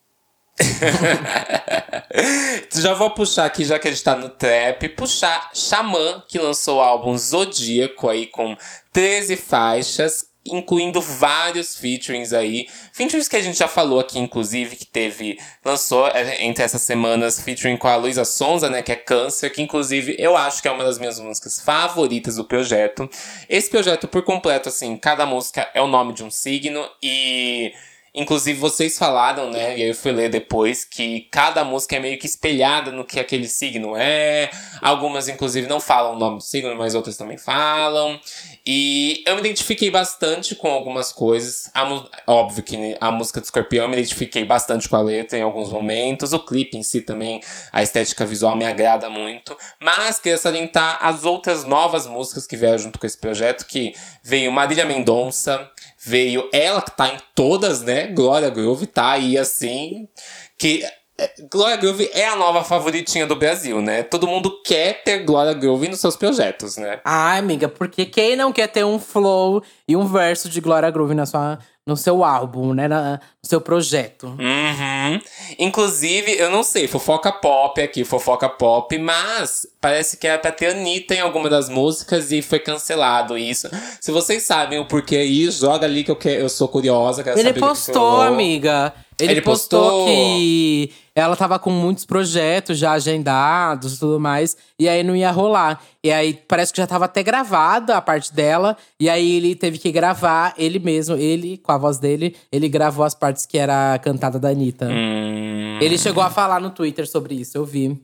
já 2.74 2.96
vou 2.96 3.12
puxar 3.12 3.46
aqui, 3.46 3.64
já 3.64 3.78
que 3.78 3.88
a 3.88 3.92
gente 3.92 4.04
tá 4.04 4.16
no 4.16 4.30
trap, 4.30 4.90
puxar 4.90 5.52
Xamã, 5.54 6.24
que 6.28 6.40
lançou 6.40 6.78
o 6.78 6.82
álbum 6.82 7.16
Zodíaco 7.16 8.10
aí 8.10 8.26
com 8.26 8.58
13 8.92 9.38
faixas, 9.38 10.26
incluindo 10.46 11.02
vários 11.02 11.76
featurings 11.76 12.34
aí. 12.34 12.68
Featurings 12.94 13.28
que 13.28 13.36
a 13.36 13.42
gente 13.42 13.58
já 13.58 13.68
falou 13.68 14.00
aqui, 14.00 14.20
inclusive, 14.20 14.76
que 14.76 14.86
teve. 14.86 15.40
Lançou 15.64 16.08
é, 16.08 16.44
entre 16.44 16.64
essas 16.64 16.82
semanas 16.82 17.40
featuring 17.42 17.78
com 17.78 17.88
a 17.88 17.96
Luísa 17.96 18.26
Sonza, 18.26 18.70
né? 18.70 18.82
Que 18.82 18.92
é 18.92 18.96
Câncer, 18.96 19.52
que 19.52 19.62
inclusive 19.62 20.16
eu 20.18 20.36
acho 20.36 20.62
que 20.62 20.68
é 20.68 20.72
uma 20.72 20.84
das 20.84 20.98
minhas 20.98 21.20
músicas 21.20 21.62
favoritas 21.62 22.36
do 22.38 22.46
projeto. 22.46 23.10
Esse 23.48 23.70
projeto, 23.70 24.08
por 24.08 24.24
completo, 24.24 24.70
assim, 24.70 24.96
cada 24.98 25.26
música 25.26 25.70
é 25.74 25.82
o 25.82 25.88
nome 25.88 26.14
de 26.14 26.24
um 26.24 26.32
signo 26.32 26.88
e. 27.02 27.74
Inclusive, 28.14 28.60
vocês 28.60 28.98
falaram, 28.98 29.50
né? 29.50 29.78
E 29.78 29.84
aí 29.84 29.90
eu 29.90 29.96
fui 29.96 30.12
ler 30.12 30.30
depois 30.30 30.84
que 30.84 31.22
cada 31.32 31.64
música 31.64 31.96
é 31.96 32.00
meio 32.00 32.18
que 32.18 32.26
espelhada 32.26 32.92
no 32.92 33.06
que 33.06 33.20
aquele 33.20 33.48
signo 33.48 33.96
é. 33.96 34.50
Algumas, 34.82 35.28
inclusive, 35.28 35.68
não 35.68 35.80
falam 35.80 36.16
o 36.16 36.20
nome 36.20 36.38
do 36.38 36.44
signo, 36.44 36.76
mas 36.76 36.96
outras 36.96 37.18
também 37.18 37.38
falam. 37.38 38.20
E 38.66 39.24
eu 39.26 39.36
me 39.36 39.42
identifiquei 39.42 39.92
bastante 39.92 40.56
com 40.56 40.70
algumas 40.70 41.12
coisas. 41.12 41.70
A 41.74 41.90
óbvio 42.28 42.64
que 42.64 42.98
a 43.00 43.12
música 43.12 43.40
do 43.40 43.44
Escorpião 43.44 43.84
eu 43.84 43.90
me 43.90 43.98
identifiquei 43.98 44.44
bastante 44.44 44.90
com 44.90 44.96
a 44.96 45.02
letra 45.02 45.38
em 45.38 45.42
alguns 45.42 45.70
momentos. 45.72 46.34
O 46.34 46.40
clipe 46.40 46.78
em 46.78 46.84
si 46.84 47.02
também, 47.02 47.42
a 47.72 47.82
estética 47.84 48.26
visual 48.26 48.56
me 48.56 48.66
agrada 48.66 49.10
muito. 49.10 49.56
Mas 49.80 50.20
queria 50.20 50.38
salientar 50.38 50.98
as 51.02 51.24
outras 51.24 51.64
novas 51.64 52.06
músicas 52.06 52.46
que 52.48 52.58
vieram 52.58 52.78
junto 52.78 53.00
com 53.00 53.06
esse 53.06 53.18
projeto, 53.18 53.66
que 53.66 53.94
veio 54.24 54.52
Marília 54.52 54.86
Mendonça, 54.86 55.70
veio 56.02 56.50
ela 56.54 56.82
que 56.82 56.96
tá 56.96 57.10
em 57.10 57.18
todas, 57.36 57.82
né? 57.82 58.08
Glória 58.08 58.50
Groove 58.50 58.88
tá 58.88 59.12
aí 59.12 59.38
assim. 59.38 60.08
Que 60.58 60.84
é, 61.20 61.34
Glória 61.52 61.76
Groove 61.76 62.10
é 62.14 62.30
a 62.30 62.36
nova 62.38 62.64
favoritinha 62.64 63.28
do 63.28 63.36
Brasil, 63.36 63.82
né? 63.82 64.04
Todo 64.04 64.26
mundo 64.26 64.62
quer 64.64 65.04
ter 65.04 65.20
Glória 65.26 65.54
Groove 65.54 65.90
nos 65.90 66.00
seus 66.00 66.16
projetos, 66.16 66.78
né? 66.78 67.02
Ai, 67.04 67.40
amiga, 67.40 67.68
porque 67.68 68.06
quem 68.06 68.38
não 68.38 68.54
quer 68.54 68.68
ter 68.68 68.86
um 68.86 68.98
flow 68.98 69.62
e 69.86 69.98
um 69.98 70.06
verso 70.06 70.48
de 70.48 70.62
Glória 70.62 70.90
Groove 70.90 71.14
na 71.14 71.26
sua, 71.26 71.60
no 71.86 71.98
seu 71.98 72.24
álbum, 72.24 72.74
né? 72.74 72.88
Na, 72.88 73.20
no 73.44 73.50
seu 73.50 73.60
projeto. 73.60 74.28
Uhum. 74.28 75.22
Inclusive, 75.60 76.32
eu 76.40 76.50
não 76.50 76.64
sei, 76.64 76.88
fofoca 76.88 77.34
pop 77.34 77.82
aqui, 77.82 78.06
fofoca 78.06 78.48
pop, 78.48 78.98
mas 78.98 79.68
parece 79.82 80.16
que 80.16 80.26
era 80.26 80.40
pra 80.40 80.54
ter 80.54 80.68
Anitta 80.68 81.16
em 81.16 81.20
alguma 81.20 81.50
das 81.50 81.68
músicas 81.68 82.32
e 82.32 82.42
foi 82.42 82.60
cancelado 82.60 83.38
isso. 83.38 83.70
Se 84.00 84.10
vocês 84.10 84.44
sabem 84.44 84.80
o 84.80 84.86
porquê 84.86 85.18
aí, 85.18 85.52
joga 85.52 85.86
ali 85.86 86.06
que 86.06 86.12
eu, 86.12 86.16
que, 86.16 86.30
eu 86.30 86.48
sou 86.48 86.70
curiosa. 86.70 87.26
Ele 87.38 87.54
postou, 87.54 88.22
amiga. 88.22 88.94
Ele, 89.20 89.34
Ele 89.34 89.42
postou, 89.42 89.82
postou? 89.82 90.06
que 90.08 90.92
ela 91.14 91.36
tava 91.36 91.60
com 91.60 91.70
muitos 91.70 92.06
projetos 92.06 92.78
já 92.78 92.94
agendados 92.94 93.96
e 93.96 94.00
tudo 94.00 94.20
mais. 94.20 94.56
E 94.80 94.88
aí 94.88 95.04
não 95.04 95.16
ia 95.16 95.32
rolar. 95.32 95.82
E 96.04 96.12
aí 96.12 96.34
parece 96.48 96.72
que 96.72 96.78
já 96.80 96.88
tava 96.88 97.06
até 97.06 97.22
gravada 97.22 97.98
a 97.98 98.02
parte 98.02 98.34
dela. 98.34 98.78
E 99.00 99.10
aí 99.10 99.38
ele 99.38 99.56
teve 99.56 99.78
que 99.78 99.92
gravar 99.92 100.54
ele 100.58 100.80
mesmo, 100.80 101.16
ele, 101.16 101.58
com 101.58 101.72
a 101.72 101.78
voz 101.78 101.98
dele, 101.98 102.36
ele 102.52 102.70
gravou 102.70 103.04
as 103.04 103.14
partes 103.14 103.46
que 103.46 103.58
era 103.58 104.00
cantada 104.00 104.40
da 104.40 104.50
Anitta. 104.50 104.88
Hum. 104.90 105.80
Ele 105.82 105.98
chegou 105.98 106.24
a 106.24 106.30
falar 106.30 106.62
no 106.62 106.70
Twitter 106.70 107.08
sobre 107.08 107.36
isso, 107.36 107.58
eu 107.58 107.66
vi. 107.66 108.00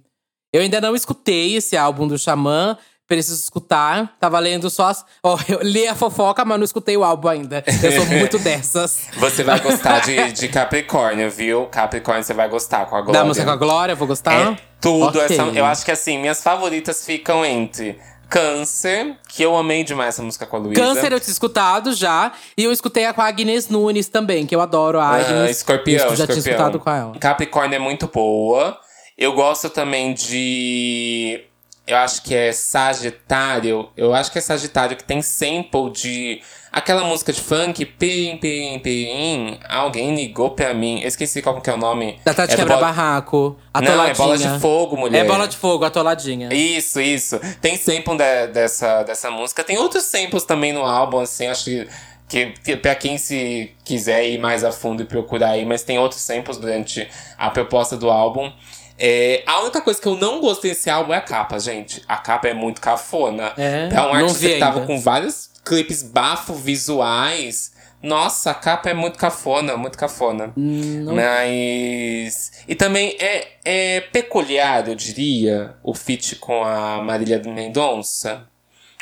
Eu 0.53 0.61
ainda 0.61 0.79
não 0.79 0.95
escutei 0.95 1.55
esse 1.55 1.75
álbum 1.75 2.07
do 2.07 2.17
Xamã. 2.17 2.77
Preciso 3.07 3.39
escutar. 3.41 4.15
Tava 4.19 4.39
lendo 4.39 4.69
só. 4.69 4.87
As... 4.87 5.05
Ó, 5.23 5.37
eu 5.47 5.59
li 5.61 5.87
a 5.87 5.93
fofoca, 5.95 6.43
mas 6.43 6.57
não 6.57 6.65
escutei 6.65 6.97
o 6.97 7.03
álbum 7.03 7.27
ainda. 7.27 7.63
Eu 7.83 7.91
sou 7.91 8.05
muito 8.17 8.39
dessas. 8.39 9.07
Você 9.17 9.43
vai 9.43 9.59
gostar 9.59 9.99
de, 9.99 10.31
de 10.31 10.47
Capricórnio, 10.47 11.29
viu? 11.29 11.67
Capricórnio 11.67 12.23
você 12.23 12.33
vai 12.33 12.49
gostar 12.49 12.85
com 12.87 12.95
a 12.95 13.01
Glória. 13.01 13.21
Da 13.21 13.25
música 13.25 13.45
com 13.45 13.51
a 13.51 13.55
Glória, 13.55 13.93
eu 13.93 13.97
vou 13.97 14.07
gostar? 14.07 14.33
É 14.53 14.57
tudo. 14.81 15.19
Ok. 15.19 15.21
Essa, 15.37 15.43
eu 15.43 15.65
acho 15.65 15.85
que 15.85 15.91
assim, 15.91 16.17
minhas 16.17 16.41
favoritas 16.41 17.05
ficam 17.05 17.45
entre 17.45 17.99
Câncer, 18.27 19.17
que 19.29 19.43
eu 19.43 19.55
amei 19.55 19.83
demais 19.83 20.09
essa 20.15 20.23
música 20.23 20.45
com 20.47 20.55
a 20.55 20.59
Luísa. 20.59 20.81
Câncer 20.81 21.11
eu 21.13 21.19
tinha 21.19 21.31
escutado 21.31 21.93
já. 21.93 22.31
E 22.57 22.63
eu 22.63 22.71
escutei 22.71 23.05
a 23.05 23.13
com 23.13 23.21
a 23.21 23.25
Agnes 23.27 23.69
Nunes 23.69 24.07
também, 24.07 24.45
que 24.47 24.55
eu 24.55 24.61
adoro 24.61 24.99
a 24.99 25.05
Ah, 25.09 25.15
Agnes. 25.17 25.57
escorpião, 25.57 26.07
Eu 26.07 26.15
já 26.15 26.25
tinha 26.25 26.39
escorpião. 26.39 26.53
escutado 26.67 26.79
com 26.79 26.89
ela. 26.89 27.13
Capricórnio 27.19 27.75
é 27.75 27.79
muito 27.79 28.07
boa. 28.07 28.77
Eu 29.17 29.33
gosto 29.33 29.69
também 29.69 30.13
de. 30.13 31.43
Eu 31.87 31.97
acho 31.97 32.21
que 32.23 32.33
é 32.33 32.51
Sagitário. 32.51 33.89
Eu 33.95 34.13
acho 34.13 34.31
que 34.31 34.37
é 34.37 34.41
Sagitário 34.41 34.97
que 34.97 35.03
tem 35.03 35.21
sample 35.21 35.91
de. 35.91 36.41
Aquela 36.71 37.03
música 37.05 37.31
de 37.31 37.39
funk. 37.39 37.85
Pim, 37.85 38.37
pim, 38.37 38.79
pim. 38.79 39.59
Alguém 39.69 40.13
ligou 40.15 40.49
pra 40.51 40.73
mim. 40.73 40.99
Eu 41.01 41.07
esqueci 41.07 41.41
qual 41.41 41.61
que 41.61 41.69
é 41.69 41.73
o 41.73 41.77
nome. 41.77 42.19
Da 42.25 42.33
Tati 42.33 42.53
é 42.53 42.57
Quebra 42.57 42.75
Bola- 42.75 42.87
Barraco. 42.87 43.55
Não, 43.73 43.81
Atoladinha. 43.81 44.11
é 44.11 44.15
bola 44.15 44.37
de 44.37 44.59
fogo, 44.59 44.97
mulher. 44.97 45.25
É 45.25 45.27
bola 45.27 45.47
de 45.47 45.55
fogo, 45.57 45.85
atoladinha. 45.85 46.49
Isso, 46.53 46.99
isso. 46.99 47.39
Tem 47.61 47.77
sample 47.77 48.17
de- 48.17 48.47
dessa, 48.47 49.03
dessa 49.03 49.31
música. 49.31 49.63
Tem 49.63 49.77
outros 49.77 50.03
samples 50.03 50.43
também 50.43 50.73
no 50.73 50.83
álbum, 50.83 51.19
assim, 51.19 51.47
acho 51.47 51.65
que. 51.65 51.87
Que, 52.27 52.47
que 52.63 52.75
pra 52.75 52.95
quem 52.95 53.19
se 53.19 53.71
quiser 53.83 54.27
ir 54.27 54.39
mais 54.39 54.63
a 54.63 54.71
fundo 54.71 55.03
e 55.03 55.05
procurar 55.05 55.51
aí, 55.51 55.63
mas 55.63 55.83
tem 55.83 55.99
outros 55.99 56.21
samples 56.21 56.57
durante 56.57 57.07
a 57.37 57.51
proposta 57.51 57.95
do 57.95 58.09
álbum. 58.09 58.51
É, 58.97 59.43
a 59.45 59.61
única 59.61 59.81
coisa 59.81 60.01
que 60.01 60.07
eu 60.07 60.15
não 60.15 60.39
gostei 60.39 60.71
desse 60.71 60.89
álbum 60.89 61.13
é 61.13 61.17
a 61.17 61.21
capa, 61.21 61.59
gente. 61.59 62.01
A 62.07 62.17
capa 62.17 62.47
é 62.47 62.53
muito 62.53 62.79
cafona. 62.81 63.51
É? 63.57 63.87
Pra 63.89 64.03
um 64.07 64.13
Não 64.13 64.15
artista 64.15 64.47
que 64.47 64.59
tava 64.59 64.85
com 64.85 64.99
vários 64.99 65.49
clipes 65.65 66.01
bafo 66.03 66.53
visuais. 66.53 67.73
Nossa, 68.01 68.51
a 68.51 68.53
capa 68.53 68.89
é 68.89 68.93
muito 68.93 69.17
cafona, 69.17 69.75
muito 69.75 69.97
cafona. 69.97 70.53
Hum, 70.55 71.05
Mas. 71.13 72.51
E 72.67 72.75
também 72.75 73.15
é, 73.19 73.47
é 73.65 74.01
peculiar, 74.01 74.87
eu 74.87 74.95
diria, 74.95 75.75
o 75.83 75.93
feat 75.93 76.35
com 76.35 76.63
a 76.63 77.01
Marília 77.01 77.41
Mendonça. 77.43 78.47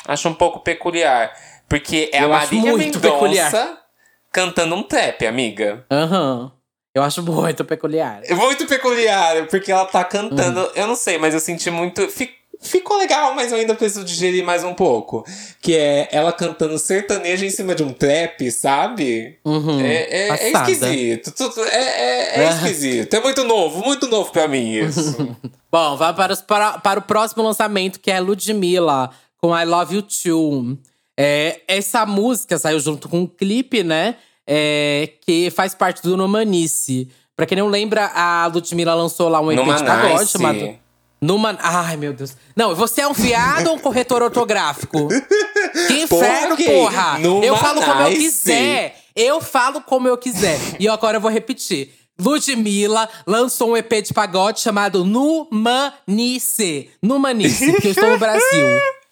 Acho 0.07 0.29
um 0.29 0.33
pouco 0.33 0.59
peculiar. 0.59 1.33
Porque 1.67 2.09
é 2.13 2.23
Eu 2.23 2.33
a 2.33 2.37
Marília 2.39 2.75
Mendonça 2.77 2.99
peculiar. 2.99 3.83
cantando 4.31 4.75
um 4.75 4.83
trap, 4.83 5.25
amiga. 5.27 5.85
Aham. 5.91 6.51
Eu 6.93 7.01
acho 7.03 7.23
muito 7.23 7.65
peculiar. 7.65 8.21
É 8.23 8.35
muito 8.35 8.65
peculiar, 8.67 9.47
porque 9.47 9.71
ela 9.71 9.85
tá 9.85 10.03
cantando. 10.03 10.61
Uhum. 10.61 10.69
Eu 10.75 10.87
não 10.87 10.95
sei, 10.95 11.17
mas 11.17 11.33
eu 11.33 11.39
senti 11.39 11.69
muito. 11.71 12.07
fi- 12.09 12.29
Ficou 12.61 12.97
legal, 12.97 13.33
mas 13.35 13.51
eu 13.51 13.57
ainda 13.57 13.75
preciso 13.75 14.05
digerir 14.05 14.41
mais 14.45 14.63
um 14.63 14.73
pouco. 14.73 15.25
Que 15.59 15.75
é 15.75 16.07
ela 16.13 16.31
cantando 16.31 16.77
sertanejo 16.79 17.43
em 17.43 17.49
cima 17.49 17.75
de 17.75 17.83
um 17.83 17.91
trap, 17.91 18.49
sabe? 18.51 19.37
Uhum. 19.43 19.81
É, 19.81 20.27
é- 20.29 20.29
é 20.29 20.51
esquisito. 20.51 21.33
É, 21.69 21.75
é- 21.75 22.39
é 22.43 22.47
Ah. 22.47 22.51
esquisito. 22.53 23.13
É 23.15 23.19
muito 23.19 23.43
novo, 23.43 23.83
muito 23.83 24.07
novo 24.07 24.31
pra 24.31 24.47
mim 24.47 24.71
isso. 24.75 25.35
Bom, 25.69 25.97
vai 25.97 26.13
para, 26.13 26.31
os- 26.31 26.41
para, 26.41 26.77
para 26.77 26.99
o 26.99 27.03
próximo 27.03 27.43
lançamento, 27.43 27.99
que 27.99 28.09
é 28.11 28.19
Ludmilla, 28.21 29.09
com 29.37 29.57
I 29.57 29.65
Love 29.65 29.95
You 29.95 30.01
Too. 30.03 30.77
É, 31.19 31.59
essa 31.67 32.05
música 32.05 32.57
saiu 32.57 32.79
junto 32.79 33.09
com 33.09 33.19
um 33.21 33.27
clipe, 33.27 33.83
né? 33.83 34.15
É, 34.47 35.11
que 35.21 35.49
faz 35.51 35.73
parte 35.73 36.01
do 36.01 36.17
Nomanice. 36.17 37.07
Pra 37.35 37.45
quem 37.45 37.57
não 37.57 37.67
lembra, 37.67 38.05
a 38.13 38.45
Ludmilla 38.47 38.93
lançou 38.93 39.29
lá 39.29 39.39
um 39.39 39.51
EP 39.51 39.57
Numa 39.57 39.75
de 39.75 39.83
pagode 39.83 40.19
Nice. 40.21 40.31
chamado. 40.31 40.75
Numa. 41.21 41.57
Ai, 41.61 41.95
meu 41.95 42.13
Deus. 42.13 42.35
Não, 42.55 42.75
você 42.75 43.01
é 43.01 43.07
um 43.07 43.13
fiado 43.13 43.69
ou 43.69 43.77
um 43.77 43.79
corretor 43.79 44.21
ortográfico? 44.21 45.07
Que 45.87 46.03
inferno, 46.03 46.55
porra! 46.55 47.17
Numa 47.17 47.43
eu 47.43 47.57
falo 47.57 47.81
como 47.81 48.01
eu 48.03 48.11
quiser. 48.15 48.95
Eu 49.15 49.41
falo 49.41 49.81
como 49.81 50.07
eu 50.07 50.17
quiser. 50.17 50.59
E 50.79 50.87
agora 50.87 51.17
eu 51.17 51.21
vou 51.21 51.31
repetir. 51.31 51.91
Ludmilla 52.19 53.09
lançou 53.25 53.71
um 53.71 53.77
EP 53.77 53.91
de 54.03 54.13
pagode 54.13 54.59
chamado 54.59 55.03
Numanice. 55.03 56.91
Numanice, 57.01 57.71
porque 57.71 57.87
eu 57.87 57.91
estou 57.91 58.09
no 58.11 58.19
Brasil. 58.19 58.67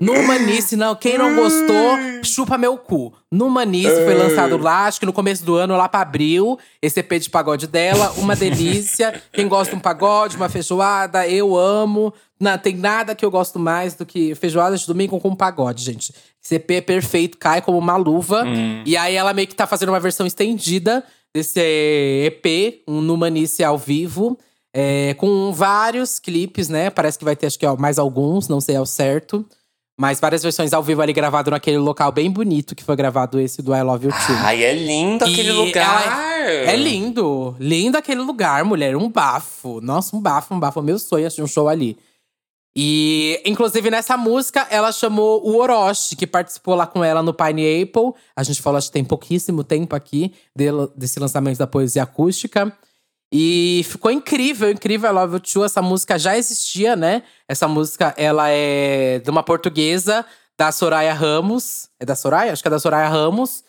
Numanice, 0.00 0.76
não. 0.76 0.94
Quem 0.94 1.18
não 1.18 1.34
gostou, 1.36 1.98
chupa 2.24 2.56
meu 2.56 2.78
cu. 2.78 3.12
Numanice 3.30 4.04
foi 4.04 4.14
lançado 4.14 4.56
lá, 4.56 4.86
acho 4.86 4.98
que 4.98 5.04
no 5.06 5.12
começo 5.12 5.44
do 5.44 5.56
ano, 5.56 5.76
lá 5.76 5.88
pra 5.88 6.00
abril. 6.00 6.58
Esse 6.80 7.00
EP 7.00 7.12
de 7.20 7.28
pagode 7.28 7.66
dela, 7.66 8.12
uma 8.16 8.34
delícia. 8.34 9.22
Quem 9.32 9.46
gosta 9.46 9.72
de 9.72 9.76
um 9.78 9.80
pagode, 9.80 10.36
uma 10.36 10.48
feijoada, 10.48 11.28
eu 11.28 11.56
amo. 11.56 12.14
Não 12.40 12.56
tem 12.56 12.74
nada 12.74 13.14
que 13.14 13.24
eu 13.24 13.30
gosto 13.30 13.58
mais 13.58 13.94
do 13.94 14.06
que 14.06 14.34
feijoada 14.34 14.76
de 14.76 14.86
domingo 14.86 15.20
com 15.20 15.34
pagode, 15.36 15.84
gente. 15.84 16.14
Esse 16.42 16.54
EP 16.54 16.70
é 16.70 16.80
perfeito, 16.80 17.36
cai 17.36 17.60
como 17.60 17.76
uma 17.76 17.96
luva. 17.96 18.44
E 18.86 18.96
aí 18.96 19.14
ela 19.14 19.34
meio 19.34 19.46
que 19.46 19.54
tá 19.54 19.66
fazendo 19.66 19.90
uma 19.90 20.00
versão 20.00 20.26
estendida 20.26 21.04
desse 21.34 21.60
EP, 21.60 22.82
um 22.88 23.00
Numanice 23.02 23.62
ao 23.62 23.76
vivo. 23.76 24.38
é, 24.72 25.14
com 25.14 25.52
vários 25.52 26.18
clipes, 26.20 26.68
né? 26.68 26.90
Parece 26.90 27.18
que 27.18 27.24
vai 27.24 27.34
ter, 27.36 27.46
acho 27.46 27.58
que 27.58 27.66
ó, 27.66 27.76
mais 27.76 27.98
alguns, 27.98 28.48
não 28.48 28.60
sei 28.60 28.76
ao 28.76 28.86
certo. 28.86 29.44
Mas 30.00 30.18
várias 30.18 30.42
versões 30.42 30.72
ao 30.72 30.82
vivo 30.82 31.02
ali 31.02 31.12
gravado 31.12 31.50
naquele 31.50 31.76
local 31.76 32.10
bem 32.10 32.30
bonito 32.30 32.74
que 32.74 32.82
foi 32.82 32.96
gravado 32.96 33.38
esse 33.38 33.60
do 33.60 33.74
I 33.74 33.82
Love 33.82 34.06
You 34.06 34.12
Too. 34.12 34.36
Ai, 34.38 34.64
é 34.64 34.72
lindo 34.72 35.26
E 35.26 35.30
aquele 35.30 35.52
lugar. 35.52 36.40
É 36.48 36.74
lindo. 36.74 37.54
Lindo 37.60 37.98
aquele 37.98 38.22
lugar, 38.22 38.64
mulher. 38.64 38.96
Um 38.96 39.10
bafo. 39.10 39.78
Nossa, 39.82 40.16
um 40.16 40.20
bafo, 40.22 40.54
um 40.54 40.58
bafo. 40.58 40.80
Meu 40.80 40.98
sonho 40.98 41.26
assistir 41.26 41.42
um 41.42 41.46
show 41.46 41.68
ali. 41.68 41.98
E, 42.74 43.42
inclusive, 43.44 43.90
nessa 43.90 44.16
música, 44.16 44.66
ela 44.70 44.90
chamou 44.90 45.46
o 45.46 45.58
Orochi, 45.58 46.16
que 46.16 46.26
participou 46.26 46.74
lá 46.74 46.86
com 46.86 47.04
ela 47.04 47.22
no 47.22 47.34
Pine 47.34 47.82
Apple. 47.82 48.14
A 48.34 48.42
gente 48.42 48.62
falou, 48.62 48.78
acho 48.78 48.86
que 48.86 48.94
tem 48.94 49.04
pouquíssimo 49.04 49.62
tempo 49.62 49.94
aqui 49.94 50.32
desse 50.96 51.20
lançamento 51.20 51.58
da 51.58 51.66
poesia 51.66 52.04
acústica. 52.04 52.72
E 53.32 53.82
ficou 53.84 54.10
incrível, 54.10 54.70
incrível. 54.70 55.08
I 55.10 55.12
Love 55.12 55.34
You 55.34 55.40
Too. 55.40 55.64
Essa 55.64 55.80
música 55.80 56.18
já 56.18 56.36
existia, 56.36 56.96
né? 56.96 57.22
Essa 57.48 57.68
música, 57.68 58.12
ela 58.16 58.48
é 58.48 59.20
de 59.20 59.30
uma 59.30 59.42
portuguesa, 59.42 60.24
da 60.58 60.72
Soraya 60.72 61.14
Ramos. 61.14 61.88
É 62.00 62.04
da 62.04 62.16
Soraya? 62.16 62.52
Acho 62.52 62.62
que 62.62 62.68
é 62.68 62.70
da 62.70 62.78
Soraya 62.78 63.08
Ramos. 63.08 63.62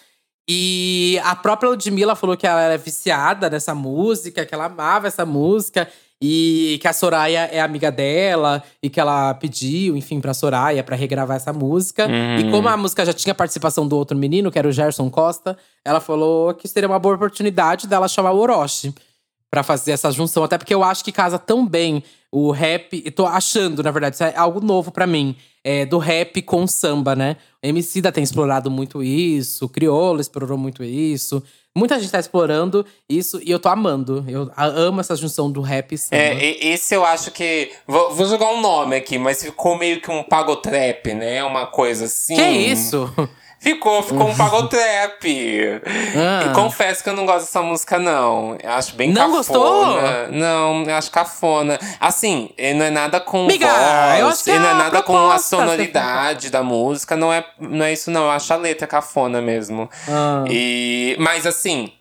E 0.50 1.20
a 1.24 1.36
própria 1.36 1.70
Ludmilla 1.70 2.16
falou 2.16 2.36
que 2.36 2.48
ela 2.48 2.62
era 2.62 2.78
viciada 2.78 3.50
nessa 3.50 3.76
música, 3.76 4.46
que 4.46 4.54
ela 4.54 4.66
amava 4.66 5.08
essa 5.08 5.26
música. 5.26 5.88
E 6.24 6.78
que 6.82 6.88
a 6.88 6.94
Soraya 6.94 7.50
é 7.52 7.62
amiga 7.62 7.92
dela. 7.92 8.64
E 8.82 8.90
que 8.90 9.00
ela 9.00 9.36
pediu, 9.36 9.96
enfim, 9.96 10.20
pra 10.20 10.34
Soraya 10.34 10.84
pra 10.84 10.96
regravar 10.96 11.38
essa 11.38 11.54
música. 11.54 12.08
E 12.40 12.50
como 12.50 12.68
a 12.68 12.76
música 12.76 13.06
já 13.06 13.14
tinha 13.14 13.36
participação 13.36 13.88
do 13.88 13.96
outro 13.96 14.18
menino, 14.18 14.52
que 14.52 14.58
era 14.58 14.68
o 14.68 14.72
Gerson 14.72 15.08
Costa. 15.12 15.56
Ela 15.86 16.00
falou 16.00 16.52
que 16.56 16.68
seria 16.68 16.90
uma 16.90 17.00
boa 17.00 17.14
oportunidade 17.14 17.88
dela 17.88 18.08
chamar 18.08 18.32
o 18.32 18.40
Orochi 18.40 18.92
pra 19.52 19.64
fazer 19.64 19.92
essa 19.92 20.10
junção. 20.10 20.46
Até 20.46 20.58
porque 20.58 20.74
eu 20.74 20.82
acho 20.82 21.04
que 21.04 21.12
casa 21.12 21.38
tão 21.38 21.68
bem 21.68 22.02
o 22.32 22.50
rap. 22.52 23.04
E 23.06 23.12
tô 23.12 23.28
achando, 23.28 23.84
na 23.84 23.92
verdade, 23.92 24.16
isso 24.16 24.24
é 24.24 24.34
algo 24.36 24.62
novo 24.62 24.92
pra 24.92 25.06
mim. 25.06 25.36
É, 25.64 25.86
do 25.86 26.00
rap 26.00 26.42
com 26.42 26.66
samba, 26.66 27.16
né? 27.16 27.36
O 27.62 27.68
MC 27.68 28.02
da 28.02 28.12
tem 28.12 28.24
explorado 28.24 28.72
muito 28.72 29.04
isso, 29.04 29.66
o 29.66 29.70
Criolo 29.70 30.20
explorou 30.20 30.58
muito 30.58 30.84
isso. 30.84 31.44
Muita 31.76 32.00
gente 32.00 32.12
tá 32.12 32.20
explorando 32.20 32.86
isso 33.08 33.40
e 33.44 33.52
eu 33.52 33.60
tô 33.60 33.70
amando. 33.70 34.26
Eu 34.28 34.52
amo 34.58 35.00
essa 35.00 35.16
junção 35.16 35.52
do 35.52 35.62
rap 35.62 35.94
e 35.94 35.98
samba. 35.98 36.22
É, 36.22 36.66
esse 36.66 36.96
eu 36.96 37.06
acho 37.06 37.30
que. 37.32 37.72
Vou, 37.86 38.14
vou 38.16 38.26
jogar 38.26 38.48
um 38.48 38.60
nome 38.60 38.96
aqui, 38.96 39.18
mas 39.20 39.44
ficou 39.44 39.78
meio 39.78 40.02
que 40.02 40.10
um 40.10 40.24
pagotrap, 40.24 41.14
né? 41.14 41.44
Uma 41.44 41.68
coisa 41.68 42.06
assim. 42.06 42.36
que 42.36 42.42
isso? 42.42 43.08
Ficou, 43.62 44.02
ficou 44.02 44.28
um 44.28 44.36
pagotrap. 44.36 45.24
Ah. 46.16 46.48
E 46.48 46.54
confesso 46.56 47.04
que 47.04 47.10
eu 47.10 47.14
não 47.14 47.28
gosto 47.28 47.46
dessa 47.46 47.62
música, 47.62 48.00
não. 48.00 48.58
Eu 48.62 48.72
acho 48.72 48.96
bem 48.96 49.12
Não 49.12 49.32
cafona. 49.32 49.38
gostou? 49.38 50.32
Não, 50.32 50.84
eu 50.84 50.96
acho 50.96 51.12
cafona. 51.12 51.80
Assim, 52.00 52.50
não 52.76 52.86
é 52.86 52.90
nada 52.90 53.20
com 53.20 53.46
Miga, 53.46 53.68
voz, 53.68 54.48
e 54.48 54.54
não 54.54 54.66
é 54.66 54.68
é 54.68 54.72
a 54.72 54.74
nada 54.74 55.04
com 55.04 55.30
a 55.30 55.38
sonoridade 55.38 56.50
da 56.50 56.64
música. 56.64 57.16
Não 57.16 57.32
é, 57.32 57.46
não 57.60 57.86
é 57.86 57.94
isso, 57.94 58.10
não. 58.10 58.24
Eu 58.24 58.32
acho 58.32 58.52
a 58.52 58.56
letra 58.58 58.88
cafona 58.88 59.40
mesmo. 59.44 59.88
Ah. 60.10 60.44
E, 60.50 61.16
mas 61.20 61.46
assim, 61.46 61.94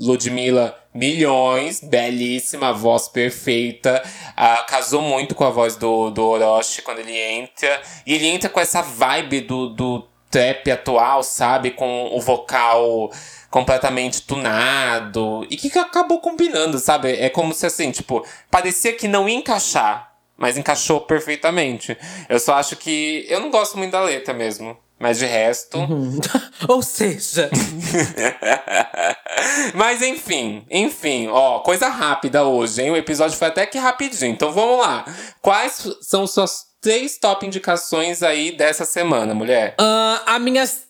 Ludmilla, 0.00 0.76
milhões, 0.92 1.80
belíssima, 1.80 2.72
voz 2.72 3.06
perfeita. 3.06 4.02
ah, 4.36 4.64
casou 4.68 5.00
muito 5.00 5.36
com 5.36 5.44
a 5.44 5.50
voz 5.50 5.76
do, 5.76 6.10
do 6.10 6.24
Orochi 6.26 6.82
quando 6.82 6.98
ele 6.98 7.16
entra. 7.16 7.80
E 8.04 8.14
ele 8.14 8.26
entra 8.26 8.48
com 8.50 8.58
essa 8.58 8.82
vibe 8.82 9.42
do, 9.42 9.68
do 9.68 10.08
trap 10.34 10.68
atual, 10.72 11.22
sabe? 11.22 11.70
Com 11.70 12.10
o 12.12 12.20
vocal 12.20 13.08
completamente 13.48 14.22
tunado. 14.22 15.46
E 15.48 15.56
que 15.56 15.70
que 15.70 15.78
acabou 15.78 16.20
combinando, 16.20 16.76
sabe? 16.80 17.12
É 17.12 17.30
como 17.30 17.54
se 17.54 17.64
assim, 17.64 17.92
tipo, 17.92 18.26
parecia 18.50 18.92
que 18.92 19.06
não 19.06 19.28
ia 19.28 19.36
encaixar. 19.36 20.12
Mas 20.36 20.58
encaixou 20.58 21.00
perfeitamente. 21.02 21.96
Eu 22.28 22.40
só 22.40 22.54
acho 22.54 22.74
que. 22.74 23.24
Eu 23.28 23.38
não 23.38 23.50
gosto 23.50 23.78
muito 23.78 23.92
da 23.92 24.02
letra 24.02 24.34
mesmo. 24.34 24.76
Mas 24.98 25.18
de 25.18 25.26
resto. 25.26 25.78
Ou 26.66 26.82
seja, 26.82 27.48
Mas 29.74 30.02
enfim, 30.02 30.64
enfim, 30.70 31.28
ó, 31.28 31.60
coisa 31.60 31.88
rápida 31.88 32.44
hoje, 32.44 32.82
hein? 32.82 32.90
O 32.90 32.96
episódio 32.96 33.36
foi 33.36 33.48
até 33.48 33.66
que 33.66 33.78
rapidinho. 33.78 34.32
Então 34.32 34.52
vamos 34.52 34.80
lá. 34.80 35.04
Quais 35.40 35.86
são 36.00 36.26
suas 36.26 36.73
três 36.84 37.16
top 37.16 37.46
indicações 37.46 38.22
aí 38.22 38.54
dessa 38.54 38.84
semana, 38.84 39.34
mulher? 39.34 39.74
ah, 39.80 40.22
a 40.26 40.38
minhas, 40.38 40.84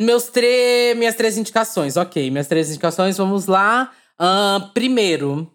meus 0.00 0.26
tre, 0.26 0.94
minhas 0.96 1.14
três 1.14 1.38
indicações. 1.38 1.96
Ok, 1.96 2.28
minhas 2.28 2.48
três 2.48 2.68
indicações, 2.68 3.16
vamos 3.16 3.46
lá. 3.46 3.92
Ah, 4.18 4.70
primeiro, 4.74 5.48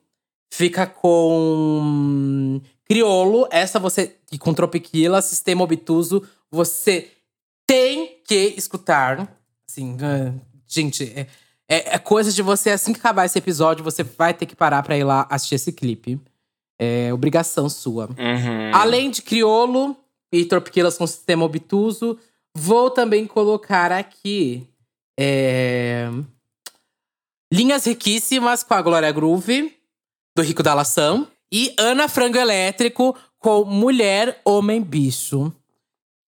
fica 0.53 0.87
com 0.87 2.61
Criolo. 2.85 3.45
Essa 3.51 3.77
você, 3.77 4.15
e 4.31 4.37
com 4.37 4.53
Tropiquila, 4.53 5.21
Sistema 5.21 5.65
Obtuso. 5.65 6.25
Você 6.49 7.11
tem 7.67 8.21
que 8.25 8.53
escutar. 8.55 9.37
Assim, 9.69 9.97
ah, 10.01 10.33
gente, 10.65 11.03
é, 11.13 11.27
é, 11.67 11.95
é 11.95 11.99
coisa 11.99 12.31
de 12.31 12.41
você, 12.41 12.69
assim 12.69 12.93
que 12.93 12.99
acabar 12.99 13.25
esse 13.25 13.37
episódio, 13.37 13.83
você 13.83 14.01
vai 14.01 14.33
ter 14.33 14.45
que 14.45 14.55
parar 14.55 14.81
pra 14.81 14.97
ir 14.97 15.03
lá 15.03 15.27
assistir 15.29 15.55
esse 15.55 15.73
clipe. 15.73 16.17
É 16.79 17.11
obrigação 17.13 17.69
sua. 17.69 18.07
Uhum. 18.07 18.71
Além 18.73 19.09
de 19.09 19.21
Criolo 19.21 19.95
e 20.31 20.45
Tropiquilas 20.45 20.97
com 20.97 21.07
sistema 21.07 21.43
obtuso, 21.43 22.17
vou 22.55 22.91
também 22.91 23.25
colocar 23.25 23.91
aqui 23.91 24.67
é, 25.19 26.09
Linhas 27.51 27.85
Riquíssimas 27.85 28.61
com 28.61 28.73
a 28.73 28.81
Glória 28.81 29.11
Groove, 29.11 29.73
do 30.35 30.43
Rico 30.43 30.61
da 30.61 30.73
Lação. 30.73 31.27
E 31.51 31.73
Ana 31.79 32.09
Frango 32.09 32.37
Elétrico 32.37 33.15
com 33.39 33.63
Mulher, 33.63 34.41
Homem, 34.43 34.81
Bicho. 34.81 35.51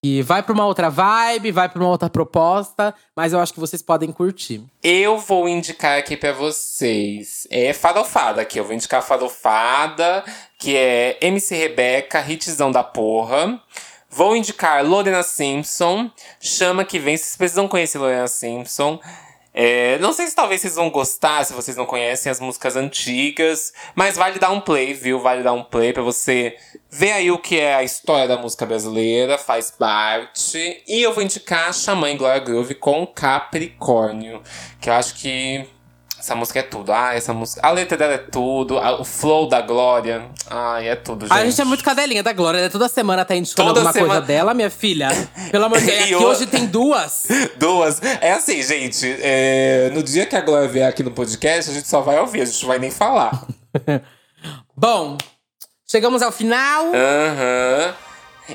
E 0.02 0.22
vai 0.22 0.42
pra 0.42 0.54
uma 0.54 0.64
outra 0.64 0.88
vibe, 0.88 1.52
vai 1.52 1.68
pra 1.68 1.78
uma 1.78 1.90
outra 1.90 2.08
proposta, 2.08 2.94
mas 3.14 3.34
eu 3.34 3.40
acho 3.40 3.52
que 3.52 3.60
vocês 3.60 3.82
podem 3.82 4.10
curtir. 4.10 4.64
Eu 4.82 5.18
vou 5.18 5.46
indicar 5.46 5.98
aqui 5.98 6.16
pra 6.16 6.32
vocês. 6.32 7.46
É 7.50 7.74
farofada 7.74 8.40
aqui. 8.40 8.58
Eu 8.58 8.64
vou 8.64 8.72
indicar 8.72 9.02
farofada, 9.02 10.24
que 10.58 10.74
é 10.74 11.18
MC 11.20 11.54
Rebeca, 11.54 12.24
hitzão 12.26 12.72
da 12.72 12.82
porra. 12.82 13.60
Vou 14.08 14.34
indicar 14.34 14.82
Lorena 14.84 15.22
Simpson, 15.22 16.10
chama 16.40 16.82
que 16.82 16.98
vem. 16.98 17.16
Vocês 17.16 17.36
precisam 17.36 17.68
conhecer 17.68 17.98
Lorena 17.98 18.26
Simpson. 18.26 18.98
É, 19.52 19.98
não 19.98 20.12
sei 20.12 20.28
se 20.28 20.34
talvez 20.34 20.60
vocês 20.60 20.76
vão 20.76 20.90
gostar, 20.90 21.44
se 21.44 21.52
vocês 21.52 21.76
não 21.76 21.84
conhecem 21.84 22.30
as 22.30 22.38
músicas 22.38 22.76
antigas, 22.76 23.72
mas 23.94 24.16
vale 24.16 24.38
dar 24.38 24.50
um 24.50 24.60
play, 24.60 24.94
viu? 24.94 25.18
Vale 25.18 25.42
dar 25.42 25.52
um 25.52 25.64
play 25.64 25.92
pra 25.92 26.02
você 26.02 26.56
ver 26.88 27.12
aí 27.12 27.30
o 27.30 27.38
que 27.38 27.58
é 27.58 27.74
a 27.74 27.82
história 27.82 28.28
da 28.28 28.38
música 28.38 28.64
brasileira, 28.64 29.36
faz 29.38 29.70
parte. 29.70 30.82
E 30.86 31.02
eu 31.02 31.12
vou 31.12 31.22
indicar 31.22 31.74
Xamã 31.74 32.10
e 32.10 32.16
Glória 32.16 32.40
Groove 32.40 32.74
com 32.74 33.06
Capricórnio, 33.06 34.42
que 34.80 34.88
eu 34.88 34.94
acho 34.94 35.14
que 35.16 35.66
essa 36.20 36.34
música 36.36 36.60
é 36.60 36.62
tudo. 36.62 36.92
Ah, 36.92 37.14
essa 37.14 37.32
música. 37.32 37.60
A 37.66 37.70
letra 37.70 37.96
dela 37.96 38.12
é 38.14 38.18
tudo, 38.18 38.78
a- 38.78 39.00
o 39.00 39.04
flow 39.04 39.48
da 39.48 39.60
Glória. 39.60 40.26
Ai, 40.48 40.88
é 40.88 40.94
tudo, 40.94 41.26
gente. 41.26 41.32
A 41.36 41.44
gente 41.44 41.60
é 41.60 41.64
muito 41.64 41.82
cadelinha 41.82 42.22
da 42.22 42.32
Glória, 42.32 42.60
né? 42.60 42.68
Toda 42.68 42.88
semana 42.88 43.24
tá 43.24 43.34
indicando 43.34 43.68
Toda 43.68 43.80
alguma 43.80 43.92
semana- 43.92 44.14
coisa 44.14 44.26
dela, 44.26 44.54
minha 44.54 44.70
filha. 44.70 45.08
Pelo 45.50 45.64
amor 45.64 45.80
de 45.80 45.86
Deus, 45.90 45.98
é 45.98 46.02
E 46.04 46.06
que 46.08 46.14
o- 46.14 46.22
hoje 46.22 46.46
tem 46.46 46.66
duas. 46.66 47.26
Duas. 47.58 48.00
É 48.20 48.32
assim, 48.32 48.62
gente. 48.62 49.16
é, 49.22 49.90
no 49.92 50.02
dia 50.02 50.26
que 50.26 50.36
a 50.36 50.40
Glória 50.40 50.68
vier 50.68 50.88
aqui 50.88 51.02
no 51.02 51.10
podcast, 51.10 51.70
a 51.70 51.74
gente 51.74 51.88
só 51.88 52.00
vai 52.00 52.18
ouvir, 52.20 52.42
a 52.42 52.44
gente 52.44 52.60
não 52.62 52.68
vai 52.68 52.78
nem 52.78 52.90
falar. 52.90 53.42
Bom, 54.76 55.16
chegamos 55.90 56.22
ao 56.22 56.32
final. 56.32 56.86
Aham. 56.94 57.94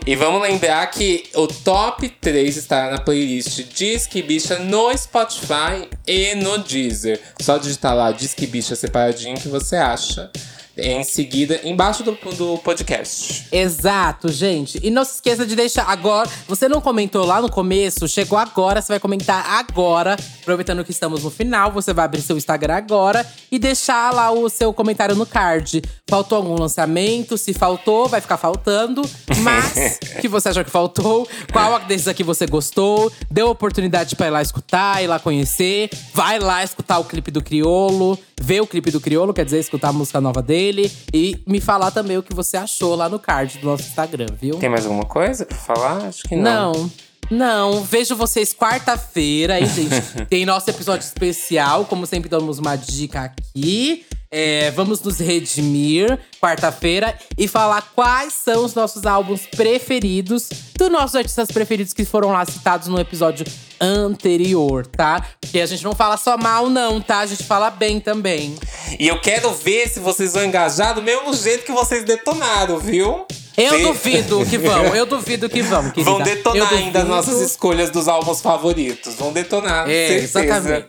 E 0.05 0.15
vamos 0.15 0.41
lembrar 0.41 0.85
que 0.87 1.25
o 1.35 1.47
top 1.47 2.09
3 2.09 2.57
estará 2.57 2.91
na 2.91 2.99
playlist 2.99 3.63
Disque 3.73 4.21
Bicha 4.21 4.59
no 4.59 4.95
Spotify 4.97 5.87
e 6.07 6.35
no 6.35 6.57
Deezer. 6.59 7.19
Só 7.41 7.57
digitar 7.57 7.95
lá 7.95 8.11
Disque 8.11 8.47
Bicha 8.47 8.75
separadinho 8.75 9.37
que 9.37 9.47
você 9.47 9.75
acha 9.75 10.31
em 10.77 11.03
seguida 11.03 11.61
embaixo 11.63 12.03
do, 12.03 12.17
do 12.35 12.57
podcast. 12.59 13.47
Exato, 13.51 14.31
gente. 14.31 14.79
E 14.83 14.89
não 14.89 15.05
se 15.05 15.15
esqueça 15.15 15.45
de 15.45 15.55
deixar 15.55 15.89
agora. 15.89 16.29
Você 16.47 16.67
não 16.67 16.81
comentou 16.81 17.25
lá 17.25 17.41
no 17.41 17.49
começo, 17.49 18.07
chegou 18.07 18.37
agora, 18.37 18.81
você 18.81 18.93
vai 18.93 18.99
comentar 18.99 19.45
agora. 19.59 20.17
Aproveitando 20.41 20.83
que 20.83 20.91
estamos 20.91 21.23
no 21.23 21.31
final, 21.31 21.71
você 21.71 21.93
vai 21.93 22.05
abrir 22.05 22.21
seu 22.21 22.37
Instagram 22.37 22.75
agora 22.75 23.25
e 23.51 23.57
deixar 23.57 24.13
lá 24.13 24.31
o 24.31 24.49
seu 24.49 24.73
comentário 24.73 25.15
no 25.15 25.25
card. 25.25 25.81
Faltou 26.07 26.37
algum 26.37 26.59
lançamento? 26.59 27.37
Se 27.37 27.53
faltou, 27.53 28.07
vai 28.07 28.21
ficar 28.21 28.37
faltando. 28.37 29.01
Mas 29.41 29.97
que 30.21 30.27
você 30.27 30.49
achou 30.49 30.63
que 30.63 30.71
faltou? 30.71 31.27
Qual 31.51 31.79
desses 31.79 32.07
aqui 32.07 32.23
você 32.23 32.45
gostou? 32.45 33.11
Deu 33.31 33.49
oportunidade 33.49 34.15
para 34.15 34.27
ir 34.27 34.31
lá 34.31 34.41
escutar, 34.41 35.03
ir 35.03 35.07
lá 35.07 35.19
conhecer. 35.19 35.89
Vai 36.13 36.39
lá 36.39 36.63
escutar 36.63 36.99
o 36.99 37.05
clipe 37.05 37.31
do 37.31 37.41
Criolo, 37.41 38.19
ver 38.41 38.61
o 38.61 38.67
clipe 38.67 38.91
do 38.91 38.99
Criolo, 38.99 39.33
quer 39.33 39.45
dizer, 39.45 39.59
escutar 39.59 39.89
a 39.89 39.93
música 39.93 40.19
nova 40.19 40.41
dele 40.41 40.91
e 41.13 41.41
me 41.47 41.61
falar 41.61 41.91
também 41.91 42.17
o 42.17 42.23
que 42.23 42.33
você 42.33 42.57
achou 42.57 42.95
lá 42.95 43.07
no 43.09 43.19
card 43.19 43.57
do 43.59 43.67
nosso 43.67 43.83
Instagram, 43.83 44.27
viu? 44.39 44.57
Tem 44.57 44.69
mais 44.69 44.85
alguma 44.85 45.05
coisa 45.05 45.45
pra 45.45 45.57
falar? 45.57 46.07
Acho 46.07 46.23
que 46.23 46.35
não. 46.35 46.73
Não. 46.73 46.91
Não, 47.29 47.83
vejo 47.83 48.15
vocês 48.15 48.53
quarta-feira, 48.53 49.55
aí, 49.55 49.65
gente. 49.65 49.95
tem 50.29 50.45
nosso 50.45 50.69
episódio 50.69 51.05
especial, 51.05 51.85
como 51.85 52.05
sempre 52.05 52.29
damos 52.29 52.59
uma 52.59 52.75
dica 52.75 53.21
aqui. 53.21 54.05
É, 54.37 54.69
vamos 54.71 55.01
nos 55.01 55.17
redimir 55.17 56.19
quarta-feira 56.41 57.17
e 57.37 57.47
falar 57.47 57.81
quais 57.95 58.33
são 58.33 58.65
os 58.65 58.73
nossos 58.73 59.05
álbuns 59.05 59.47
preferidos 59.47 60.49
dos 60.77 60.91
nossos 60.91 61.15
artistas 61.15 61.49
preferidos 61.49 61.93
que 61.93 62.03
foram 62.03 62.33
lá 62.33 62.43
citados 62.43 62.89
no 62.89 62.99
episódio 62.99 63.45
anterior, 63.79 64.85
tá? 64.85 65.25
Porque 65.39 65.61
a 65.61 65.65
gente 65.65 65.81
não 65.85 65.95
fala 65.95 66.17
só 66.17 66.37
mal, 66.37 66.69
não, 66.69 66.99
tá? 66.99 67.19
A 67.19 67.25
gente 67.25 67.45
fala 67.45 67.69
bem 67.69 68.01
também. 68.01 68.57
E 68.99 69.07
eu 69.07 69.21
quero 69.21 69.53
ver 69.53 69.87
se 69.87 70.01
vocês 70.01 70.33
vão 70.33 70.43
engajar 70.43 70.93
do 70.93 71.01
mesmo 71.01 71.33
jeito 71.33 71.63
que 71.63 71.71
vocês 71.71 72.03
detonaram, 72.03 72.77
viu? 72.77 73.25
Eu 73.55 73.77
Sim. 73.77 73.83
duvido 73.83 74.45
que 74.45 74.57
vão, 74.57 74.93
eu 74.93 75.05
duvido 75.05 75.47
que 75.47 75.61
vão, 75.61 75.89
querida. 75.91 76.11
Vão 76.11 76.21
detonar 76.21 76.73
ainda 76.73 77.03
as 77.03 77.07
nossas 77.07 77.39
escolhas 77.39 77.89
dos 77.89 78.09
álbuns 78.09 78.41
favoritos. 78.41 79.15
Vão 79.15 79.31
detonar, 79.31 79.89
é, 79.89 80.07
certeza. 80.09 80.43
Exatamente. 80.43 80.87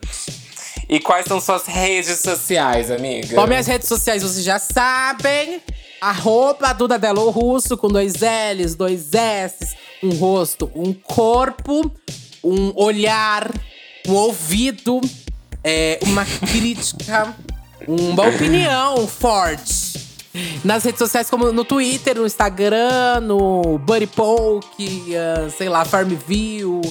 E 0.89 1.01
quais 1.01 1.27
são 1.27 1.41
suas 1.41 1.67
redes 1.67 2.21
sociais, 2.21 2.91
amiga? 2.91 3.35
Bom, 3.35 3.47
minhas 3.47 3.67
redes 3.67 3.89
sociais 3.89 4.23
vocês 4.23 4.45
já 4.45 4.59
sabem. 4.59 5.61
Arroba 6.01 6.73
Duda 6.73 6.99
Delo 6.99 7.31
Russo, 7.31 7.77
com 7.77 7.89
dois 7.89 8.15
L's, 8.21 8.77
dois 8.77 9.13
S's, 9.13 9.75
um 10.03 10.11
rosto, 10.11 10.71
um 10.75 10.93
corpo, 10.93 11.91
um 12.45 12.73
olhar, 12.77 13.51
um 14.07 14.13
ouvido, 14.13 15.01
é, 15.65 15.99
uma 16.03 16.25
crítica, 16.47 17.35
uma 17.89 18.29
opinião 18.29 19.09
forte. 19.09 19.97
Nas 20.63 20.85
redes 20.85 20.99
sociais, 20.99 21.31
como 21.31 21.51
no 21.51 21.65
Twitter, 21.65 22.15
no 22.17 22.27
Instagram, 22.27 23.21
no 23.23 23.79
Buddy 23.79 24.07
Poke, 24.07 25.15
uh, 25.15 25.51
sei 25.51 25.69
lá, 25.69 25.85
Farmville. 25.85 26.83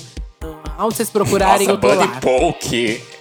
Uh, 0.43 0.57
onde 0.79 0.95
vocês 0.95 1.11
procurarem, 1.11 1.67
Nossa, 1.67 1.77
eu 1.77 1.79
tô 1.79 1.87
Buddy 1.95 2.11
lá. 2.11 2.19
Poke. 2.19 3.14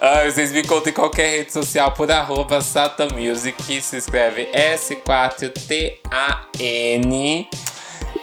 Ah, 0.00 0.24
vocês 0.24 0.52
me 0.52 0.62
contem 0.64 0.90
em 0.90 0.94
qualquer 0.94 1.38
rede 1.38 1.52
social 1.52 1.92
por 1.92 2.10
arroba 2.10 2.58
Music, 3.14 3.82
se 3.82 3.96
escreve 3.96 4.48
S4TAN. 4.52 5.48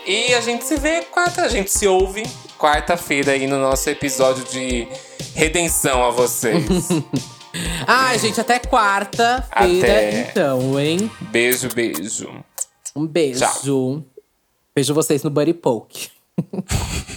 E 0.08 0.34
a 0.34 0.42
gente 0.42 0.66
se 0.66 0.78
vê 0.78 1.02
quarta, 1.04 1.42
a 1.44 1.48
gente 1.48 1.72
se 1.72 1.88
ouve 1.88 2.24
quarta-feira 2.58 3.32
aí 3.32 3.48
no 3.48 3.58
nosso 3.58 3.90
episódio 3.90 4.44
de 4.46 4.88
redenção 5.34 6.04
a 6.04 6.12
vocês. 6.12 6.90
Ai, 7.88 8.20
gente, 8.20 8.40
até 8.40 8.60
quarta-feira 8.60 10.12
então, 10.20 10.80
hein? 10.80 11.10
Beijo, 11.22 11.70
beijo. 11.74 12.44
Um 12.96 13.08
beijo. 13.08 13.40
Tchau. 13.40 14.04
Beijo 14.76 14.94
vocês 14.94 15.24
no 15.24 15.30
Buddy 15.30 15.54
Poke. 15.54 16.10